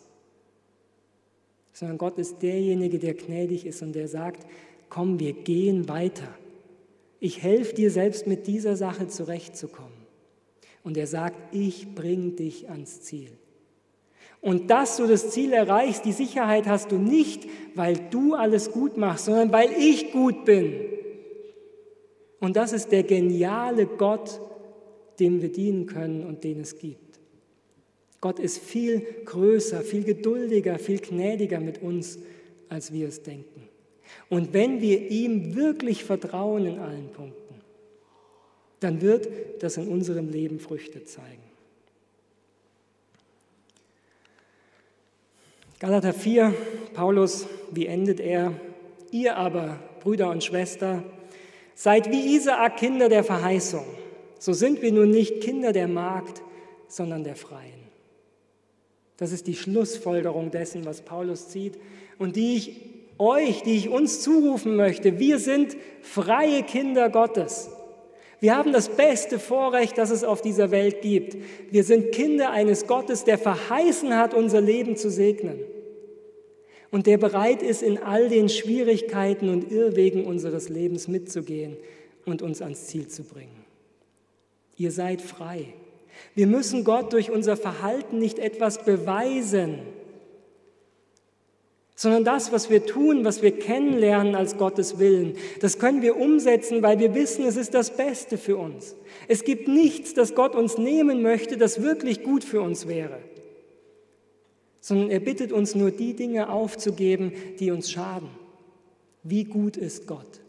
Sondern 1.74 1.98
Gott 1.98 2.18
ist 2.18 2.42
derjenige, 2.42 3.00
der 3.00 3.14
gnädig 3.14 3.66
ist 3.66 3.82
und 3.82 3.94
der 3.94 4.08
sagt, 4.08 4.46
komm, 4.90 5.20
wir 5.20 5.34
gehen 5.34 5.90
weiter. 5.90 6.28
Ich 7.20 7.42
helfe 7.42 7.74
dir 7.74 7.90
selbst 7.90 8.28
mit 8.28 8.48
dieser 8.48 8.76
Sache 8.76 9.08
zurechtzukommen. 9.08 9.92
Und 10.84 10.98
er 10.98 11.08
sagt, 11.08 11.54
ich 11.54 11.96
bringe 11.96 12.32
dich 12.32 12.70
ans 12.70 13.02
Ziel. 13.02 13.32
Und 14.40 14.70
dass 14.70 14.98
du 14.98 15.08
das 15.08 15.30
Ziel 15.30 15.54
erreichst, 15.54 16.04
die 16.06 16.12
Sicherheit 16.12 16.68
hast 16.68 16.92
du 16.92 16.98
nicht, 16.98 17.48
weil 17.76 17.98
du 18.12 18.36
alles 18.36 18.72
gut 18.72 18.98
machst, 18.98 19.26
sondern 19.26 19.52
weil 19.54 19.72
ich 19.72 20.12
gut 20.12 20.44
bin. 20.44 20.74
Und 22.44 22.58
das 22.58 22.74
ist 22.74 22.92
der 22.92 23.04
geniale 23.04 23.86
Gott, 23.86 24.42
dem 25.18 25.42
wir 25.42 25.50
dienen 25.50 25.86
können 25.86 26.26
und 26.26 26.44
den 26.44 26.60
es 26.60 26.78
gibt. 26.78 27.18
Gott 28.20 28.38
ist 28.38 28.58
viel 28.58 29.00
größer, 29.24 29.80
viel 29.80 30.04
geduldiger, 30.04 30.78
viel 30.78 31.00
gnädiger 31.00 31.62
mit 31.62 31.82
uns, 31.82 32.20
als 32.68 32.92
wir 32.92 33.08
es 33.08 33.24
denken. 33.24 33.70
Und 34.28 34.52
wenn 34.52 34.82
wir 34.82 35.10
ihm 35.10 35.56
wirklich 35.56 36.04
vertrauen 36.04 36.66
in 36.66 36.80
allen 36.80 37.08
Punkten, 37.12 37.62
dann 38.82 39.00
wird 39.00 39.30
das 39.64 39.78
in 39.78 39.88
unserem 39.88 40.28
Leben 40.28 40.60
Früchte 40.60 41.06
zeigen. 41.06 41.44
Galater 45.80 46.12
4, 46.12 46.54
Paulus, 46.94 47.48
wie 47.72 47.86
endet 47.86 48.20
er? 48.20 48.52
Ihr 49.12 49.38
aber, 49.38 49.80
Brüder 50.02 50.30
und 50.30 50.44
Schwestern, 50.44 51.06
Seid 51.76 52.12
wie 52.12 52.36
Isaak 52.36 52.78
Kinder 52.78 53.10
der 53.10 53.24
Verheißung. 53.24 53.86
So 54.40 54.54
sind 54.54 54.82
wir 54.82 54.92
nun 54.92 55.10
nicht 55.10 55.42
Kinder 55.42 55.72
der 55.72 55.88
Magd, 55.88 56.42
sondern 56.88 57.24
der 57.24 57.36
Freien. 57.36 57.84
Das 59.18 59.32
ist 59.32 59.48
die 59.48 59.56
Schlussfolgerung 59.56 60.52
dessen, 60.52 60.86
was 60.86 61.02
Paulus 61.02 61.50
zieht 61.50 61.80
und 62.20 62.36
die 62.36 62.56
ich 62.56 62.82
euch, 63.18 63.64
die 63.64 63.76
ich 63.76 63.90
uns 63.90 64.22
zurufen 64.22 64.76
möchte. 64.76 65.20
Wir 65.20 65.40
sind 65.40 65.78
freie 66.02 66.64
Kinder 66.64 67.10
Gottes. 67.10 67.70
Wir 68.40 68.58
haben 68.58 68.74
das 68.74 68.90
beste 68.90 69.40
Vorrecht, 69.40 69.98
das 69.98 70.10
es 70.10 70.24
auf 70.24 70.42
dieser 70.42 70.72
Welt 70.72 71.02
gibt. 71.02 71.38
Wir 71.72 71.84
sind 71.84 72.12
Kinder 72.12 72.50
eines 72.50 72.88
Gottes, 72.88 73.24
der 73.24 73.38
verheißen 73.38 74.18
hat, 74.18 74.34
unser 74.34 74.60
Leben 74.60 74.98
zu 74.98 75.10
segnen 75.10 75.60
und 76.94 77.08
der 77.08 77.18
bereit 77.18 77.64
ist, 77.64 77.82
in 77.82 77.98
all 77.98 78.30
den 78.30 78.50
Schwierigkeiten 78.50 79.50
und 79.50 79.72
Irrwegen 79.72 80.28
unseres 80.28 80.70
Lebens 80.70 81.08
mitzugehen 81.08 81.76
und 82.24 82.44
uns 82.44 82.62
ans 82.62 82.86
Ziel 82.86 83.08
zu 83.08 83.24
bringen. 83.24 83.66
Ihr 84.78 84.92
seid 84.92 85.20
frei. 85.20 85.74
Wir 86.36 86.46
müssen 86.46 86.84
Gott 86.84 87.12
durch 87.12 87.32
unser 87.32 87.58
Verhalten 87.58 88.20
nicht 88.20 88.38
etwas 88.38 88.86
beweisen, 88.86 89.80
sondern 91.96 92.26
das, 92.26 92.52
was 92.52 92.70
wir 92.70 92.86
tun, 92.86 93.26
was 93.26 93.42
wir 93.42 93.58
kennenlernen 93.58 94.36
als 94.36 94.58
Gottes 94.58 95.00
Willen, 95.00 95.36
das 95.62 95.80
können 95.80 96.04
wir 96.04 96.16
umsetzen, 96.16 96.84
weil 96.84 97.00
wir 97.00 97.16
wissen, 97.16 97.44
es 97.44 97.58
ist 97.58 97.74
das 97.74 97.98
Beste 97.98 98.38
für 98.38 98.58
uns. 98.58 98.96
Es 99.28 99.44
gibt 99.44 99.68
nichts, 99.68 100.14
das 100.14 100.36
Gott 100.36 100.54
uns 100.54 100.78
nehmen 100.78 101.24
möchte, 101.24 101.58
das 101.58 101.82
wirklich 101.82 102.22
gut 102.22 102.44
für 102.44 102.62
uns 102.62 102.88
wäre 102.88 103.18
sondern 104.84 105.12
er 105.12 105.22
bittet 105.22 105.54
uns 105.54 105.76
nur 105.76 105.92
die 105.92 106.14
Dinge 106.14 106.50
aufzugeben, 106.50 107.32
die 107.58 107.72
uns 107.72 107.90
schaden. 107.90 108.28
Wie 109.24 109.46
gut 109.46 109.78
ist 109.78 110.08
Gott? 110.08 110.42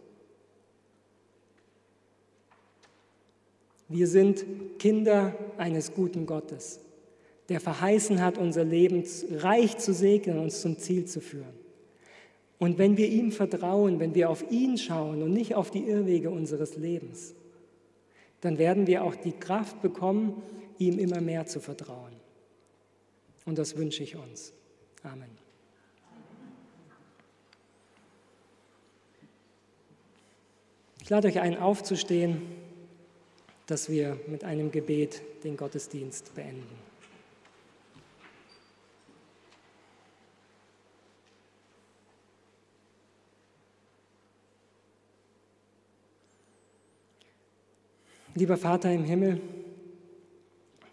Wir 3.89 4.09
sind 4.09 4.45
Kinder 4.80 5.37
eines 5.57 5.95
guten 5.95 6.26
Gottes, 6.26 6.80
der 7.49 7.61
verheißen 7.61 8.20
hat, 8.20 8.37
unser 8.37 8.64
Leben 8.64 9.05
reich 9.37 9.78
zu 9.78 9.95
segnen, 9.95 10.41
uns 10.41 10.62
zum 10.62 10.78
Ziel 10.78 11.05
zu 11.05 11.20
führen. 11.20 11.55
Und 12.59 12.76
wenn 12.76 12.97
wir 12.97 13.09
ihm 13.09 13.30
vertrauen, 13.30 14.01
wenn 14.01 14.16
wir 14.16 14.30
auf 14.30 14.51
ihn 14.51 14.78
schauen 14.78 15.22
und 15.22 15.32
nicht 15.32 15.55
auf 15.55 15.70
die 15.70 15.85
Irrwege 15.85 16.30
unseres 16.30 16.76
Lebens, 16.76 17.37
dann 18.41 18.59
werden 18.59 18.89
wir 18.89 19.05
auch 19.05 19.14
die 19.14 19.30
Kraft 19.30 19.80
bekommen, 19.80 20.43
ihm 20.78 20.99
immer 20.99 21.20
mehr 21.20 21.47
zu 21.47 21.61
vertrauen. 21.61 22.13
Und 23.45 23.59
das 23.59 23.76
wünsche 23.76 24.03
ich 24.03 24.16
uns. 24.16 24.53
Amen. 25.03 25.30
Ich 31.03 31.11
lade 31.11 31.28
euch 31.28 31.38
ein, 31.38 31.59
aufzustehen, 31.59 32.40
dass 33.66 33.90
wir 33.90 34.18
mit 34.26 34.45
einem 34.45 34.70
Gebet 34.70 35.20
den 35.45 35.57
Gottesdienst 35.57 36.34
beenden. 36.34 36.78
Lieber 48.34 48.57
Vater 48.57 48.90
im 48.90 49.05
Himmel, 49.05 49.40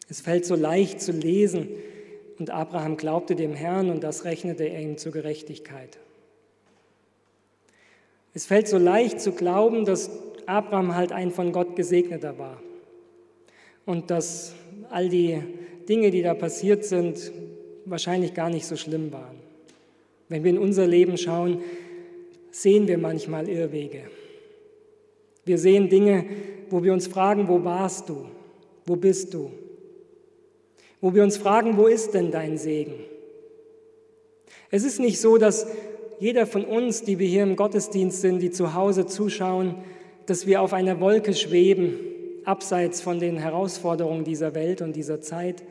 es 0.10 0.22
fällt 0.22 0.46
so 0.46 0.56
leicht 0.56 1.02
zu 1.02 1.12
lesen, 1.12 1.70
und 2.42 2.50
Abraham 2.50 2.98
glaubte 2.98 3.36
dem 3.36 3.54
Herrn 3.54 3.92
und 3.92 4.04
das 4.04 4.26
rechnete 4.26 4.64
er 4.64 4.82
ihm 4.82 4.98
zur 4.98 5.12
Gerechtigkeit. 5.12 6.00
Es 8.34 8.48
fällt 8.48 8.68
so 8.68 8.80
leicht 8.80 9.22
zu 9.22 9.34
glauben, 9.34 9.86
dass 9.86 10.10
Abraham 10.48 10.96
halt 10.96 11.12
ein 11.12 11.30
von 11.30 11.52
Gott 11.52 11.76
gesegneter 11.76 12.40
war 12.40 12.60
und 13.86 14.10
dass 14.10 14.56
all 14.90 15.08
die 15.08 15.40
Dinge, 15.88 16.10
die 16.10 16.24
da 16.24 16.34
passiert 16.34 16.84
sind, 16.84 17.32
wahrscheinlich 17.86 18.34
gar 18.34 18.50
nicht 18.50 18.66
so 18.66 18.76
schlimm 18.76 19.14
waren. 19.14 19.38
Wenn 20.28 20.44
wir 20.44 20.50
in 20.50 20.58
unser 20.58 20.88
Leben 20.88 21.20
schauen, 21.20 21.62
sehen 22.50 22.88
wir 22.88 22.98
manchmal 22.98 23.48
Irrwege. 23.50 24.06
Wir 25.46 25.60
sehen 25.60 25.90
Dinge, 25.90 26.26
wo 26.72 26.82
wir 26.82 26.92
uns 26.92 27.06
fragen, 27.06 27.48
wo 27.48 27.64
warst 27.64 28.10
du? 28.10 28.26
Wo 28.88 28.96
bist 28.96 29.32
du? 29.32 29.52
Wo 31.02 31.14
wir 31.14 31.24
uns 31.24 31.38
fragen, 31.38 31.78
wo 31.78 31.88
ist 31.88 32.14
denn 32.14 32.32
dein 32.32 32.58
Segen? 32.58 32.94
Es 34.70 34.84
ist 34.84 35.00
nicht 35.00 35.20
so, 35.20 35.38
dass 35.38 35.68
jeder 36.20 36.46
von 36.46 36.64
uns, 36.64 37.04
die 37.04 37.20
wir 37.20 37.28
hier 37.28 37.44
im 37.44 37.56
Gottesdienst 37.56 38.22
sind, 38.22 38.40
die 38.40 38.52
zu 38.52 38.76
Hause 38.76 39.08
zuschauen, 39.08 39.76
dass 40.28 40.46
wir 40.46 40.62
auf 40.62 40.72
einer 40.72 41.00
Wolke 41.00 41.34
schweben, 41.34 41.96
abseits 42.46 43.02
von 43.02 43.20
den 43.20 43.38
Herausforderungen 43.38 44.24
dieser 44.24 44.56
Welt 44.56 44.82
und 44.82 44.96
dieser 44.96 45.22
Zeit 45.22 45.64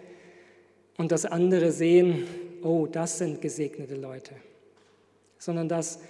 und 0.99 1.13
dass 1.13 1.25
andere 1.25 1.73
sehen, 1.73 2.25
oh, 2.63 2.87
das 2.91 3.19
sind 3.19 3.41
gesegnete 3.41 3.95
Leute, 3.95 4.33
sondern 5.39 5.69
dass 5.69 6.01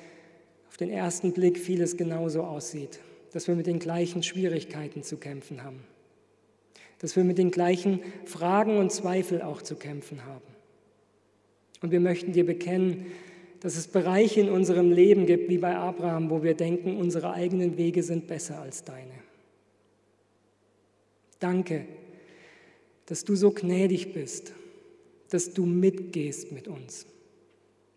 auf 0.68 0.76
den 0.76 0.90
ersten 0.90 1.32
Blick 1.32 1.58
vieles 1.58 1.96
genauso 1.96 2.42
aussieht, 2.42 2.98
dass 3.32 3.46
wir 3.46 3.54
mit 3.54 3.66
den 3.66 3.78
gleichen 3.78 4.22
Schwierigkeiten 4.22 5.02
zu 5.02 5.16
kämpfen 5.16 5.62
haben, 5.62 5.84
dass 7.00 7.16
wir 7.16 7.24
mit 7.24 7.38
den 7.38 7.50
gleichen 7.50 8.00
Fragen 8.26 8.76
und 8.76 8.92
Zweifeln 8.92 9.42
auch 9.42 9.62
zu 9.62 9.74
kämpfen 9.74 10.24
haben. 10.26 10.44
Und 11.82 11.90
wir 11.90 12.00
möchten 12.00 12.32
dir 12.32 12.44
bekennen, 12.44 13.06
dass 13.60 13.76
es 13.76 13.88
Bereiche 13.88 14.40
in 14.40 14.50
unserem 14.50 14.92
Leben 14.92 15.26
gibt, 15.26 15.48
wie 15.48 15.58
bei 15.58 15.76
Abraham, 15.76 16.30
wo 16.30 16.42
wir 16.42 16.54
denken, 16.54 16.96
unsere 16.96 17.32
eigenen 17.32 17.76
Wege 17.76 18.02
sind 18.02 18.26
besser 18.26 18.60
als 18.60 18.84
deine. 18.84 19.12
Danke, 21.38 21.86
dass 23.06 23.24
du 23.24 23.34
so 23.34 23.50
gnädig 23.50 24.12
bist, 24.12 24.52
dass 25.30 25.54
du 25.54 25.64
mitgehst 25.64 26.52
mit 26.52 26.68
uns. 26.68 27.06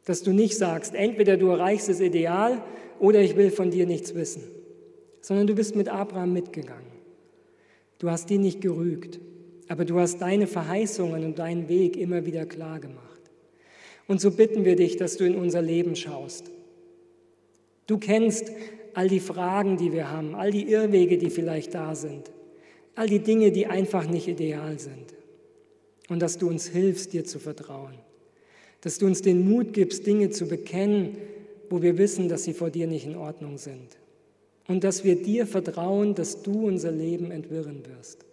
Dass 0.05 0.23
du 0.23 0.31
nicht 0.31 0.57
sagst, 0.57 0.95
entweder 0.95 1.37
du 1.37 1.49
erreichst 1.49 1.89
das 1.89 1.99
Ideal 1.99 2.63
oder 2.99 3.21
ich 3.21 3.35
will 3.35 3.51
von 3.51 3.69
dir 3.69 3.85
nichts 3.85 4.15
wissen, 4.15 4.43
sondern 5.21 5.47
du 5.47 5.55
bist 5.55 5.75
mit 5.75 5.89
Abraham 5.89 6.33
mitgegangen. 6.33 6.92
Du 7.99 8.09
hast 8.09 8.29
ihn 8.31 8.41
nicht 8.41 8.61
gerügt, 8.61 9.19
aber 9.67 9.85
du 9.85 9.99
hast 9.99 10.19
deine 10.19 10.47
Verheißungen 10.47 11.23
und 11.23 11.39
deinen 11.39 11.69
Weg 11.69 11.97
immer 11.97 12.25
wieder 12.25 12.45
klar 12.45 12.79
gemacht. 12.79 13.13
Und 14.07 14.19
so 14.19 14.31
bitten 14.31 14.65
wir 14.65 14.75
dich, 14.75 14.97
dass 14.97 15.17
du 15.17 15.25
in 15.25 15.35
unser 15.35 15.61
Leben 15.61 15.95
schaust. 15.95 16.51
Du 17.87 17.97
kennst 17.97 18.51
all 18.93 19.07
die 19.07 19.19
Fragen, 19.19 19.77
die 19.77 19.91
wir 19.91 20.11
haben, 20.11 20.35
all 20.35 20.51
die 20.51 20.69
Irrwege, 20.69 21.17
die 21.17 21.29
vielleicht 21.29 21.73
da 21.73 21.95
sind, 21.95 22.31
all 22.95 23.07
die 23.07 23.19
Dinge, 23.19 23.51
die 23.51 23.67
einfach 23.67 24.07
nicht 24.07 24.27
ideal 24.27 24.79
sind. 24.79 25.13
Und 26.09 26.21
dass 26.21 26.37
du 26.37 26.49
uns 26.49 26.67
hilfst, 26.67 27.13
dir 27.13 27.23
zu 27.23 27.39
vertrauen. 27.39 27.95
Dass 28.81 28.97
du 28.97 29.05
uns 29.05 29.21
den 29.21 29.49
Mut 29.49 29.73
gibst, 29.73 30.05
Dinge 30.05 30.29
zu 30.29 30.47
bekennen, 30.47 31.17
wo 31.69 31.81
wir 31.81 31.97
wissen, 31.97 32.27
dass 32.27 32.43
sie 32.43 32.53
vor 32.53 32.69
dir 32.69 32.87
nicht 32.87 33.05
in 33.05 33.15
Ordnung 33.15 33.57
sind. 33.57 33.97
Und 34.67 34.83
dass 34.83 35.03
wir 35.03 35.21
dir 35.21 35.45
vertrauen, 35.45 36.15
dass 36.15 36.41
du 36.41 36.67
unser 36.67 36.91
Leben 36.91 37.31
entwirren 37.31 37.83
wirst. 37.85 38.25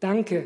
Danke, 0.00 0.44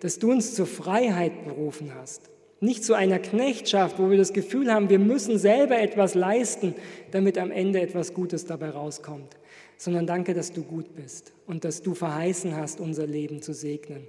dass 0.00 0.18
du 0.18 0.30
uns 0.30 0.54
zur 0.54 0.66
Freiheit 0.66 1.44
berufen 1.44 1.92
hast 1.94 2.30
nicht 2.60 2.84
zu 2.84 2.94
einer 2.94 3.18
Knechtschaft, 3.18 3.98
wo 3.98 4.10
wir 4.10 4.16
das 4.16 4.32
Gefühl 4.32 4.72
haben, 4.72 4.88
wir 4.88 4.98
müssen 4.98 5.38
selber 5.38 5.78
etwas 5.78 6.14
leisten, 6.14 6.74
damit 7.10 7.38
am 7.38 7.50
Ende 7.50 7.80
etwas 7.80 8.14
Gutes 8.14 8.46
dabei 8.46 8.70
rauskommt, 8.70 9.36
sondern 9.76 10.06
danke, 10.06 10.32
dass 10.32 10.52
du 10.52 10.62
gut 10.62 10.94
bist 10.94 11.32
und 11.46 11.64
dass 11.64 11.82
du 11.82 11.94
verheißen 11.94 12.56
hast, 12.56 12.80
unser 12.80 13.06
Leben 13.06 13.42
zu 13.42 13.52
segnen 13.52 14.06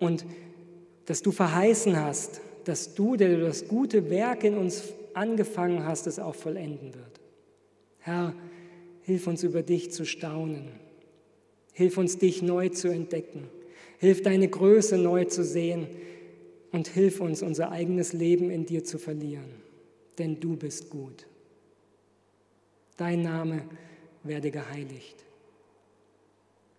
und 0.00 0.24
dass 1.06 1.22
du 1.22 1.30
verheißen 1.30 2.00
hast, 2.00 2.40
dass 2.64 2.94
du, 2.94 3.16
der 3.16 3.36
du 3.36 3.40
das 3.42 3.68
gute 3.68 4.10
Werk 4.10 4.42
in 4.42 4.56
uns 4.56 4.92
angefangen 5.12 5.86
hast, 5.86 6.06
es 6.06 6.18
auch 6.18 6.34
vollenden 6.34 6.94
wird. 6.94 7.20
Herr, 8.00 8.34
hilf 9.04 9.26
uns 9.26 9.42
über 9.42 9.62
dich 9.62 9.92
zu 9.92 10.04
staunen. 10.04 10.68
Hilf 11.72 11.98
uns, 11.98 12.18
dich 12.18 12.42
neu 12.42 12.70
zu 12.70 12.88
entdecken. 12.88 13.48
Hilf 13.98 14.22
deine 14.22 14.48
Größe 14.48 14.98
neu 14.98 15.24
zu 15.24 15.44
sehen 15.44 15.86
und 16.72 16.88
hilf 16.88 17.20
uns, 17.20 17.42
unser 17.42 17.70
eigenes 17.70 18.12
Leben 18.12 18.50
in 18.50 18.66
dir 18.66 18.84
zu 18.84 18.98
verlieren, 18.98 19.62
denn 20.18 20.40
du 20.40 20.56
bist 20.56 20.90
gut. 20.90 21.26
Dein 22.96 23.22
Name 23.22 23.62
werde 24.22 24.50
geheiligt. 24.50 25.24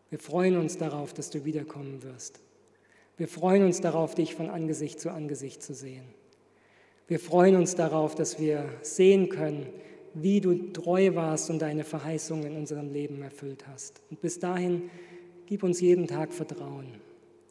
Wir 0.10 0.20
freuen 0.20 0.58
uns 0.58 0.78
darauf, 0.78 1.14
dass 1.14 1.30
du 1.30 1.46
wiederkommen 1.46 2.04
wirst. 2.04 2.40
Wir 3.18 3.28
freuen 3.28 3.64
uns 3.64 3.82
darauf, 3.82 4.16
dich 4.16 4.36
von 4.36 4.50
Angesicht 4.50 5.00
zu 5.00 5.12
Angesicht 5.12 5.62
zu 5.62 5.74
sehen. 5.74 6.06
Wir 7.08 7.20
freuen 7.20 7.56
uns 7.56 7.76
darauf, 7.76 8.16
dass 8.16 8.40
wir 8.40 8.68
sehen 8.82 9.30
können, 9.30 9.68
wie 10.16 10.42
du 10.42 10.72
treu 10.72 11.14
warst 11.14 11.50
und 11.50 11.60
deine 11.60 11.84
Verheißungen 11.84 12.46
in 12.46 12.58
unserem 12.58 12.92
Leben 12.92 13.22
erfüllt 13.22 13.68
hast. 13.68 14.02
Und 14.10 14.22
bis 14.22 14.40
dahin, 14.40 14.90
gib 15.46 15.62
uns 15.62 15.82
jeden 15.82 16.08
Tag 16.08 16.34
Vertrauen. 16.34 16.88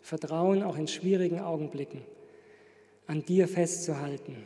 Vertrauen 0.03 0.63
auch 0.63 0.77
in 0.77 0.89
schwierigen 0.89 1.41
Augenblicken 1.41 2.01
an 3.07 3.25
dir 3.25 3.49
festzuhalten 3.49 4.37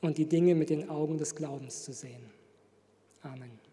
und 0.00 0.18
die 0.18 0.26
Dinge 0.26 0.54
mit 0.54 0.70
den 0.70 0.88
Augen 0.88 1.18
des 1.18 1.34
Glaubens 1.34 1.84
zu 1.84 1.92
sehen. 1.92 2.30
Amen. 3.22 3.65